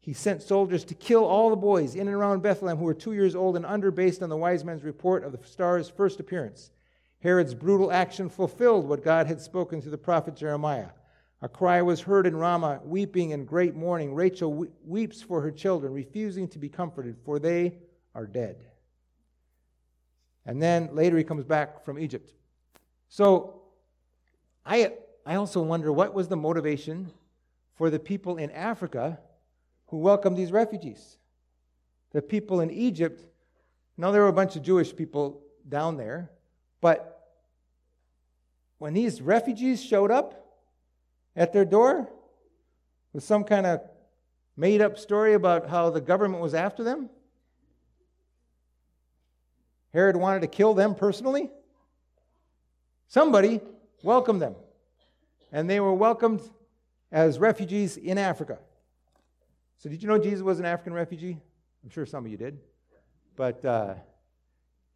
He 0.00 0.12
sent 0.12 0.42
soldiers 0.42 0.84
to 0.84 0.94
kill 0.94 1.24
all 1.24 1.50
the 1.50 1.56
boys 1.56 1.96
in 1.96 2.06
and 2.06 2.16
around 2.16 2.42
Bethlehem 2.42 2.78
who 2.78 2.84
were 2.84 2.94
two 2.94 3.12
years 3.12 3.34
old 3.34 3.56
and 3.56 3.66
under, 3.66 3.90
based 3.90 4.22
on 4.22 4.28
the 4.28 4.36
wise 4.36 4.64
men's 4.64 4.84
report 4.84 5.24
of 5.24 5.32
the 5.32 5.44
star's 5.44 5.90
first 5.90 6.20
appearance. 6.20 6.70
Herod's 7.20 7.54
brutal 7.54 7.92
action 7.92 8.28
fulfilled 8.28 8.88
what 8.88 9.04
God 9.04 9.26
had 9.26 9.40
spoken 9.40 9.80
through 9.80 9.90
the 9.90 9.98
prophet 9.98 10.34
Jeremiah. 10.34 10.88
A 11.42 11.48
cry 11.48 11.80
was 11.82 12.00
heard 12.00 12.26
in 12.26 12.36
Ramah, 12.36 12.80
weeping 12.84 13.30
in 13.30 13.44
great 13.44 13.74
mourning. 13.74 14.14
Rachel 14.14 14.66
weeps 14.84 15.22
for 15.22 15.40
her 15.40 15.50
children, 15.50 15.92
refusing 15.92 16.48
to 16.48 16.58
be 16.58 16.68
comforted, 16.68 17.16
for 17.24 17.38
they 17.38 17.78
are 18.14 18.26
dead. 18.26 18.64
And 20.44 20.60
then 20.60 20.90
later 20.92 21.16
he 21.16 21.24
comes 21.24 21.44
back 21.44 21.84
from 21.84 21.98
Egypt. 21.98 22.32
So 23.08 23.62
I, 24.64 24.92
I 25.24 25.36
also 25.36 25.62
wonder 25.62 25.92
what 25.92 26.14
was 26.14 26.28
the 26.28 26.36
motivation 26.36 27.10
for 27.74 27.90
the 27.90 27.98
people 27.98 28.36
in 28.36 28.50
Africa 28.50 29.18
who 29.86 29.98
welcomed 29.98 30.36
these 30.36 30.52
refugees? 30.52 31.18
The 32.12 32.22
people 32.22 32.60
in 32.60 32.70
Egypt, 32.70 33.22
now 33.96 34.10
there 34.10 34.22
were 34.22 34.28
a 34.28 34.32
bunch 34.32 34.56
of 34.56 34.62
Jewish 34.62 34.94
people 34.94 35.42
down 35.68 35.96
there, 35.96 36.30
but 36.80 37.28
when 38.78 38.94
these 38.94 39.20
refugees 39.20 39.82
showed 39.82 40.10
up, 40.10 40.40
at 41.36 41.52
their 41.52 41.64
door 41.64 42.08
with 43.12 43.24
some 43.24 43.44
kind 43.44 43.66
of 43.66 43.80
made 44.56 44.80
up 44.80 44.98
story 44.98 45.34
about 45.34 45.68
how 45.68 45.90
the 45.90 46.00
government 46.00 46.42
was 46.42 46.54
after 46.54 46.82
them? 46.82 47.08
Herod 49.92 50.16
wanted 50.16 50.40
to 50.40 50.46
kill 50.46 50.74
them 50.74 50.94
personally? 50.94 51.50
Somebody 53.08 53.60
welcomed 54.02 54.40
them. 54.40 54.54
And 55.50 55.68
they 55.68 55.80
were 55.80 55.94
welcomed 55.94 56.42
as 57.10 57.38
refugees 57.38 57.96
in 57.96 58.18
Africa. 58.18 58.58
So, 59.78 59.88
did 59.88 60.00
you 60.02 60.08
know 60.08 60.18
Jesus 60.18 60.42
was 60.42 60.60
an 60.60 60.66
African 60.66 60.92
refugee? 60.92 61.38
I'm 61.82 61.90
sure 61.90 62.06
some 62.06 62.24
of 62.24 62.30
you 62.30 62.36
did. 62.36 62.58
But 63.34 63.64
uh, 63.64 63.94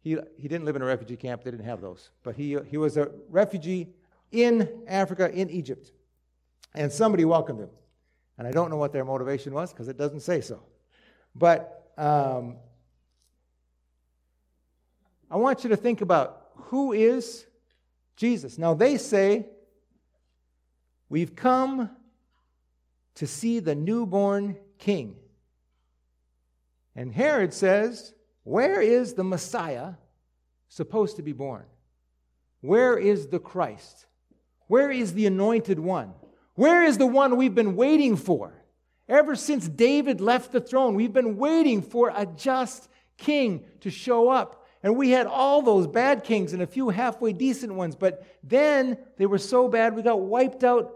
he, 0.05 0.15
he 0.37 0.47
didn't 0.47 0.65
live 0.65 0.75
in 0.75 0.83
a 0.83 0.85
refugee 0.85 1.17
camp, 1.17 1.43
they 1.43 1.49
didn't 1.49 1.65
have 1.65 1.81
those. 1.81 2.11
But 2.21 2.35
he, 2.35 2.55
he 2.69 2.77
was 2.77 2.95
a 2.95 3.09
refugee 3.27 3.87
in 4.31 4.83
Africa, 4.87 5.31
in 5.31 5.49
Egypt. 5.49 5.91
And 6.75 6.91
somebody 6.91 7.25
welcomed 7.25 7.61
him. 7.61 7.71
And 8.37 8.47
I 8.47 8.51
don't 8.51 8.69
know 8.69 8.77
what 8.77 8.93
their 8.93 9.03
motivation 9.03 9.51
was 9.51 9.73
because 9.73 9.87
it 9.87 9.97
doesn't 9.97 10.19
say 10.19 10.41
so. 10.41 10.61
But 11.33 11.91
um, 11.97 12.57
I 15.31 15.37
want 15.37 15.63
you 15.63 15.71
to 15.71 15.75
think 15.75 16.01
about 16.01 16.49
who 16.53 16.93
is 16.93 17.47
Jesus. 18.15 18.59
Now, 18.59 18.75
they 18.75 18.97
say, 18.97 19.47
We've 21.09 21.35
come 21.35 21.89
to 23.15 23.25
see 23.25 23.59
the 23.59 23.73
newborn 23.73 24.57
king. 24.77 25.15
And 26.95 27.11
Herod 27.11 27.55
says, 27.55 28.13
Where 28.45 28.79
is 28.79 29.15
the 29.15 29.23
Messiah 29.23 29.93
supposed 30.69 31.15
to 31.15 31.23
be 31.23 31.33
born? 31.33 31.65
Where 32.61 32.95
is 32.97 33.27
the 33.27 33.39
Christ? 33.39 34.05
Where 34.67 34.91
is 34.91 35.13
the 35.13 35.25
anointed 35.25 35.79
one? 35.79 36.13
Where 36.53 36.83
is 36.83 36.99
the 36.99 37.07
one 37.07 37.37
we've 37.37 37.55
been 37.55 37.75
waiting 37.75 38.15
for? 38.15 38.63
Ever 39.09 39.35
since 39.35 39.67
David 39.67 40.21
left 40.21 40.51
the 40.51 40.61
throne, 40.61 40.93
we've 40.93 41.11
been 41.11 41.37
waiting 41.37 41.81
for 41.81 42.13
a 42.15 42.25
just 42.25 42.87
king 43.17 43.65
to 43.81 43.89
show 43.89 44.29
up. 44.29 44.67
And 44.83 44.95
we 44.95 45.09
had 45.09 45.25
all 45.25 45.63
those 45.63 45.87
bad 45.87 46.23
kings 46.23 46.53
and 46.53 46.61
a 46.61 46.67
few 46.67 46.89
halfway 46.89 47.33
decent 47.33 47.73
ones, 47.73 47.95
but 47.95 48.23
then 48.43 48.99
they 49.17 49.25
were 49.25 49.39
so 49.39 49.67
bad 49.67 49.95
we 49.95 50.03
got 50.03 50.21
wiped 50.21 50.63
out. 50.63 50.93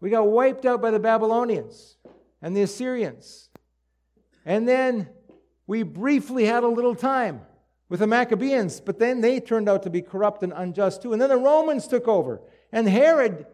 We 0.00 0.10
got 0.10 0.26
wiped 0.26 0.66
out 0.66 0.82
by 0.82 0.90
the 0.90 0.98
Babylonians 0.98 1.96
and 2.42 2.56
the 2.56 2.62
Assyrians. 2.62 3.48
And 4.44 4.66
then 4.66 5.08
we 5.70 5.84
briefly 5.84 6.46
had 6.46 6.64
a 6.64 6.68
little 6.68 6.96
time 6.96 7.42
with 7.88 8.00
the 8.00 8.06
Maccabees, 8.08 8.80
but 8.80 8.98
then 8.98 9.20
they 9.20 9.38
turned 9.38 9.68
out 9.68 9.84
to 9.84 9.90
be 9.90 10.02
corrupt 10.02 10.42
and 10.42 10.52
unjust 10.52 11.00
too. 11.00 11.12
And 11.12 11.22
then 11.22 11.28
the 11.28 11.36
Romans 11.36 11.86
took 11.86 12.08
over. 12.08 12.40
And 12.72 12.88
Herod, 12.88 13.46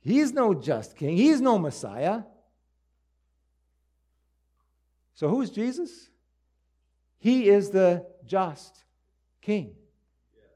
he's 0.00 0.32
no 0.32 0.54
just 0.54 0.96
king, 0.96 1.16
he's 1.16 1.40
no 1.40 1.60
Messiah. 1.60 2.22
So 5.14 5.28
who's 5.28 5.50
Jesus? 5.50 6.10
He 7.20 7.48
is 7.48 7.70
the 7.70 8.06
just 8.26 8.82
king. 9.40 9.76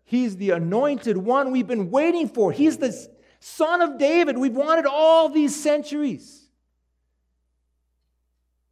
He's 0.02 0.36
the 0.38 0.50
anointed 0.50 1.16
one 1.16 1.52
we've 1.52 1.68
been 1.68 1.92
waiting 1.92 2.28
for. 2.28 2.50
He's 2.50 2.78
the 2.78 3.08
son 3.38 3.80
of 3.80 3.96
David 3.96 4.36
we've 4.36 4.56
wanted 4.56 4.86
all 4.86 5.28
these 5.28 5.54
centuries. 5.54 6.48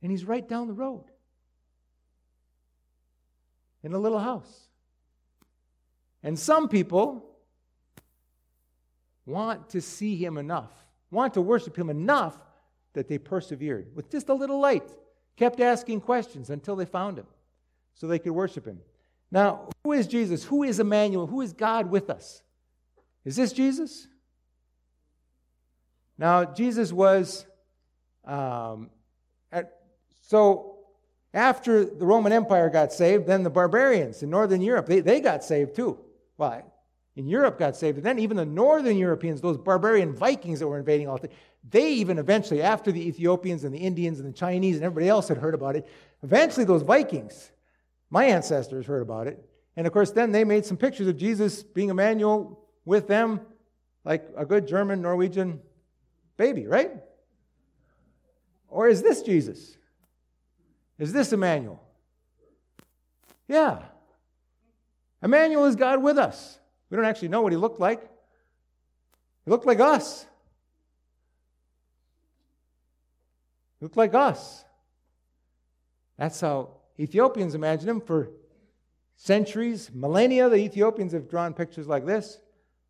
And 0.03 0.11
he's 0.11 0.25
right 0.25 0.49
down 0.49 0.67
the 0.67 0.75
road 0.75 1.05
in 3.85 3.93
a 3.93 3.99
little 3.99 4.19
house. 4.19 4.69
And 6.23 6.39
some 6.39 6.69
people 6.69 7.25
want 9.27 9.69
to 9.71 9.81
see 9.81 10.17
him 10.17 10.39
enough, 10.39 10.73
want 11.11 11.35
to 11.35 11.41
worship 11.41 11.79
him 11.79 11.91
enough 11.91 12.37
that 12.95 13.09
they 13.09 13.19
persevered 13.19 13.95
with 13.95 14.11
just 14.11 14.29
a 14.29 14.35
little 14.35 14.59
light, 14.59 14.89
kept 15.37 15.61
asking 15.61 16.01
questions 16.01 16.51
until 16.51 16.77
they 16.77 16.87
found 16.87 17.19
him 17.19 17.27
so 17.95 18.07
they 18.07 18.19
could 18.19 18.33
worship 18.33 18.67
him. 18.67 18.81
Now, 19.31 19.69
who 19.83 19.93
is 19.93 20.07
Jesus? 20.07 20.45
Who 20.45 20.63
is 20.63 20.81
Emmanuel? 20.81 21.27
Who 21.27 21.41
is 21.43 21.53
God 21.53 21.91
with 21.91 22.09
us? 22.09 22.43
Is 23.25 23.37
this 23.37 23.53
Jesus? 23.53 24.07
Now, 26.17 26.45
Jesus 26.45 26.93
was, 26.93 27.45
um, 28.25 28.91
at, 29.51 29.73
so 30.29 30.74
after 31.35 31.85
the 31.85 32.07
Roman 32.07 32.33
Empire 32.33 32.71
got 32.71 32.93
saved, 32.93 33.27
then 33.27 33.43
the 33.43 33.51
barbarians 33.51 34.23
in 34.23 34.31
Northern 34.31 34.63
Europe, 34.63 34.87
they, 34.87 35.01
they 35.01 35.21
got 35.21 35.45
saved 35.45 35.77
too. 35.77 35.99
Why? 36.37 36.63
in 37.17 37.29
Europe 37.29 37.59
got 37.59 37.77
saved. 37.77 37.99
And 37.99 38.07
then 38.07 38.19
even 38.19 38.37
the 38.37 38.45
northern 38.45 38.97
Europeans, 38.97 39.41
those 39.41 39.57
barbarian 39.57 40.15
Vikings 40.15 40.59
that 40.61 40.69
were 40.69 40.79
invading 40.79 41.09
all 41.09 41.19
the 41.19 41.31
they 41.71 41.93
even 41.95 42.19
eventually, 42.19 42.61
after 42.61 42.93
the 42.93 43.09
Ethiopians 43.09 43.65
and 43.65 43.75
the 43.75 43.79
Indians 43.79 44.21
and 44.21 44.29
the 44.29 44.37
Chinese 44.37 44.77
and 44.77 44.85
everybody 44.85 45.09
else 45.09 45.29
had 45.29 45.39
heard 45.39 45.55
about 45.55 45.77
it, 45.77 45.89
eventually 46.23 46.67
those 46.67 46.83
Vikings, 46.83 47.53
my 48.11 48.25
ancestors 48.27 48.85
heard 48.85 49.01
about 49.01 49.27
it. 49.29 49.43
And 49.77 49.87
of 49.87 49.93
course, 49.93 50.11
then 50.11 50.31
they 50.31 50.45
made 50.45 50.67
some 50.67 50.77
pictures 50.77 51.07
of 51.07 51.17
Jesus 51.17 51.63
being 51.63 51.89
Emmanuel 51.89 52.61
with 52.85 53.09
them, 53.09 53.41
like 54.05 54.29
a 54.37 54.45
good 54.45 54.69
German, 54.69 55.01
Norwegian 55.01 55.61
baby, 56.37 56.67
right? 56.67 56.93
Or 58.69 58.87
is 58.87 59.01
this 59.01 59.23
Jesus? 59.23 59.79
Is 60.99 61.13
this 61.13 61.33
Emmanuel? 61.33 61.83
Yeah. 63.49 63.83
Emmanuel 65.23 65.65
is 65.65 65.77
God 65.77 66.03
with 66.03 66.19
us. 66.19 66.59
We 66.91 66.97
don't 66.97 67.07
actually 67.07 67.29
know 67.29 67.43
what 67.43 67.53
he 67.53 67.59
looked 67.59 67.81
like. 67.81 68.01
He 69.45 69.51
looked 69.51 69.67
like 69.67 69.81
us. 69.81 70.27
He 73.81 73.85
looked 73.85 73.97
like 73.97 74.15
us. 74.15 74.65
That's 76.17 76.41
how 76.41 76.71
Ethiopians 76.99 77.55
imagine 77.55 77.89
him 77.89 78.01
for 78.01 78.31
centuries, 79.17 79.91
millennia. 79.93 80.49
The 80.49 80.57
Ethiopians 80.57 81.13
have 81.13 81.29
drawn 81.29 81.55
pictures 81.55 81.87
like 81.87 82.07
this. 82.07 82.39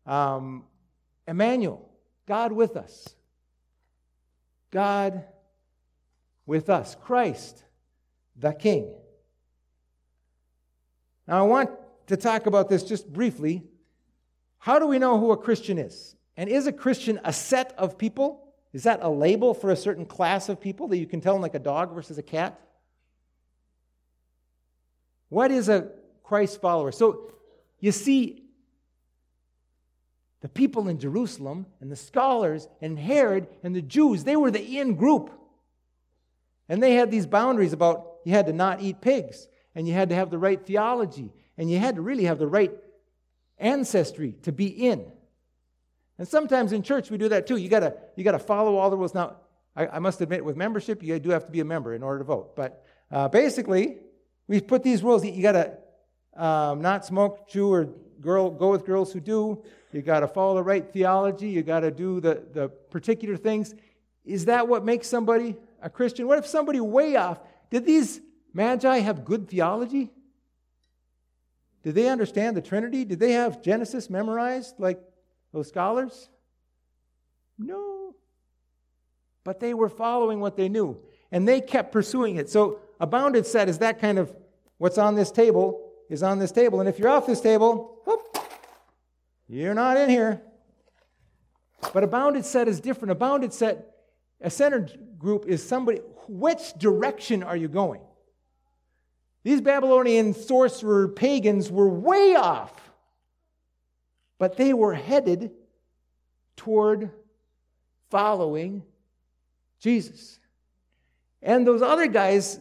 Um, 0.05 0.65
Emmanuel, 1.27 1.89
God 2.27 2.51
with 2.51 2.77
us. 2.77 3.15
God 4.71 5.23
with 6.45 6.69
us. 6.69 6.95
Christ, 7.01 7.63
the 8.35 8.51
King. 8.51 8.93
Now, 11.27 11.39
I 11.39 11.47
want 11.47 11.71
to 12.07 12.17
talk 12.17 12.45
about 12.45 12.69
this 12.69 12.83
just 12.83 13.11
briefly 13.11 13.63
how 14.65 14.79
do 14.79 14.87
we 14.87 14.97
know 14.97 15.19
who 15.19 15.31
a 15.31 15.37
Christian 15.37 15.77
is? 15.77 16.15
And 16.35 16.49
is 16.49 16.65
a 16.65 16.73
Christian 16.73 17.19
a 17.23 17.31
set 17.31 17.75
of 17.77 17.99
people? 17.99 18.47
Is 18.73 18.81
that 18.83 18.99
a 19.03 19.09
label 19.09 19.53
for 19.53 19.69
a 19.69 19.75
certain 19.75 20.07
class 20.07 20.49
of 20.49 20.59
people 20.59 20.87
that 20.87 20.97
you 20.97 21.05
can 21.05 21.21
tell 21.21 21.39
like 21.39 21.53
a 21.53 21.59
dog 21.59 21.93
versus 21.93 22.17
a 22.17 22.23
cat? 22.23 22.59
What 25.29 25.51
is 25.51 25.69
a 25.69 25.91
Christ 26.23 26.59
follower? 26.61 26.91
So 26.91 27.31
you 27.79 27.91
see, 27.91 28.41
the 30.41 30.49
people 30.49 30.87
in 30.87 30.97
Jerusalem 30.97 31.67
and 31.79 31.91
the 31.91 31.95
scholars 31.95 32.67
and 32.81 32.97
Herod 32.97 33.47
and 33.61 33.75
the 33.75 33.83
Jews, 33.83 34.23
they 34.23 34.35
were 34.35 34.49
the 34.49 34.79
in 34.79 34.95
group. 34.95 35.29
And 36.67 36.81
they 36.81 36.95
had 36.95 37.11
these 37.11 37.27
boundaries 37.27 37.71
about 37.71 38.14
you 38.25 38.33
had 38.33 38.47
to 38.47 38.53
not 38.53 38.81
eat 38.81 38.99
pigs, 38.99 39.47
and 39.73 39.87
you 39.87 39.93
had 39.93 40.09
to 40.09 40.15
have 40.15 40.29
the 40.29 40.37
right 40.37 40.61
theology, 40.65 41.31
and 41.57 41.71
you 41.71 41.79
had 41.79 41.95
to 41.95 42.01
really 42.01 42.25
have 42.25 42.39
the 42.39 42.47
right 42.47 42.73
ancestry 43.57 44.33
to 44.41 44.51
be 44.51 44.67
in. 44.67 45.05
And 46.17 46.27
sometimes 46.27 46.73
in 46.73 46.81
church 46.81 47.09
we 47.09 47.17
do 47.17 47.29
that 47.29 47.47
too. 47.47 47.55
You 47.55 47.69
gotta 47.69 47.95
you 48.15 48.23
gotta 48.23 48.39
follow 48.39 48.75
all 48.75 48.89
the 48.89 48.97
rules. 48.97 49.13
Now, 49.13 49.37
I, 49.75 49.87
I 49.87 49.99
must 49.99 50.21
admit, 50.21 50.43
with 50.43 50.55
membership, 50.55 51.03
you 51.03 51.19
do 51.19 51.29
have 51.29 51.45
to 51.45 51.51
be 51.51 51.59
a 51.59 51.65
member 51.65 51.93
in 51.93 52.03
order 52.03 52.19
to 52.19 52.25
vote. 52.25 52.55
But 52.55 52.83
uh, 53.11 53.27
basically, 53.27 53.97
we 54.47 54.61
put 54.61 54.83
these 54.83 55.03
rules. 55.03 55.23
You 55.25 55.41
gotta 55.41 55.77
um, 56.35 56.81
not 56.81 57.05
smoke, 57.05 57.47
chew, 57.47 57.71
or 57.71 57.89
girl 58.21 58.49
go 58.49 58.71
with 58.71 58.85
girls 58.85 59.13
who 59.13 59.19
do. 59.19 59.63
You 59.91 60.01
gotta 60.01 60.27
follow 60.27 60.55
the 60.55 60.63
right 60.63 60.91
theology. 60.91 61.49
You 61.49 61.63
gotta 61.63 61.91
do 61.91 62.19
the 62.19 62.43
the 62.53 62.69
particular 62.69 63.37
things. 63.37 63.75
Is 64.23 64.45
that 64.45 64.67
what 64.67 64.83
makes 64.83 65.07
somebody 65.07 65.55
a 65.81 65.89
Christian? 65.89 66.27
What 66.27 66.39
if 66.39 66.47
somebody 66.47 66.79
way 66.79 67.15
off? 67.15 67.39
Did 67.69 67.85
these 67.85 68.21
magi 68.53 68.99
have 68.99 69.25
good 69.25 69.47
theology? 69.49 70.11
Did 71.83 71.95
they 71.95 72.09
understand 72.09 72.57
the 72.57 72.61
Trinity? 72.61 73.05
Did 73.05 73.19
they 73.19 73.33
have 73.33 73.61
Genesis 73.61 74.09
memorized 74.09 74.75
like 74.79 74.99
those 75.53 75.67
scholars? 75.67 76.29
No. 77.59 78.15
But 79.43 79.59
they 79.59 79.73
were 79.73 79.89
following 79.89 80.39
what 80.39 80.57
they 80.57 80.67
knew, 80.67 80.97
and 81.31 81.47
they 81.47 81.61
kept 81.61 81.91
pursuing 81.91 82.37
it. 82.37 82.49
So, 82.49 82.79
a 82.99 83.05
bounded 83.05 83.45
set 83.45 83.69
is 83.69 83.79
that 83.79 83.99
kind 83.99 84.17
of 84.17 84.35
what's 84.77 84.97
on 84.97 85.15
this 85.15 85.29
table 85.29 85.91
is 86.09 86.23
on 86.23 86.39
this 86.39 86.51
table. 86.51 86.79
And 86.79 86.89
if 86.89 86.97
you're 86.97 87.09
off 87.09 87.27
this 87.27 87.41
table, 87.41 87.99
whoop, 88.05 88.21
you're 89.47 89.73
not 89.73 89.97
in 89.97 90.09
here. 90.09 90.41
But 91.93 92.03
a 92.03 92.07
bounded 92.07 92.45
set 92.45 92.67
is 92.67 92.79
different. 92.79 93.11
A 93.11 93.15
bounded 93.15 93.53
set 93.53 93.94
a 94.41 94.49
centered 94.49 95.17
group 95.17 95.45
is 95.47 95.67
somebody, 95.67 95.99
which 96.27 96.73
direction 96.77 97.43
are 97.43 97.55
you 97.55 97.67
going? 97.67 98.01
These 99.43 99.61
Babylonian 99.61 100.33
sorcerer 100.33 101.07
pagans 101.07 101.71
were 101.71 101.87
way 101.87 102.35
off, 102.35 102.73
but 104.37 104.57
they 104.57 104.73
were 104.73 104.93
headed 104.93 105.51
toward 106.57 107.11
following 108.09 108.83
Jesus. 109.79 110.39
And 111.41 111.65
those 111.67 111.83
other 111.83 112.07
guys, 112.07 112.59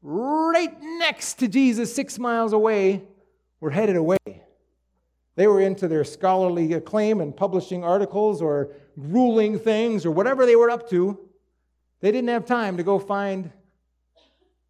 right 0.00 0.74
next 0.80 1.34
to 1.34 1.48
Jesus, 1.48 1.94
six 1.94 2.18
miles 2.18 2.52
away, 2.52 3.02
were 3.60 3.70
headed 3.70 3.96
away. 3.96 4.41
They 5.34 5.46
were 5.46 5.60
into 5.60 5.88
their 5.88 6.04
scholarly 6.04 6.72
acclaim 6.74 7.20
and 7.20 7.34
publishing 7.34 7.84
articles 7.84 8.42
or 8.42 8.72
ruling 8.96 9.58
things 9.58 10.04
or 10.04 10.10
whatever 10.10 10.44
they 10.44 10.56
were 10.56 10.70
up 10.70 10.90
to. 10.90 11.18
They 12.00 12.12
didn't 12.12 12.28
have 12.28 12.44
time 12.44 12.76
to 12.76 12.82
go 12.82 12.98
find 12.98 13.50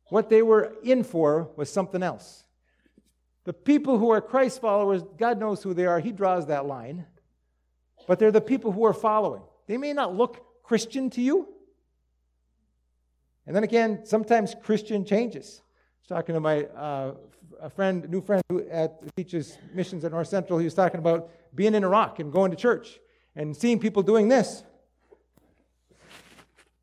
what 0.09 0.29
they 0.29 0.43
were 0.43 0.75
in 0.85 1.03
for 1.05 1.51
was 1.57 1.71
something 1.71 2.03
else. 2.03 2.45
The 3.45 3.53
people 3.53 3.99
who 3.99 4.11
are 4.11 4.21
Christ 4.21 4.61
followers, 4.61 5.03
God 5.19 5.41
knows 5.41 5.63
who 5.63 5.75
they 5.75 5.87
are. 5.87 5.99
He 5.99 6.13
draws 6.13 6.47
that 6.47 6.67
line. 6.67 7.07
But 8.07 8.19
they're 8.19 8.31
the 8.31 8.41
people 8.41 8.73
who 8.73 8.85
are 8.85 8.93
following. 8.93 9.43
They 9.67 9.79
may 9.79 9.93
not 9.93 10.15
look 10.15 10.45
Christian 10.63 11.11
to 11.11 11.23
you. 11.23 11.49
And 13.47 13.57
then 13.57 13.65
again, 13.65 14.05
sometimes 14.05 14.55
Christian 14.63 15.05
changes. 15.05 15.63
I 15.65 16.15
was 16.15 16.21
talking 16.21 16.35
to 16.35 16.41
my 16.41 16.65
uh, 16.65 17.15
a 17.63 17.71
friend, 17.71 18.09
new 18.11 18.21
friend 18.21 18.43
who 18.49 18.69
at, 18.69 19.01
teaches 19.17 19.57
missions 19.73 20.05
at 20.05 20.11
North 20.11 20.27
Central, 20.27 20.59
he 20.59 20.65
was 20.65 20.75
talking 20.75 20.99
about 20.99 21.31
being 21.55 21.75
in 21.75 21.85
Iraq 21.85 22.19
and 22.19 22.33
going 22.33 22.51
to 22.51 22.57
church 22.57 22.99
and 23.37 23.57
seeing 23.57 23.79
people 23.79 24.03
doing 24.03 24.29
this 24.29 24.65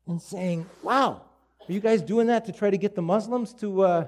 and 0.06 0.20
saying, 0.20 0.66
Wow, 0.82 1.22
are 1.68 1.72
you 1.72 1.80
guys 1.80 2.00
doing 2.00 2.28
that 2.28 2.46
to 2.46 2.52
try 2.52 2.70
to 2.70 2.78
get 2.78 2.94
the 2.94 3.02
Muslims 3.02 3.52
to, 3.54 3.82
uh, 3.82 4.06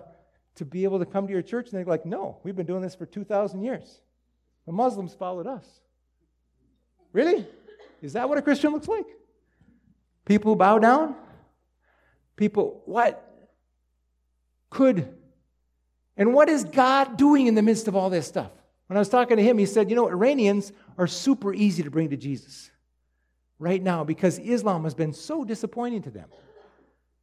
to 0.56 0.64
be 0.64 0.84
able 0.84 0.98
to 0.98 1.04
come 1.04 1.26
to 1.26 1.32
your 1.32 1.42
church? 1.42 1.68
And 1.68 1.74
they're 1.78 1.84
like, 1.84 2.06
No, 2.06 2.38
we've 2.42 2.56
been 2.56 2.66
doing 2.66 2.82
this 2.82 2.94
for 2.94 3.04
2,000 3.04 3.62
years. 3.62 4.00
The 4.64 4.72
Muslims 4.72 5.12
followed 5.12 5.46
us. 5.46 5.66
Really? 7.12 7.46
Is 8.00 8.14
that 8.14 8.28
what 8.28 8.38
a 8.38 8.42
Christian 8.42 8.72
looks 8.72 8.88
like? 8.88 9.06
People 10.24 10.56
bow 10.56 10.78
down? 10.78 11.16
People, 12.36 12.80
what? 12.86 13.28
Could 14.70 15.14
and 16.22 16.32
what 16.32 16.48
is 16.48 16.62
God 16.62 17.16
doing 17.16 17.48
in 17.48 17.56
the 17.56 17.62
midst 17.62 17.88
of 17.88 17.96
all 17.96 18.08
this 18.08 18.28
stuff? 18.28 18.52
When 18.86 18.96
I 18.96 19.00
was 19.00 19.08
talking 19.08 19.38
to 19.38 19.42
him, 19.42 19.58
he 19.58 19.66
said, 19.66 19.90
You 19.90 19.96
know, 19.96 20.08
Iranians 20.08 20.70
are 20.96 21.08
super 21.08 21.52
easy 21.52 21.82
to 21.82 21.90
bring 21.90 22.10
to 22.10 22.16
Jesus 22.16 22.70
right 23.58 23.82
now 23.82 24.04
because 24.04 24.38
Islam 24.38 24.84
has 24.84 24.94
been 24.94 25.12
so 25.12 25.42
disappointing 25.44 26.02
to 26.02 26.10
them. 26.10 26.28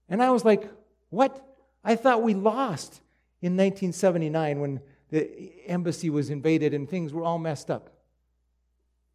And 0.09 0.21
I 0.21 0.31
was 0.31 0.43
like, 0.43 0.69
What? 1.11 1.41
I 1.81 1.95
thought 1.95 2.23
we 2.23 2.33
lost 2.33 2.99
in 3.41 3.53
1979 3.53 4.59
when 4.59 4.81
the 5.11 5.49
embassy 5.65 6.09
was 6.09 6.29
invaded 6.29 6.73
and 6.73 6.89
things 6.89 7.13
were 7.13 7.23
all 7.23 7.39
messed 7.39 7.71
up. 7.71 7.91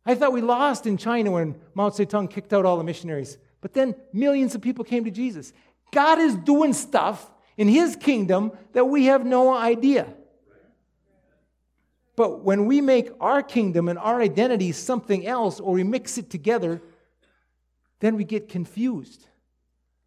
I 0.06 0.14
thought 0.14 0.32
we 0.32 0.40
lost 0.40 0.86
in 0.86 0.96
China 0.96 1.32
when 1.32 1.56
Mao 1.74 1.90
Zedong 1.90 2.30
kicked 2.30 2.54
out 2.54 2.64
all 2.64 2.78
the 2.78 2.84
missionaries. 2.84 3.36
But 3.60 3.74
then 3.74 3.96
millions 4.14 4.54
of 4.54 4.62
people 4.62 4.82
came 4.82 5.04
to 5.04 5.10
Jesus. 5.10 5.52
God 5.92 6.18
is 6.20 6.36
doing 6.36 6.72
stuff 6.72 7.30
in 7.56 7.68
his 7.68 7.96
kingdom 7.96 8.52
that 8.72 8.86
we 8.86 9.06
have 9.06 9.24
no 9.24 9.54
idea. 9.54 10.12
But 12.16 12.42
when 12.44 12.66
we 12.66 12.80
make 12.80 13.10
our 13.20 13.42
kingdom 13.42 13.88
and 13.88 13.98
our 13.98 14.20
identity 14.20 14.72
something 14.72 15.26
else 15.26 15.58
or 15.58 15.72
we 15.72 15.82
mix 15.82 16.16
it 16.16 16.30
together, 16.30 16.80
then 18.00 18.16
we 18.16 18.24
get 18.24 18.48
confused 18.48 19.26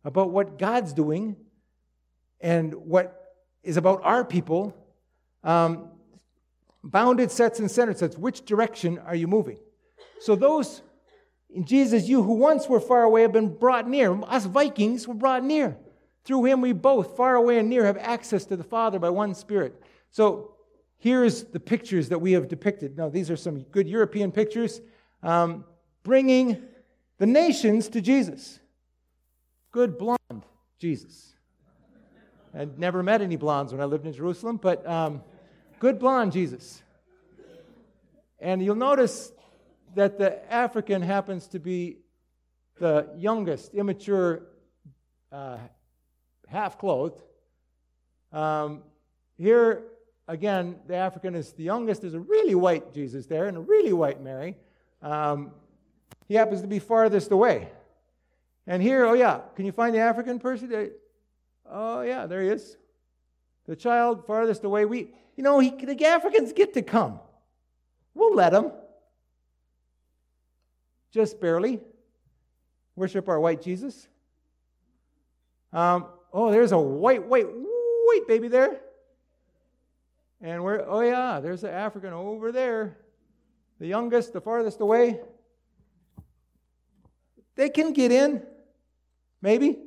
about 0.06 0.32
what 0.32 0.58
God's 0.58 0.94
doing 0.94 1.36
and 2.40 2.74
what 2.74 3.36
is 3.64 3.76
about 3.76 4.02
our 4.04 4.24
people. 4.24 4.76
Um, 5.44 5.90
bounded 6.84 7.32
sets 7.32 7.60
and 7.60 7.70
centered 7.70 7.98
sets. 7.98 8.18
Which 8.18 8.46
direction 8.46 9.00
are 9.00 9.16
you 9.16 9.28
moving? 9.28 9.58
So, 10.20 10.36
those 10.36 10.82
in 11.50 11.66
Jesus, 11.66 12.08
you 12.08 12.24
who 12.24 12.34
once 12.34 12.68
were 12.68 12.80
far 12.80 13.04
away 13.04 13.24
have 13.24 13.34
been 13.34 13.56
brought 13.56 13.90
near. 13.90 14.18
Us 14.24 14.46
Vikings 14.46 15.08
were 15.08 15.14
brought 15.14 15.44
near. 15.44 15.78
Through 16.28 16.44
him, 16.44 16.60
we 16.60 16.74
both, 16.74 17.16
far 17.16 17.36
away 17.36 17.58
and 17.58 17.70
near, 17.70 17.86
have 17.86 17.96
access 18.00 18.44
to 18.48 18.58
the 18.58 18.64
Father 18.64 19.00
by 19.00 19.10
one 19.10 19.34
Spirit. 19.34 19.82
So 20.12 20.56
here's 20.98 21.46
the 21.46 21.60
pictures 21.62 22.10
that 22.10 22.20
we 22.20 22.34
have 22.34 22.50
depicted. 22.50 22.98
Now, 22.98 23.08
these 23.08 23.32
are 23.32 23.38
some 23.38 23.62
good 23.62 23.88
European 23.88 24.34
pictures 24.34 24.82
um, 25.24 25.64
bringing 26.04 26.62
the 27.18 27.26
nations 27.26 27.88
to 27.88 28.02
Jesus. 28.02 28.60
Good 29.72 29.98
blonde 29.98 30.44
Jesus. 30.80 31.34
I'd 32.54 32.78
never 32.78 33.02
met 33.02 33.22
any 33.22 33.38
blondes 33.38 33.72
when 33.72 33.82
I 33.82 33.86
lived 33.86 34.06
in 34.06 34.12
Jerusalem, 34.12 34.58
but 34.58 34.86
um, 34.86 35.24
good 35.80 35.98
blonde 35.98 36.34
Jesus. 36.34 36.84
And 38.40 38.62
you'll 38.62 38.76
notice 38.76 39.32
that 39.96 40.18
the 40.18 40.52
African 40.52 41.02
happens 41.02 41.48
to 41.48 41.60
be 41.60 42.00
the 42.80 43.08
youngest, 43.16 43.74
immature 43.74 44.44
uh, 45.32 45.58
half 46.48 46.78
clothed. 46.78 47.22
Um, 48.32 48.84
here, 49.38 49.84
again, 50.28 50.78
the 50.88 50.96
African 50.96 51.36
is 51.36 51.54
the 51.54 51.64
youngest. 51.64 52.02
There's 52.02 52.14
a 52.14 52.20
really 52.20 52.56
white 52.56 52.94
Jesus 52.94 53.26
there 53.26 53.48
and 53.48 53.58
a 53.58 53.62
really 53.62 53.94
white 53.94 54.22
Mary. 54.22 54.58
Um, 55.02 55.52
he 56.28 56.36
happens 56.36 56.62
to 56.62 56.68
be 56.68 56.80
farthest 56.80 57.32
away. 57.32 57.70
And 58.66 58.82
here, 58.82 59.06
oh 59.06 59.14
yeah, 59.14 59.42
can 59.56 59.66
you 59.66 59.72
find 59.72 59.96
the 59.96 60.00
African 60.00 60.40
person? 60.40 60.92
Oh 61.70 62.02
yeah, 62.02 62.26
there 62.26 62.42
he 62.42 62.50
is. 62.50 62.78
The 63.66 63.76
child 63.76 64.26
farthest 64.26 64.64
away. 64.64 64.86
We, 64.86 65.10
you 65.36 65.44
know, 65.44 65.60
he, 65.60 65.70
the 65.70 66.06
Africans 66.06 66.52
get 66.54 66.74
to 66.74 66.82
come. 66.82 67.20
We'll 68.14 68.36
let 68.36 68.52
them. 68.52 68.72
Just 71.12 71.40
barely. 71.40 71.80
Worship 72.96 73.30
our 73.30 73.40
white 73.40 73.62
Jesus. 73.62 74.08
Um, 75.72 76.08
Oh, 76.34 76.52
there's 76.52 76.72
a 76.72 76.78
white, 76.78 77.26
white, 77.26 77.48
white 77.48 78.28
baby 78.28 78.48
there. 78.48 78.80
And 80.42 80.64
we're, 80.64 80.86
oh 80.88 81.02
yeah, 81.02 81.40
there's 81.40 81.64
an 81.64 81.72
African 81.72 82.14
over 82.14 82.52
there. 82.52 82.98
The 83.80 83.88
youngest, 83.88 84.34
the 84.34 84.42
farthest 84.42 84.82
away. 84.82 85.20
They 87.56 87.70
can 87.70 87.94
get 87.94 88.12
in, 88.12 88.44
maybe. 89.42 89.80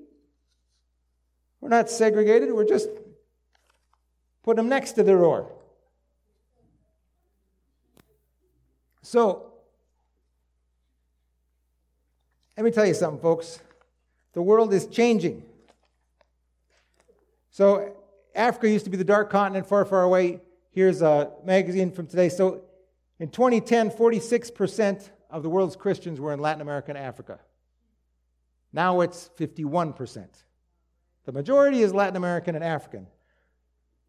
We're 1.60 1.68
not 1.68 1.90
segregated, 1.90 2.52
we're 2.52 2.64
just 2.64 2.88
put 4.42 4.56
them 4.56 4.68
next 4.68 4.92
to 4.92 5.02
the 5.02 5.12
door. 5.12 5.52
So, 9.02 9.52
let 12.56 12.64
me 12.64 12.70
tell 12.70 12.86
you 12.86 12.94
something, 12.94 13.20
folks. 13.20 13.60
The 14.32 14.42
world 14.42 14.72
is 14.72 14.86
changing. 14.86 15.42
So, 17.50 17.96
Africa 18.34 18.68
used 18.68 18.84
to 18.84 18.90
be 18.90 18.96
the 18.96 19.04
dark 19.04 19.30
continent 19.30 19.66
far, 19.66 19.84
far 19.84 20.02
away. 20.02 20.40
Here's 20.70 21.02
a 21.02 21.32
magazine 21.44 21.90
from 21.90 22.06
today. 22.06 22.28
So, 22.28 22.62
in 23.18 23.28
2010, 23.30 23.90
46% 23.90 25.10
of 25.30 25.42
the 25.42 25.48
world's 25.48 25.76
Christians 25.76 26.20
were 26.20 26.32
in 26.32 26.40
Latin 26.40 26.62
America 26.62 26.90
and 26.90 26.98
Africa. 26.98 27.40
Now 28.72 29.00
it's 29.00 29.30
51%. 29.38 30.26
The 31.26 31.32
majority 31.32 31.82
is 31.82 31.92
Latin 31.92 32.16
American 32.16 32.54
and 32.54 32.64
African. 32.64 33.06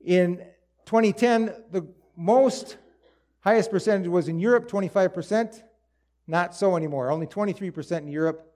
In 0.04 0.38
2010, 0.86 1.54
the 1.72 1.88
most 2.16 2.78
highest 3.42 3.72
percentage 3.72 4.08
was 4.08 4.28
in 4.28 4.40
Europe, 4.40 4.70
25%. 4.70 5.62
Not 6.28 6.56
so 6.56 6.78
anymore. 6.78 7.12
Only 7.12 7.28
23% 7.28 7.98
in 7.98 8.08
Europe, 8.08 8.51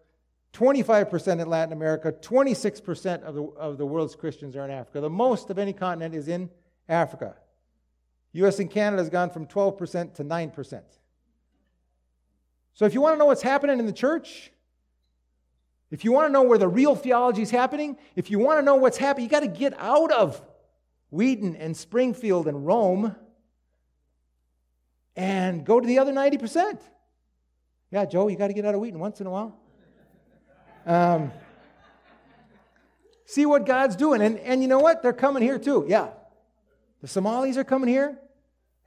25% 0.55 1.41
in 1.41 1.49
Latin 1.49 1.73
America, 1.73 2.13
26% 2.13 3.23
of 3.23 3.35
the, 3.35 3.43
of 3.43 3.77
the 3.77 3.85
world's 3.85 4.15
Christians 4.15 4.55
are 4.55 4.63
in 4.63 4.71
Africa. 4.71 5.01
The 5.01 5.09
most 5.09 5.49
of 5.49 5.59
any 5.59 5.73
continent 5.73 6.15
is 6.15 6.29
in 6.29 6.49
Africa. 6.87 7.35
US 8.31 8.59
and 8.59 8.71
Canada 8.71 9.01
has 9.01 9.09
gone 9.09 9.29
from 9.29 9.47
12% 9.47 10.15
to 10.15 10.23
9%. 10.23 10.81
So 12.73 12.85
if 12.85 12.93
you 12.93 13.01
want 13.01 13.15
to 13.15 13.19
know 13.19 13.25
what's 13.25 13.41
happening 13.41 13.79
in 13.79 13.85
the 13.85 13.93
church, 13.93 14.51
if 15.91 16.05
you 16.05 16.13
want 16.13 16.27
to 16.27 16.31
know 16.31 16.43
where 16.43 16.57
the 16.57 16.67
real 16.67 16.95
theology 16.95 17.41
is 17.41 17.51
happening, 17.51 17.97
if 18.15 18.31
you 18.31 18.39
want 18.39 18.59
to 18.59 18.63
know 18.63 18.75
what's 18.75 18.97
happening, 18.97 19.25
you 19.25 19.29
got 19.29 19.41
to 19.41 19.47
get 19.47 19.73
out 19.77 20.11
of 20.11 20.41
Wheaton 21.09 21.55
and 21.57 21.75
Springfield 21.75 22.47
and 22.47 22.65
Rome 22.65 23.15
and 25.17 25.65
go 25.65 25.79
to 25.79 25.87
the 25.87 25.99
other 25.99 26.13
90%. 26.13 26.79
Yeah, 27.91 28.05
Joe, 28.05 28.29
you 28.29 28.37
got 28.37 28.47
to 28.47 28.53
get 28.53 28.65
out 28.65 28.73
of 28.73 28.81
Wheaton 28.81 28.99
once 28.99 29.21
in 29.21 29.27
a 29.27 29.29
while. 29.29 29.57
Um, 30.85 31.31
see 33.25 33.45
what 33.45 33.65
God's 33.65 33.95
doing. 33.95 34.21
And, 34.21 34.37
and 34.39 34.61
you 34.61 34.67
know 34.67 34.79
what? 34.79 35.01
They're 35.01 35.13
coming 35.13 35.43
here 35.43 35.57
too. 35.57 35.85
Yeah. 35.87 36.09
The 37.01 37.07
Somalis 37.07 37.57
are 37.57 37.63
coming 37.63 37.89
here, 37.89 38.17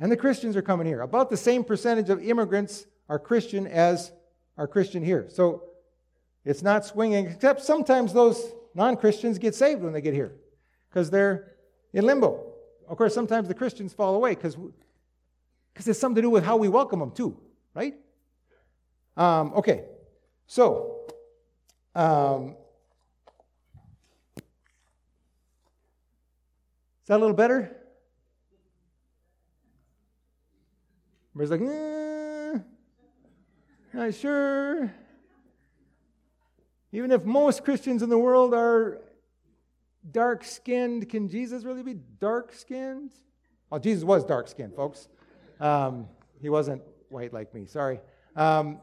and 0.00 0.10
the 0.10 0.16
Christians 0.16 0.56
are 0.56 0.62
coming 0.62 0.86
here. 0.86 1.02
About 1.02 1.30
the 1.30 1.36
same 1.36 1.62
percentage 1.62 2.10
of 2.10 2.22
immigrants 2.22 2.86
are 3.08 3.18
Christian 3.18 3.66
as 3.66 4.10
are 4.56 4.66
Christian 4.66 5.04
here. 5.04 5.26
So 5.28 5.62
it's 6.44 6.62
not 6.62 6.84
swinging, 6.84 7.26
except 7.26 7.62
sometimes 7.62 8.12
those 8.12 8.52
non 8.74 8.96
Christians 8.96 9.38
get 9.38 9.54
saved 9.54 9.82
when 9.82 9.92
they 9.92 10.00
get 10.00 10.14
here 10.14 10.32
because 10.88 11.10
they're 11.10 11.52
in 11.92 12.06
limbo. 12.06 12.44
Of 12.88 12.96
course, 12.96 13.14
sometimes 13.14 13.48
the 13.48 13.54
Christians 13.54 13.92
fall 13.92 14.14
away 14.14 14.34
because 14.34 14.56
it's 15.76 15.98
something 15.98 16.16
to 16.16 16.22
do 16.22 16.30
with 16.30 16.44
how 16.44 16.56
we 16.56 16.68
welcome 16.68 17.00
them, 17.00 17.10
too, 17.10 17.38
right? 17.74 17.94
Um, 19.16 19.52
okay, 19.54 19.84
so 20.46 20.97
um, 21.98 22.54
is 24.36 24.44
that 27.08 27.16
a 27.16 27.18
little 27.18 27.34
better? 27.34 27.74
Everybody's 31.34 31.60
like, 31.60 31.68
eh, 31.68 32.58
not 33.92 34.14
sure. 34.14 34.94
Even 36.92 37.10
if 37.10 37.24
most 37.24 37.64
Christians 37.64 38.02
in 38.02 38.10
the 38.10 38.18
world 38.18 38.54
are 38.54 39.00
dark 40.12 40.44
skinned, 40.44 41.08
can 41.08 41.28
Jesus 41.28 41.64
really 41.64 41.82
be 41.82 41.94
dark 41.94 42.54
skinned? 42.54 43.10
Well, 43.70 43.80
Jesus 43.80 44.04
was 44.04 44.24
dark 44.24 44.46
skinned, 44.46 44.76
folks. 44.76 45.08
Um, 45.58 46.06
he 46.40 46.48
wasn't 46.48 46.82
white 47.08 47.32
like 47.32 47.52
me, 47.52 47.66
sorry. 47.66 47.98
Um, 48.36 48.80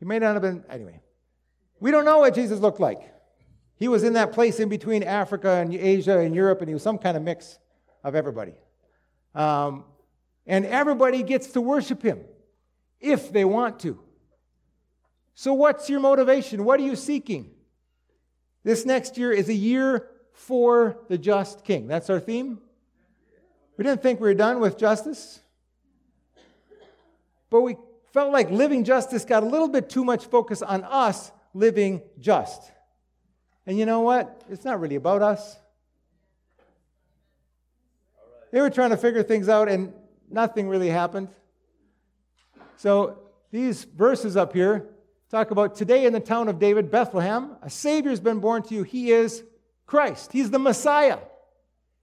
he 0.00 0.04
may 0.04 0.18
not 0.18 0.32
have 0.32 0.42
been, 0.42 0.64
anyway. 0.68 1.00
We 1.80 1.90
don't 1.90 2.04
know 2.04 2.18
what 2.18 2.34
Jesus 2.34 2.60
looked 2.60 2.78
like. 2.78 3.00
He 3.76 3.88
was 3.88 4.04
in 4.04 4.12
that 4.12 4.32
place 4.32 4.60
in 4.60 4.68
between 4.68 5.02
Africa 5.02 5.52
and 5.52 5.74
Asia 5.74 6.18
and 6.18 6.34
Europe, 6.34 6.60
and 6.60 6.68
he 6.68 6.74
was 6.74 6.82
some 6.82 6.98
kind 6.98 7.16
of 7.16 7.22
mix 7.22 7.58
of 8.04 8.14
everybody. 8.14 8.52
Um, 9.34 9.84
and 10.46 10.66
everybody 10.66 11.22
gets 11.22 11.48
to 11.52 11.62
worship 11.62 12.02
him 12.02 12.20
if 13.00 13.32
they 13.32 13.46
want 13.46 13.80
to. 13.80 13.98
So, 15.34 15.54
what's 15.54 15.88
your 15.88 16.00
motivation? 16.00 16.64
What 16.64 16.78
are 16.80 16.82
you 16.82 16.96
seeking? 16.96 17.50
This 18.62 18.84
next 18.84 19.16
year 19.16 19.32
is 19.32 19.48
a 19.48 19.54
year 19.54 20.10
for 20.32 20.98
the 21.08 21.16
just 21.16 21.64
king. 21.64 21.86
That's 21.86 22.10
our 22.10 22.20
theme. 22.20 22.58
We 23.78 23.84
didn't 23.84 24.02
think 24.02 24.20
we 24.20 24.28
were 24.28 24.34
done 24.34 24.60
with 24.60 24.76
justice, 24.76 25.40
but 27.48 27.62
we 27.62 27.76
felt 28.12 28.30
like 28.30 28.50
living 28.50 28.84
justice 28.84 29.24
got 29.24 29.42
a 29.42 29.46
little 29.46 29.68
bit 29.68 29.88
too 29.88 30.04
much 30.04 30.26
focus 30.26 30.60
on 30.60 30.84
us 30.84 31.32
living 31.54 32.02
just. 32.18 32.70
And 33.66 33.78
you 33.78 33.86
know 33.86 34.00
what? 34.00 34.42
It's 34.50 34.64
not 34.64 34.80
really 34.80 34.96
about 34.96 35.22
us. 35.22 35.56
They 38.52 38.60
were 38.60 38.70
trying 38.70 38.90
to 38.90 38.96
figure 38.96 39.22
things 39.22 39.48
out, 39.48 39.68
and 39.68 39.92
nothing 40.28 40.68
really 40.68 40.88
happened. 40.88 41.28
So, 42.76 43.18
these 43.52 43.84
verses 43.84 44.36
up 44.36 44.52
here 44.52 44.86
talk 45.30 45.50
about 45.50 45.76
today 45.76 46.06
in 46.06 46.12
the 46.12 46.20
town 46.20 46.48
of 46.48 46.58
David, 46.58 46.90
Bethlehem, 46.90 47.56
a 47.62 47.70
Savior 47.70 48.10
has 48.10 48.20
been 48.20 48.40
born 48.40 48.62
to 48.64 48.74
you. 48.74 48.82
He 48.82 49.12
is 49.12 49.44
Christ. 49.86 50.32
He's 50.32 50.50
the 50.50 50.58
Messiah. 50.58 51.18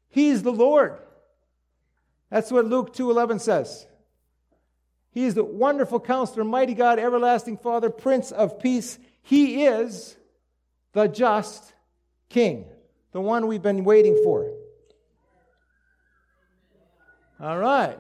He's 0.10 0.44
the 0.44 0.52
Lord. 0.52 0.98
That's 2.30 2.52
what 2.52 2.66
Luke 2.66 2.94
2:11 2.94 3.40
says. 3.40 3.88
He 5.12 5.26
is 5.26 5.34
the 5.34 5.44
wonderful 5.44 6.00
counselor, 6.00 6.44
mighty 6.44 6.74
God, 6.74 7.00
everlasting 7.00 7.58
Father, 7.58 7.90
Prince 7.90 8.32
of 8.32 8.60
Peace. 8.60 9.00
He 9.28 9.66
is 9.66 10.16
the 10.94 11.08
just 11.08 11.74
King, 12.30 12.64
the 13.12 13.20
one 13.20 13.48
we've 13.48 13.62
been 13.62 13.84
waiting 13.84 14.18
for. 14.24 14.50
All 17.42 17.58
right. 17.58 18.00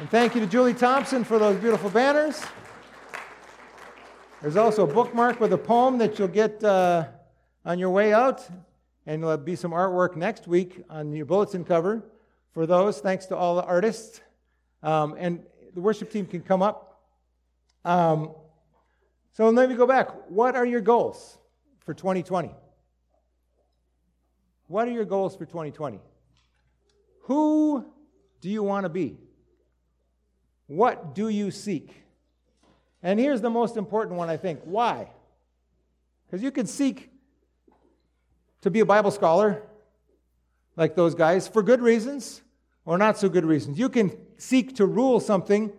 And 0.00 0.10
thank 0.10 0.34
you 0.34 0.40
to 0.40 0.48
Julie 0.48 0.74
Thompson 0.74 1.22
for 1.22 1.38
those 1.38 1.60
beautiful 1.60 1.90
banners. 1.90 2.42
There's 4.40 4.56
also 4.56 4.82
a 4.82 4.92
bookmark 4.92 5.38
with 5.38 5.52
a 5.52 5.58
poem 5.58 5.98
that 5.98 6.18
you'll 6.18 6.26
get 6.26 6.64
uh, 6.64 7.06
on 7.64 7.78
your 7.78 7.90
way 7.90 8.12
out, 8.12 8.44
and 9.06 9.22
there'll 9.22 9.36
be 9.36 9.54
some 9.54 9.70
artwork 9.70 10.16
next 10.16 10.48
week 10.48 10.82
on 10.90 11.12
your 11.12 11.26
bulletin 11.26 11.64
cover 11.64 12.02
for 12.52 12.66
those. 12.66 12.98
Thanks 12.98 13.26
to 13.26 13.36
all 13.36 13.54
the 13.54 13.62
artists. 13.62 14.20
Um, 14.82 15.14
and 15.16 15.44
the 15.72 15.80
worship 15.80 16.10
team 16.10 16.26
can 16.26 16.40
come 16.40 16.62
up. 16.62 16.91
Um, 17.84 18.34
so 19.32 19.48
let 19.48 19.68
me 19.68 19.74
go 19.74 19.86
back. 19.86 20.08
What 20.28 20.56
are 20.56 20.66
your 20.66 20.80
goals 20.80 21.38
for 21.80 21.94
2020? 21.94 22.50
What 24.68 24.88
are 24.88 24.90
your 24.90 25.04
goals 25.04 25.36
for 25.36 25.44
2020? 25.44 26.00
Who 27.22 27.84
do 28.40 28.48
you 28.48 28.62
want 28.62 28.84
to 28.84 28.88
be? 28.88 29.18
What 30.66 31.14
do 31.14 31.28
you 31.28 31.50
seek? 31.50 31.94
And 33.02 33.18
here's 33.18 33.40
the 33.40 33.50
most 33.50 33.76
important 33.76 34.16
one, 34.16 34.30
I 34.30 34.36
think. 34.36 34.60
Why? 34.64 35.10
Because 36.26 36.42
you 36.42 36.50
could 36.50 36.68
seek 36.68 37.10
to 38.62 38.70
be 38.70 38.80
a 38.80 38.86
Bible 38.86 39.10
scholar, 39.10 39.62
like 40.76 40.94
those 40.94 41.14
guys, 41.14 41.48
for 41.48 41.62
good 41.62 41.80
reasons 41.80 42.42
or 42.84 42.96
not 42.96 43.18
so 43.18 43.28
good 43.28 43.44
reasons. 43.44 43.78
You 43.78 43.88
can 43.88 44.16
seek 44.38 44.76
to 44.76 44.86
rule 44.86 45.20
something, 45.20 45.72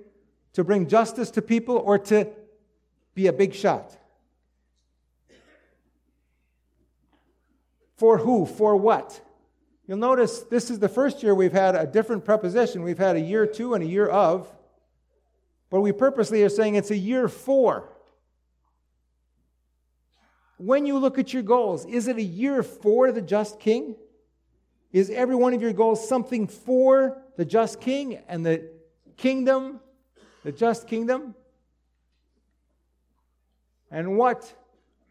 to 0.54 0.64
bring 0.64 0.88
justice 0.88 1.32
to 1.32 1.42
people, 1.42 1.78
or 1.78 1.98
to 1.98 2.28
be 3.16 3.28
a 3.28 3.34
big 3.34 3.54
shot. 3.54 3.98
For 7.98 8.18
who? 8.18 8.46
For 8.46 8.76
what? 8.76 9.22
You'll 9.88 9.98
notice 9.98 10.40
this 10.40 10.70
is 10.70 10.80
the 10.80 10.90
first 10.90 11.24
year 11.24 11.36
we've 11.36 11.52
had 11.52 11.76
a 11.76 11.86
different 11.86 12.24
preposition. 12.24 12.84
We've 12.84 12.98
had 12.98 13.16
a 13.16 13.20
year 13.22 13.46
to 13.46 13.74
and 13.74 13.84
a 13.84 13.88
year 13.88 14.08
of. 14.08 14.52
But 15.70 15.82
we 15.82 15.92
purposely 15.92 16.44
are 16.44 16.50
saying 16.50 16.76
it's 16.76 16.92
a 16.92 16.98
year 16.98 17.28
for. 17.28 17.90
When 20.58 20.86
you 20.86 21.00
look 21.00 21.18
at 21.18 21.34
your 21.34 21.44
goals, 21.44 21.86
is 21.86 22.08
it 22.08 22.18
a 22.18 22.24
year 22.24 22.64
for 22.64 23.12
the 23.12 23.22
just 23.22 23.60
king? 23.60 23.96
Is 24.92 25.10
every 25.10 25.36
one 25.36 25.54
of 25.54 25.62
your 25.62 25.74
goals 25.74 26.08
something 26.08 26.48
for 26.48 27.22
the 27.36 27.44
just 27.44 27.82
king 27.82 28.20
and 28.28 28.46
the 28.46 28.70
kingdom, 29.18 29.80
the 30.44 30.52
just 30.52 30.88
kingdom? 30.88 31.36
And 33.90 34.18
what 34.18 34.54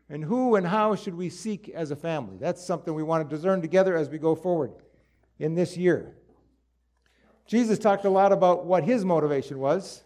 and 0.09 0.23
who 0.23 0.57
and 0.57 0.67
how 0.67 0.95
should 0.95 1.15
we 1.15 1.31
seek 1.31 1.69
as 1.71 1.91
a 1.91 1.97
family? 1.97 2.37
That's 2.39 2.63
something 2.63 2.93
we 2.93 3.03
want 3.03 3.29
to 3.29 3.37
discern 3.37 3.63
together 3.63 3.97
as 3.97 4.11
we 4.11 4.19
go 4.19 4.35
forward 4.35 4.73
in 5.39 5.55
this 5.55 5.77
year. 5.77 6.15
Jesus 7.47 7.79
talked 7.79 8.05
a 8.05 8.11
lot 8.11 8.33
about 8.33 8.67
what 8.67 8.85
his 8.85 9.05
motivation 9.05 9.59
was. 9.59 10.03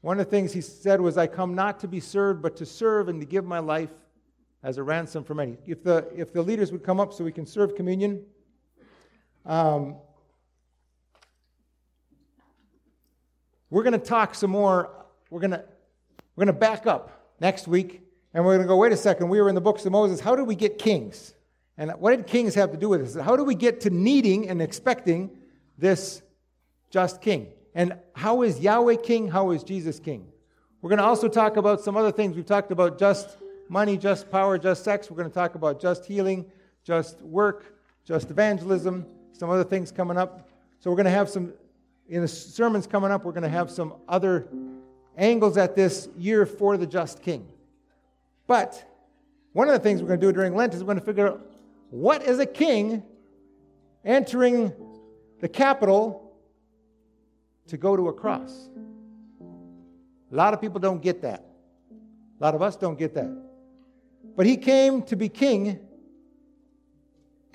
One 0.00 0.20
of 0.20 0.26
the 0.26 0.30
things 0.30 0.52
he 0.52 0.60
said 0.60 1.00
was, 1.00 1.18
I 1.18 1.26
come 1.26 1.54
not 1.54 1.80
to 1.80 1.88
be 1.88 2.00
served, 2.00 2.40
but 2.42 2.56
to 2.58 2.66
serve 2.66 3.08
and 3.08 3.20
to 3.20 3.26
give 3.26 3.44
my 3.44 3.58
life 3.58 3.90
as 4.62 4.78
a 4.78 4.82
ransom 4.82 5.24
for 5.24 5.34
many. 5.34 5.58
If 5.66 5.82
the, 5.82 6.08
if 6.14 6.32
the 6.32 6.42
leaders 6.42 6.70
would 6.72 6.84
come 6.84 7.00
up 7.00 7.12
so 7.12 7.24
we 7.24 7.32
can 7.32 7.46
serve 7.46 7.74
communion. 7.74 8.24
Um, 9.44 9.96
we're 13.70 13.82
going 13.82 13.92
to 13.92 13.98
talk 13.98 14.34
some 14.34 14.50
more. 14.50 14.90
We're 15.30 15.40
going 15.40 15.52
to 15.52 15.64
We're 16.36 16.44
going 16.44 16.54
to 16.54 16.60
back 16.60 16.86
up 16.86 17.32
next 17.40 17.66
week 17.66 18.02
and 18.34 18.44
we're 18.44 18.56
going 18.56 18.66
to 18.66 18.68
go, 18.68 18.76
wait 18.76 18.92
a 18.92 18.96
second, 18.96 19.28
we 19.28 19.40
were 19.40 19.48
in 19.48 19.54
the 19.54 19.60
books 19.60 19.86
of 19.86 19.92
Moses. 19.92 20.20
How 20.20 20.36
did 20.36 20.46
we 20.46 20.54
get 20.54 20.78
kings? 20.78 21.34
And 21.78 21.90
what 21.92 22.16
did 22.16 22.26
kings 22.26 22.54
have 22.54 22.70
to 22.72 22.76
do 22.76 22.88
with 22.90 23.00
this? 23.00 23.22
How 23.22 23.36
do 23.36 23.44
we 23.44 23.54
get 23.54 23.80
to 23.82 23.90
needing 23.90 24.48
and 24.48 24.62
expecting 24.62 25.30
this 25.78 26.22
just 26.90 27.20
king? 27.20 27.48
And 27.74 27.94
how 28.14 28.42
is 28.42 28.60
Yahweh 28.60 28.96
king? 28.96 29.28
How 29.28 29.50
is 29.50 29.62
Jesus 29.62 29.98
king? 29.98 30.26
We're 30.80 30.90
going 30.90 30.98
to 30.98 31.04
also 31.04 31.28
talk 31.28 31.56
about 31.56 31.80
some 31.80 31.96
other 31.96 32.12
things. 32.12 32.36
We've 32.36 32.46
talked 32.46 32.70
about 32.70 32.98
just 32.98 33.36
money, 33.68 33.96
just 33.98 34.30
power, 34.30 34.58
just 34.58 34.84
sex. 34.84 35.10
We're 35.10 35.16
going 35.16 35.28
to 35.28 35.34
talk 35.34 35.54
about 35.54 35.80
just 35.80 36.06
healing, 36.06 36.46
just 36.84 37.20
work, 37.22 37.74
just 38.04 38.30
evangelism, 38.30 39.04
some 39.32 39.50
other 39.50 39.64
things 39.64 39.90
coming 39.90 40.16
up. 40.16 40.48
So 40.78 40.90
we're 40.90 40.96
going 40.96 41.06
to 41.06 41.10
have 41.10 41.28
some, 41.28 41.52
in 42.08 42.22
the 42.22 42.28
sermons 42.28 42.86
coming 42.86 43.10
up, 43.10 43.24
we're 43.24 43.32
going 43.32 43.42
to 43.42 43.48
have 43.48 43.70
some 43.70 43.94
other 44.08 44.48
angles 45.16 45.56
at 45.56 45.74
this 45.74 46.08
year 46.16 46.46
for 46.46 46.76
the 46.76 46.86
just 46.86 47.22
king. 47.22 47.46
But 48.46 48.84
one 49.52 49.68
of 49.68 49.74
the 49.74 49.80
things 49.80 50.02
we're 50.02 50.08
going 50.08 50.20
to 50.20 50.26
do 50.26 50.32
during 50.32 50.54
Lent 50.54 50.74
is 50.74 50.82
we're 50.82 50.86
going 50.86 51.00
to 51.00 51.04
figure 51.04 51.28
out 51.28 51.46
what 51.90 52.22
is 52.22 52.38
a 52.38 52.46
king 52.46 53.02
entering 54.04 54.72
the 55.40 55.48
capital 55.48 56.32
to 57.68 57.76
go 57.76 57.96
to 57.96 58.08
a 58.08 58.12
cross. 58.12 58.68
A 60.32 60.34
lot 60.34 60.54
of 60.54 60.60
people 60.60 60.80
don't 60.80 61.02
get 61.02 61.22
that. 61.22 61.44
A 62.38 62.44
lot 62.44 62.54
of 62.54 62.62
us 62.62 62.76
don't 62.76 62.98
get 62.98 63.14
that. 63.14 63.30
But 64.36 64.46
he 64.46 64.56
came 64.56 65.02
to 65.04 65.16
be 65.16 65.28
king, 65.28 65.80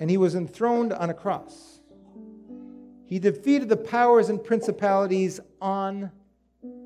and 0.00 0.10
he 0.10 0.16
was 0.16 0.34
enthroned 0.34 0.92
on 0.92 1.10
a 1.10 1.14
cross. 1.14 1.71
He 3.12 3.18
defeated 3.18 3.68
the 3.68 3.76
powers 3.76 4.30
and 4.30 4.42
principalities 4.42 5.38
on 5.60 6.10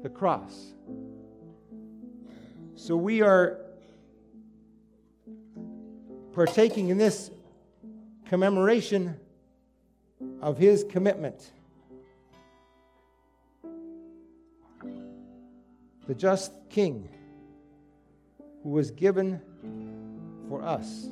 the 0.02 0.08
cross. 0.08 0.72
So 2.74 2.96
we 2.96 3.22
are 3.22 3.60
partaking 6.32 6.88
in 6.88 6.98
this 6.98 7.30
commemoration 8.24 9.20
of 10.42 10.58
his 10.58 10.82
commitment. 10.90 11.52
The 16.08 16.14
just 16.16 16.50
king 16.70 17.08
who 18.64 18.70
was 18.70 18.90
given 18.90 19.40
for 20.48 20.60
us. 20.60 21.06